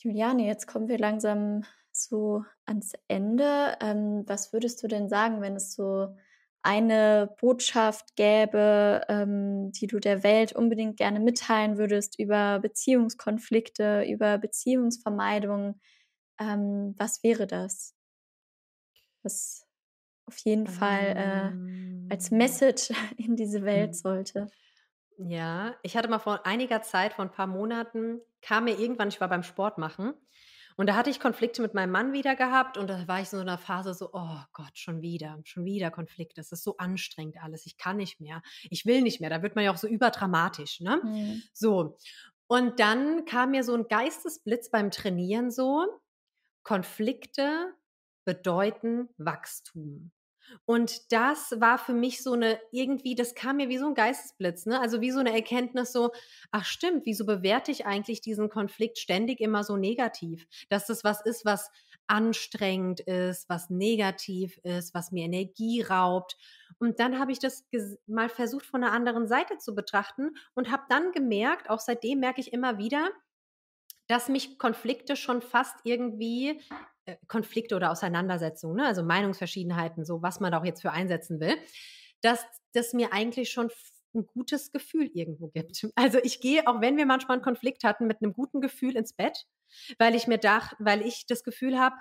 Juliane, 0.00 0.46
jetzt 0.46 0.66
kommen 0.66 0.88
wir 0.88 0.98
langsam 0.98 1.64
so 1.92 2.44
ans 2.66 2.92
Ende. 3.08 3.76
Ähm, 3.80 4.24
was 4.26 4.52
würdest 4.52 4.82
du 4.82 4.88
denn 4.88 5.08
sagen, 5.08 5.40
wenn 5.40 5.56
es 5.56 5.74
so 5.74 6.16
eine 6.64 7.34
Botschaft 7.40 8.16
gäbe, 8.16 9.02
ähm, 9.08 9.70
die 9.72 9.86
du 9.86 10.00
der 10.00 10.22
Welt 10.22 10.54
unbedingt 10.54 10.96
gerne 10.96 11.20
mitteilen 11.20 11.76
würdest 11.76 12.18
über 12.18 12.58
Beziehungskonflikte, 12.58 14.04
über 14.04 14.38
Beziehungsvermeidung, 14.38 15.80
ähm, 16.40 16.94
was 16.98 17.22
wäre 17.22 17.46
das? 17.46 17.94
Was 19.22 19.66
auf 20.26 20.38
jeden 20.38 20.66
Fall 20.66 21.04
äh, 21.16 22.10
als 22.12 22.32
ähm. 22.32 22.38
Message 22.38 22.90
in 23.18 23.36
diese 23.36 23.64
Welt 23.64 23.90
hm. 23.90 23.94
sollte. 23.94 24.46
Ja, 25.18 25.76
ich 25.82 25.96
hatte 25.96 26.08
mal 26.08 26.18
vor 26.18 26.44
einiger 26.46 26.82
Zeit, 26.82 27.12
vor 27.12 27.24
ein 27.24 27.30
paar 27.30 27.46
Monaten, 27.46 28.20
kam 28.40 28.64
mir 28.64 28.78
irgendwann, 28.78 29.08
ich 29.08 29.20
war 29.20 29.28
beim 29.28 29.44
Sport 29.44 29.78
machen 29.78 30.14
und 30.76 30.88
da 30.88 30.96
hatte 30.96 31.10
ich 31.10 31.20
Konflikte 31.20 31.62
mit 31.62 31.74
meinem 31.74 31.92
Mann 31.92 32.12
wieder 32.12 32.34
gehabt 32.34 32.78
und 32.78 32.88
da 32.88 33.06
war 33.06 33.20
ich 33.20 33.32
in 33.32 33.38
so 33.38 33.40
einer 33.40 33.58
Phase 33.58 33.94
so, 33.94 34.10
oh 34.12 34.38
Gott, 34.52 34.76
schon 34.76 35.02
wieder, 35.02 35.38
schon 35.44 35.64
wieder 35.64 35.90
Konflikte. 35.90 36.36
Das 36.36 36.50
ist 36.52 36.64
so 36.64 36.76
anstrengend 36.78 37.36
alles. 37.42 37.66
Ich 37.66 37.76
kann 37.76 37.96
nicht 37.96 38.20
mehr. 38.20 38.42
Ich 38.70 38.84
will 38.84 39.02
nicht 39.02 39.20
mehr. 39.20 39.30
Da 39.30 39.42
wird 39.42 39.54
man 39.54 39.64
ja 39.64 39.72
auch 39.72 39.76
so 39.76 39.86
überdramatisch, 39.86 40.80
ne? 40.80 41.00
Mhm. 41.04 41.42
So. 41.52 41.96
Und 42.46 42.80
dann 42.80 43.24
kam 43.24 43.52
mir 43.52 43.64
so 43.64 43.74
ein 43.74 43.88
Geistesblitz 43.88 44.70
beim 44.70 44.90
Trainieren 44.90 45.50
so, 45.50 45.86
Konflikte 46.62 47.74
bedeuten 48.24 49.08
Wachstum. 49.16 50.10
Und 50.66 51.12
das 51.12 51.52
war 51.60 51.78
für 51.78 51.92
mich 51.94 52.22
so 52.22 52.34
'ne 52.36 52.58
irgendwie 52.72 53.14
das 53.14 53.34
kam 53.34 53.56
mir 53.58 53.68
wie 53.68 53.78
so 53.78 53.86
'n 53.86 53.94
Geistesblitz, 53.94 54.66
ne? 54.66 54.80
Also, 54.80 55.00
wie 55.00 55.10
so 55.10 55.20
'ne 55.22 55.32
Erkenntnis 55.34 55.92
so: 55.92 56.12
„Ach 56.52 56.64
stimmt, 56.64 57.06
wieso 57.06 57.26
bewerte 57.26 57.70
ich 57.72 57.86
eigentlich 57.86 58.20
diesen 58.22 58.48
Konflikt 58.48 58.98
ständig 58.98 59.40
immer 59.40 59.64
so 59.64 59.76
negativ?“ 59.76 60.46
Dass 60.70 60.86
das 60.86 61.04
was 61.04 61.20
ist, 61.24 61.44
was 61.44 61.70
anstrengend 62.06 63.00
ist, 63.00 63.48
was 63.48 63.70
negativ 63.70 64.58
ist, 64.64 64.94
was 64.94 65.12
mir 65.12 65.24
Energie 65.24 65.82
raubt. 65.82 66.36
Und 66.78 66.98
dann 67.00 67.18
habe 67.18 67.32
ich 67.32 67.38
das 67.38 67.64
mal 68.06 68.28
versucht, 68.28 68.66
von 68.66 68.80
'ner 68.80 68.92
anderen 68.92 69.28
Seite 69.28 69.58
zu 69.58 69.74
betrachten 69.74 70.30
und 70.54 70.70
habe 70.70 70.84
dann 70.88 71.12
gemerkt 71.12 71.70
auch 71.70 71.80
seitdem 71.80 72.20
merke 72.20 72.40
ich 72.40 72.52
immer 72.52 72.78
wieder, 72.78 73.10
dass 74.08 74.28
mich 74.28 74.58
Konflikte 74.58 75.16
schon 75.16 75.42
fast 75.42 75.76
irgendwie 75.84 76.60
Konflikte 77.28 77.76
oder 77.76 77.90
Auseinandersetzungen, 77.92 78.76
ne, 78.76 78.86
also 78.86 79.02
Meinungsverschiedenheiten, 79.04 80.04
so 80.04 80.22
was 80.22 80.40
man 80.40 80.54
auch 80.54 80.64
jetzt 80.64 80.82
für 80.82 80.92
einsetzen 80.92 81.40
will, 81.40 81.56
dass 82.22 82.44
das 82.72 82.92
mir 82.94 83.12
eigentlich 83.12 83.50
schon 83.50 83.66
f 83.66 83.90
'n 84.14 84.26
gutes 84.26 84.72
Gefühl 84.72 85.10
irgendwo 85.14 85.48
gibt. 85.48 85.86
Also, 85.96 86.18
ich 86.22 86.40
gehe, 86.40 86.66
auch 86.68 86.80
wenn 86.80 86.96
wir 86.96 87.06
manchmal 87.06 87.38
'n 87.38 87.42
Konflikt 87.42 87.84
hatten, 87.84 88.06
mit 88.06 88.22
'nem 88.22 88.32
guten 88.32 88.60
Gefühl 88.60 88.96
ins 88.96 89.12
Bett, 89.14 89.46
weil 89.98 90.14
ich 90.14 90.26
mir 90.28 90.38
dach 90.38 90.74
weil 90.78 91.02
ich 91.02 91.26
das 91.26 91.44
Gefühl 91.44 91.78
habe: 91.80 91.96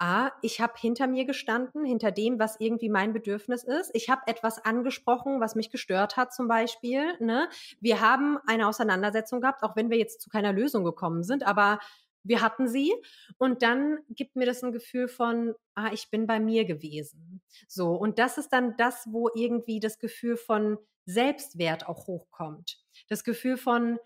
„Ah, 0.00 0.32
ich 0.42 0.60
habe 0.60 0.74
hinter 0.78 1.06
mir 1.08 1.24
gestanden, 1.26 1.84
hinter 1.84 2.10
dem, 2.12 2.38
was 2.40 2.56
irgendwie 2.60 2.88
mein 2.90 3.12
Bedürfnis 3.14 3.64
ist. 3.64 3.90
Ich 3.94 4.10
habe 4.10 4.22
etwas 4.26 4.64
angesprochen, 4.64 5.40
was 5.40 5.54
mich 5.56 5.70
gestört 5.70 6.16
hat 6.16 6.34
zum 6.34 6.48
Beispiel, 6.48 7.16
ne? 7.20 7.48
Wir 7.80 8.00
haben 8.00 8.38
eine 8.46 8.68
Auseinandersetzung 8.68 9.40
gehabt, 9.40 9.62
auch 9.62 9.76
wenn 9.76 9.90
wir 9.90 9.98
jetzt 9.98 10.20
zu 10.22 10.30
keiner 10.30 10.52
Lösung 10.52 10.84
gekommen 10.84 11.22
sind, 11.24 11.44
aber 11.46 11.78
wir 12.24 12.42
hatten 12.42 12.68
sie. 12.68 12.94
Und 13.38 13.62
dann 13.62 13.98
gibt 14.10 14.36
mir 14.36 14.46
das 14.46 14.62
'n 14.64 14.72
Gefühl 14.72 15.08
von: 15.08 15.54
„Ah, 15.74 15.92
ich 15.92 16.10
bin 16.10 16.26
bei 16.26 16.40
mir 16.40 16.64
gewesen.“ 16.66 17.42
So, 17.68 17.92
und 17.94 18.18
das 18.18 18.38
ist 18.38 18.50
dann 18.50 18.76
das, 18.78 19.06
wo 19.12 19.28
irgendwie 19.34 19.80
das 19.80 19.98
Gefühl 20.00 20.36
von 20.36 20.78
Selbstwert 21.06 21.88
auch 21.88 22.06
hochkommt. 22.08 22.78
Das 23.08 23.24
Gefühl 23.24 23.56
von: 23.58 23.98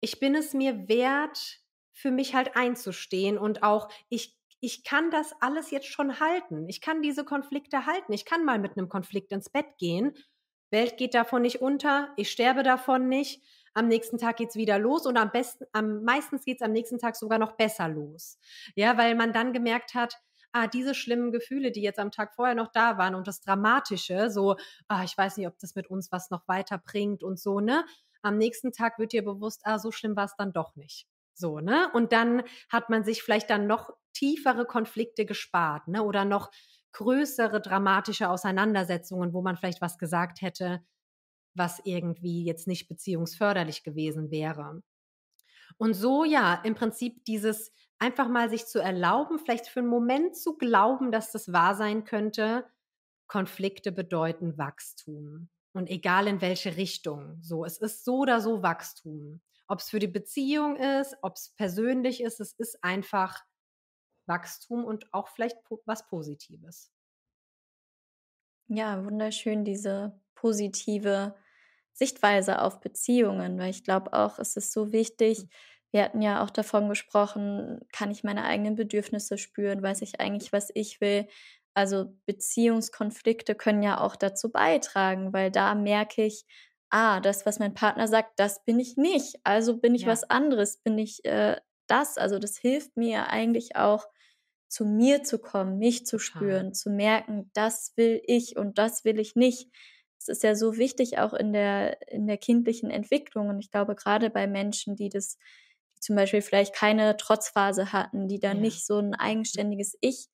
„Ich 0.00 0.20
bin 0.20 0.34
es 0.36 0.54
mir 0.54 0.88
wert, 0.88 1.60
für 1.94 2.10
mich 2.12 2.34
halt 2.34 2.56
einzustehen 2.56 3.38
und 3.38 3.62
auch 3.64 3.88
ich 4.10 4.38
ich 4.60 4.84
kann 4.84 5.10
das 5.10 5.34
alles 5.42 5.70
jetzt 5.72 5.86
schon 5.88 6.20
halten. 6.20 6.68
Ich 6.70 6.80
kann 6.80 7.02
diese 7.02 7.24
Konflikte 7.24 7.86
halten. 7.86 8.12
Ich 8.14 8.24
kann 8.26 8.44
mal 8.46 8.58
mit 8.58 8.76
'nem 8.76 8.88
Konflikt 8.90 9.32
ins 9.32 9.50
Bett 9.50 9.66
gehen. 9.78 10.14
Welt 10.70 10.96
geht 10.98 11.14
davon 11.14 11.42
nicht 11.42 11.62
unter. 11.62 12.12
Ich 12.16 12.30
sterbe 12.32 12.62
davon 12.64 13.08
nicht. 13.08 13.42
Am 13.76 13.88
nächsten 13.88 14.18
Tag 14.18 14.36
geht's 14.36 14.54
wieder 14.56 14.78
los 14.78 15.04
und 15.06 15.16
am 15.16 15.30
besten 15.32 15.64
am 15.72 16.04
meistens 16.04 16.44
geht's 16.44 16.62
am 16.62 16.70
nächsten 16.72 16.98
Tag 16.98 17.16
sogar 17.16 17.38
noch 17.38 17.52
besser 17.56 17.88
los. 17.88 18.38
Ja, 18.76 18.96
weil 18.98 19.14
man 19.16 19.32
dann 19.32 19.52
gemerkt 19.52 19.94
hat: 19.94 20.16
„Ah, 20.52 20.68
diese 20.68 20.94
schlimmen 20.94 21.32
Gefühle, 21.32 21.72
die 21.72 21.82
jetzt 21.82 21.98
am 21.98 22.12
Tag 22.12 22.34
vorher 22.34 22.54
noch 22.54 22.68
da 22.72 22.98
waren 22.98 23.14
und 23.16 23.26
das 23.26 23.40
Dramatische, 23.40 24.30
so: 24.30 24.56
‚Ah, 24.88 25.02
ich 25.04 25.18
weiß 25.18 25.36
nicht, 25.38 25.48
ob 25.48 25.58
das 25.58 25.74
mit 25.74 25.88
uns 25.90 26.12
was 26.12 26.30
noch 26.30 26.46
weiterbringt 26.46 27.22
und 27.24 27.38
so,‘“ 27.40 27.60
ne? 27.60 27.84
Am 28.22 28.38
nächsten 28.38 28.72
Tag 28.72 28.98
wird 28.98 29.12
dir 29.12 29.24
bewusst: 29.24 29.62
„Ah, 29.64 29.78
so 29.78 29.90
schlimm 29.90 30.16
war's 30.16 30.36
dann 30.36 30.52
doch 30.52 30.76
nicht.“ 30.76 31.08
So, 31.34 31.58
ne? 31.60 31.90
Und 31.94 32.12
dann 32.12 32.42
hat 32.70 32.90
man 32.90 33.02
sich 33.04 33.22
vielleicht 33.24 33.50
dann 33.50 33.66
noch 33.66 33.90
tiefere 34.12 34.66
Konflikte 34.66 35.26
gespart, 35.26 35.88
ne, 35.88 36.04
oder 36.04 36.24
noch 36.24 36.50
größere 36.92 37.60
dramatische 37.60 38.28
Auseinandersetzungen, 38.28 39.32
wo 39.32 39.42
man 39.42 39.56
vielleicht 39.56 39.80
was 39.80 39.98
gesagt 39.98 40.42
hätte, 40.42 40.80
was 41.56 41.80
irgendwie 41.84 42.44
jetzt 42.44 42.66
nicht 42.68 42.88
beziehungsförderlich 42.88 43.82
gewesen 43.84 44.30
wäre. 44.30 44.82
Und 45.78 45.94
so, 45.94 46.24
ja, 46.24 46.54
im 46.64 46.74
Prinzip 46.74 47.24
dieses 47.24 47.72
einfach 47.98 48.28
mal 48.28 48.50
sich 48.50 48.66
zu 48.66 48.80
erlauben, 48.80 49.38
vielleicht 49.38 49.68
für 49.68 49.80
'n 49.80 49.86
Moment 49.88 50.36
zu 50.36 50.56
glauben, 50.56 51.12
dass 51.12 51.32
das 51.32 51.52
wahr 51.52 51.74
sein 51.74 52.04
könnte: 52.04 52.66
Konflikte 53.28 53.92
bedeuten 53.92 54.58
Wachstum. 54.58 55.48
Und 55.74 55.90
egal 55.90 56.28
in 56.28 56.40
welche 56.40 56.76
Richtung, 56.76 57.38
so, 57.42 57.64
es 57.64 57.78
ist 57.78 58.04
so 58.04 58.18
oder 58.20 58.40
so 58.40 58.62
Wachstum. 58.62 59.42
Ob's 59.68 59.90
für 59.90 59.98
die 60.00 60.08
Beziehung 60.08 60.76
ist, 60.76 61.16
ob's 61.22 61.50
persönlich 61.56 62.22
ist, 62.22 62.40
es 62.40 62.52
ist 62.54 62.84
einfach 62.84 63.44
Wachstum 64.26 64.84
und 64.84 65.12
auch 65.14 65.28
vielleicht 65.28 65.58
was 65.86 66.06
Positives. 66.08 66.90
Ja, 68.70 69.04
wunderschön, 69.04 69.64
diese 69.64 70.18
positive 70.34 71.34
Sichtweise 71.94 72.60
auf 72.62 72.80
Beziehungen, 72.80 73.58
weil 73.58 73.70
ich 73.70 73.84
glaube 73.84 74.12
auch, 74.14 74.38
es 74.38 74.56
ist 74.56 74.72
so 74.72 74.92
wichtig 74.92 75.38
Hm. 75.38 75.48
wir 75.92 76.02
hatten 76.02 76.22
ja 76.22 76.42
auch 76.42 76.50
davon 76.50 76.88
gesprochen: 76.88 77.80
„Kann 77.92 78.10
ich 78.10 78.24
meine 78.24 78.44
eigenen 78.44 78.74
Bedürfnisse 78.74 79.38
spüren? 79.38 79.80
Weiß 79.82 80.02
ich 80.02 80.20
eigentlich, 80.20 80.52
was 80.52 80.70
ich 80.74 81.00
will?“ 81.00 81.28
Also, 81.74 82.16
Beziehungskonflikte 82.26 83.54
können 83.54 83.82
ja 83.82 84.00
auch 84.00 84.16
dazu 84.16 84.50
beitragen, 84.50 85.32
weil 85.32 85.50
da 85.52 85.74
merke 85.76 86.24
ich: 86.24 86.46
„Ah, 86.90 87.20
das, 87.20 87.46
was 87.46 87.58
mein 87.60 87.74
Partner 87.74 88.08
sagt, 88.08 88.40
das 88.40 88.64
bin 88.64 88.80
ich 88.80 88.96
nicht. 88.96 89.36
Also 89.44 89.78
bin 89.78 89.94
ich 89.94 90.04
Ja. 90.04 90.06
was 90.06 90.24
anderes. 90.30 90.78
Bin 90.78 90.98
ich, 90.98 91.24
äh, 91.24 91.60
das?“ 91.86 92.18
Also, 92.18 92.38
das 92.40 92.56
hilft 92.58 92.96
mir 92.96 93.28
eigentlich 93.30 93.76
auch, 93.76 94.06
zu 94.68 94.84
mir 94.86 95.22
zu 95.24 95.38
kommen, 95.38 95.78
mich 95.78 96.06
zu 96.06 96.18
Total. 96.18 96.18
spüren, 96.18 96.74
zu 96.74 96.90
merken: 96.90 97.50
„Das 97.54 97.92
will 97.96 98.20
ich 98.26 98.56
und 98.56 98.78
das 98.78 99.04
will 99.04 99.20
ich 99.20 99.36
nicht.“ 99.36 99.70
Es 100.24 100.28
ist 100.38 100.42
ja 100.42 100.54
so 100.54 100.76
wichtig 100.78 101.18
auch 101.18 101.34
in 101.34 101.52
der 101.52 102.00
in 102.10 102.26
der 102.26 102.38
kindlichen 102.38 102.90
Entwicklung 102.90 103.48
und 103.50 103.60
ich 103.60 103.70
glaube, 103.70 103.94
grade 103.94 104.30
bei 104.30 104.46
Menschen, 104.46 104.96
die 104.96 105.08
das 105.10 105.38
die 105.96 106.00
zum 106.00 106.16
Beispiel 106.16 106.42
vielleicht 106.42 106.74
keine 106.74 107.16
Trotzphase 107.16 107.92
hatten, 107.92 108.26
die 108.28 108.40
dann 108.40 108.60
Ja. 108.60 108.62
nicht 108.62 108.86
so 108.86 108.98
'n 108.98 109.14
Mhm. 109.14 109.20
eigenständiges 109.20 109.96
Ich 110.00 110.28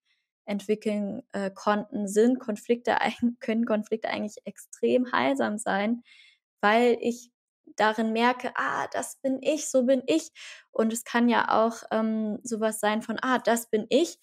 entwickeln, 0.47 1.23
äh, 1.33 1.51
konnten, 1.53 2.09
sind 2.09 2.39
Konflikte 2.41 2.99
können 3.41 3.65
Konflikte 3.67 4.09
eigentlich 4.11 4.37
extrem 4.45 5.13
heilsam 5.13 5.59
sein, 5.59 6.03
weil 6.61 6.99
ich 7.01 7.31
darin 7.77 8.13
merke: 8.13 8.53
„Ah, 8.57 8.87
das 8.93 9.17
bin 9.17 9.39
ich, 9.43 9.69
so 9.71 9.85
bin 9.85 10.03
ich.“ 10.07 10.31
Und 10.73 10.93
es 10.93 11.05
kann 11.05 11.29
ja 11.29 11.49
auch, 11.65 11.83
ähm, 11.91 12.39
so 12.43 12.61
was 12.61 12.81
sein 12.81 13.03
von: 13.03 13.19
„Ah, 13.23 13.39
das 13.39 13.69
bin 13.71 13.87
ich 13.91 14.19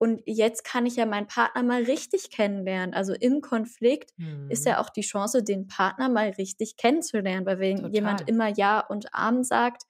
und 0.00 0.22
jetzt 0.26 0.64
kann 0.64 0.86
ich 0.86 0.96
ja 0.96 1.06
meinen 1.06 1.28
Partner 1.28 1.62
mal 1.64 1.84
richtig 1.84 2.30
kennenlernen.“ 2.32 2.94
Also, 2.94 3.14
im 3.14 3.42
Konflikt 3.42 4.12
ist 4.48 4.66
Mhm. 4.66 4.66
ja 4.66 4.80
auch 4.80 4.90
die 4.90 5.02
Chance, 5.02 5.44
den 5.44 5.68
Partner 5.68 6.08
mal 6.10 6.30
richtig 6.30 6.76
kennenzulernen, 6.78 7.46
weil 7.46 7.60
wenn 7.60 7.90
jemand 7.90 8.20
Total. 8.20 8.28
immer 8.28 8.48
„Ja“ 8.48 8.80
und 8.80 9.14
„Amen“ 9.14 9.44
sagt, 9.44 9.84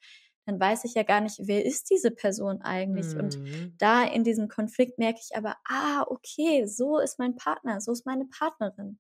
dann 0.47 0.61
weiß 0.61 0.85
ich 0.85 0.95
ja 0.95 1.03
gar 1.05 1.21
nicht, 1.23 1.39
wer 1.45 1.65
ist 1.65 1.91
diese 1.91 2.11
Person 2.11 2.63
eigentlich? 2.63 3.17
Und 3.19 3.39
Mhm. 3.41 3.79
da 3.79 4.05
in 4.05 4.25
diesem 4.25 4.49
Konflikt 4.49 4.99
merke 4.99 5.21
ich 5.23 5.37
aber: 5.37 5.57
„Ah, 5.69 6.05
okay, 6.09 6.67
so 6.67 6.99
ist 6.99 7.19
mein 7.19 7.37
Partner, 7.37 7.81
so 7.81 7.93
ist 7.93 8.07
meine 8.07 8.27
Partnerin.“ 8.27 8.99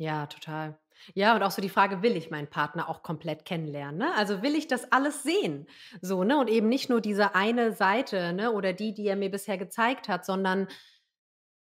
Ja, 0.00 0.26
total. 0.26 0.78
Ja, 1.14 1.34
und 1.34 1.42
auch 1.42 1.50
so 1.50 1.62
die 1.62 1.68
Frage: 1.68 2.02
„Will 2.02 2.16
ich 2.16 2.30
meinen 2.30 2.48
Partner 2.48 2.88
auch 2.88 3.02
komplett 3.02 3.44
kennenlernen“, 3.44 3.98
ne? 3.98 4.14
Also, 4.16 4.42
will 4.42 4.54
ich 4.54 4.66
das 4.68 4.90
alles 4.92 5.22
sehen? 5.22 5.66
So, 6.00 6.24
ne? 6.24 6.38
Und 6.38 6.48
eben 6.48 6.68
nicht 6.68 6.88
nur 6.90 7.00
diese 7.00 7.34
eine 7.34 7.72
Seite, 7.72 8.32
ne, 8.32 8.52
oder 8.52 8.72
die, 8.72 8.94
die 8.94 9.06
er 9.06 9.16
mir 9.16 9.30
bisher 9.30 9.58
gezeigt 9.58 10.08
hat, 10.08 10.24
sondern 10.24 10.68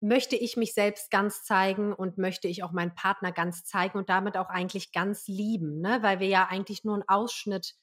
möchte 0.02 0.36
ich 0.36 0.58
mich 0.58 0.74
selbst 0.74 1.12
ganz 1.12 1.44
zeigen 1.44 1.94
und 1.94 2.18
möchte 2.18 2.48
ich 2.48 2.64
auch 2.64 2.72
meinen 2.72 2.96
Partner 2.96 3.32
ganz 3.32 3.66
zeigen 3.66 3.98
und 3.98 4.10
damit 4.10 4.38
auch 4.38 4.50
eigentlich 4.50 4.92
ganz 4.94 5.28
lieben, 5.28 5.82
ne? 5.82 6.00
Weil 6.04 6.20
wir 6.20 6.28
ja 6.28 6.48
eigentlich 6.50 6.84
nur 6.84 6.96
'n 6.98 7.04
Ausschnitt 7.08 7.76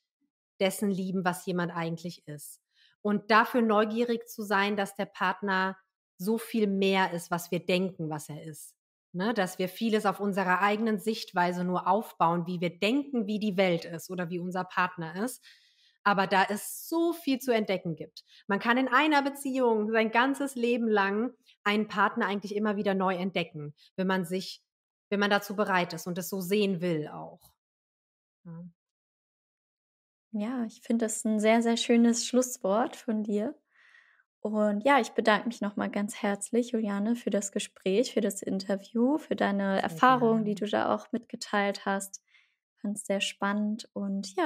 dessen 0.61 0.91
lieben, 0.91 1.25
was 1.25 1.47
jemand 1.47 1.73
eigentlich 1.75 2.27
ist. 2.29 2.61
Und 3.03 3.31
dafür 3.31 3.63
neugierig 3.63 4.29
zu 4.29 4.43
sein, 4.43 4.77
dass 4.77 4.95
der 4.97 5.07
Partner 5.07 5.77
so 6.19 6.39
viel 6.39 6.67
mehr 6.69 7.13
ist, 7.13 7.31
was 7.31 7.51
wir 7.51 7.65
denken, 7.67 8.11
was 8.11 8.29
er 8.29 8.43
ist, 8.45 8.77
ne? 9.15 9.35
Dass 9.35 9.59
wir 9.59 9.69
vieles 9.69 10.07
auf 10.07 10.21
unserer 10.21 10.61
eigenen 10.61 10.99
Sichtweise 10.99 11.65
nur 11.65 11.87
aufbauen, 11.89 12.47
wie 12.47 12.61
wir 12.61 12.79
denken, 12.79 13.27
wie 13.27 13.39
die 13.39 13.57
Welt 13.57 13.85
ist 13.85 14.11
oder 14.11 14.31
wie 14.31 14.39
unser 14.41 14.65
Partner 14.65 15.17
ist, 15.25 15.45
aber 16.05 16.27
da 16.27 16.45
es 16.51 16.89
so 16.89 17.13
viel 17.13 17.39
zu 17.39 17.53
entdecken 17.55 17.97
gibt. 17.97 18.25
Man 18.49 18.59
kann 18.61 18.77
in 18.79 18.89
einer 18.89 19.23
Beziehung 19.23 19.91
sein 19.93 20.11
ganzes 20.13 20.57
Leben 20.57 20.89
lang 20.89 21.33
einen 21.65 21.89
Partner 21.89 22.27
eigentlich 22.27 22.57
immer 22.57 22.77
wieder 22.77 22.95
neu 22.95 23.15
entdecken, 23.17 23.75
wenn 23.97 24.07
man 24.09 24.25
sich 24.25 24.63
wenn 25.11 25.21
man 25.21 25.31
dazu 25.31 25.55
bereit 25.57 25.93
ist 25.93 26.07
und 26.07 26.17
das 26.19 26.29
so 26.31 26.41
sehen 26.41 26.81
will 26.81 27.07
auch. 27.09 27.53
Ja. 28.45 28.65
Ja, 30.35 30.65
ich 30.65 30.81
finde 30.83 31.05
das 31.05 31.25
'n 31.27 31.41
sehr, 31.41 31.61
sehr 31.63 31.77
schönes 31.77 32.27
Schlusswort 32.27 32.97
von 32.97 33.23
dir. 33.23 33.55
Und 34.43 34.85
ja, 34.85 34.99
ich 34.99 35.13
bedanke 35.13 35.47
mich 35.47 35.61
noch 35.61 35.77
mal 35.77 35.89
ganz 35.89 36.17
herzlich, 36.21 36.73
Juliane, 36.73 37.15
für 37.15 37.31
das 37.31 37.53
Gespräch, 37.53 38.13
für 38.13 38.21
das 38.21 38.43
Interview, 38.43 39.19
für 39.19 39.37
deine 39.37 39.81
Erfahrungen, 39.81 40.45
die 40.45 40.57
du 40.57 40.67
da 40.67 40.93
auch 40.93 41.13
mitgeteilt 41.13 41.87
hast. 41.87 42.21
Fand's 42.81 43.07
sehr 43.07 43.21
spannend 43.21 43.89
und 43.93 44.35
ja 44.35 44.41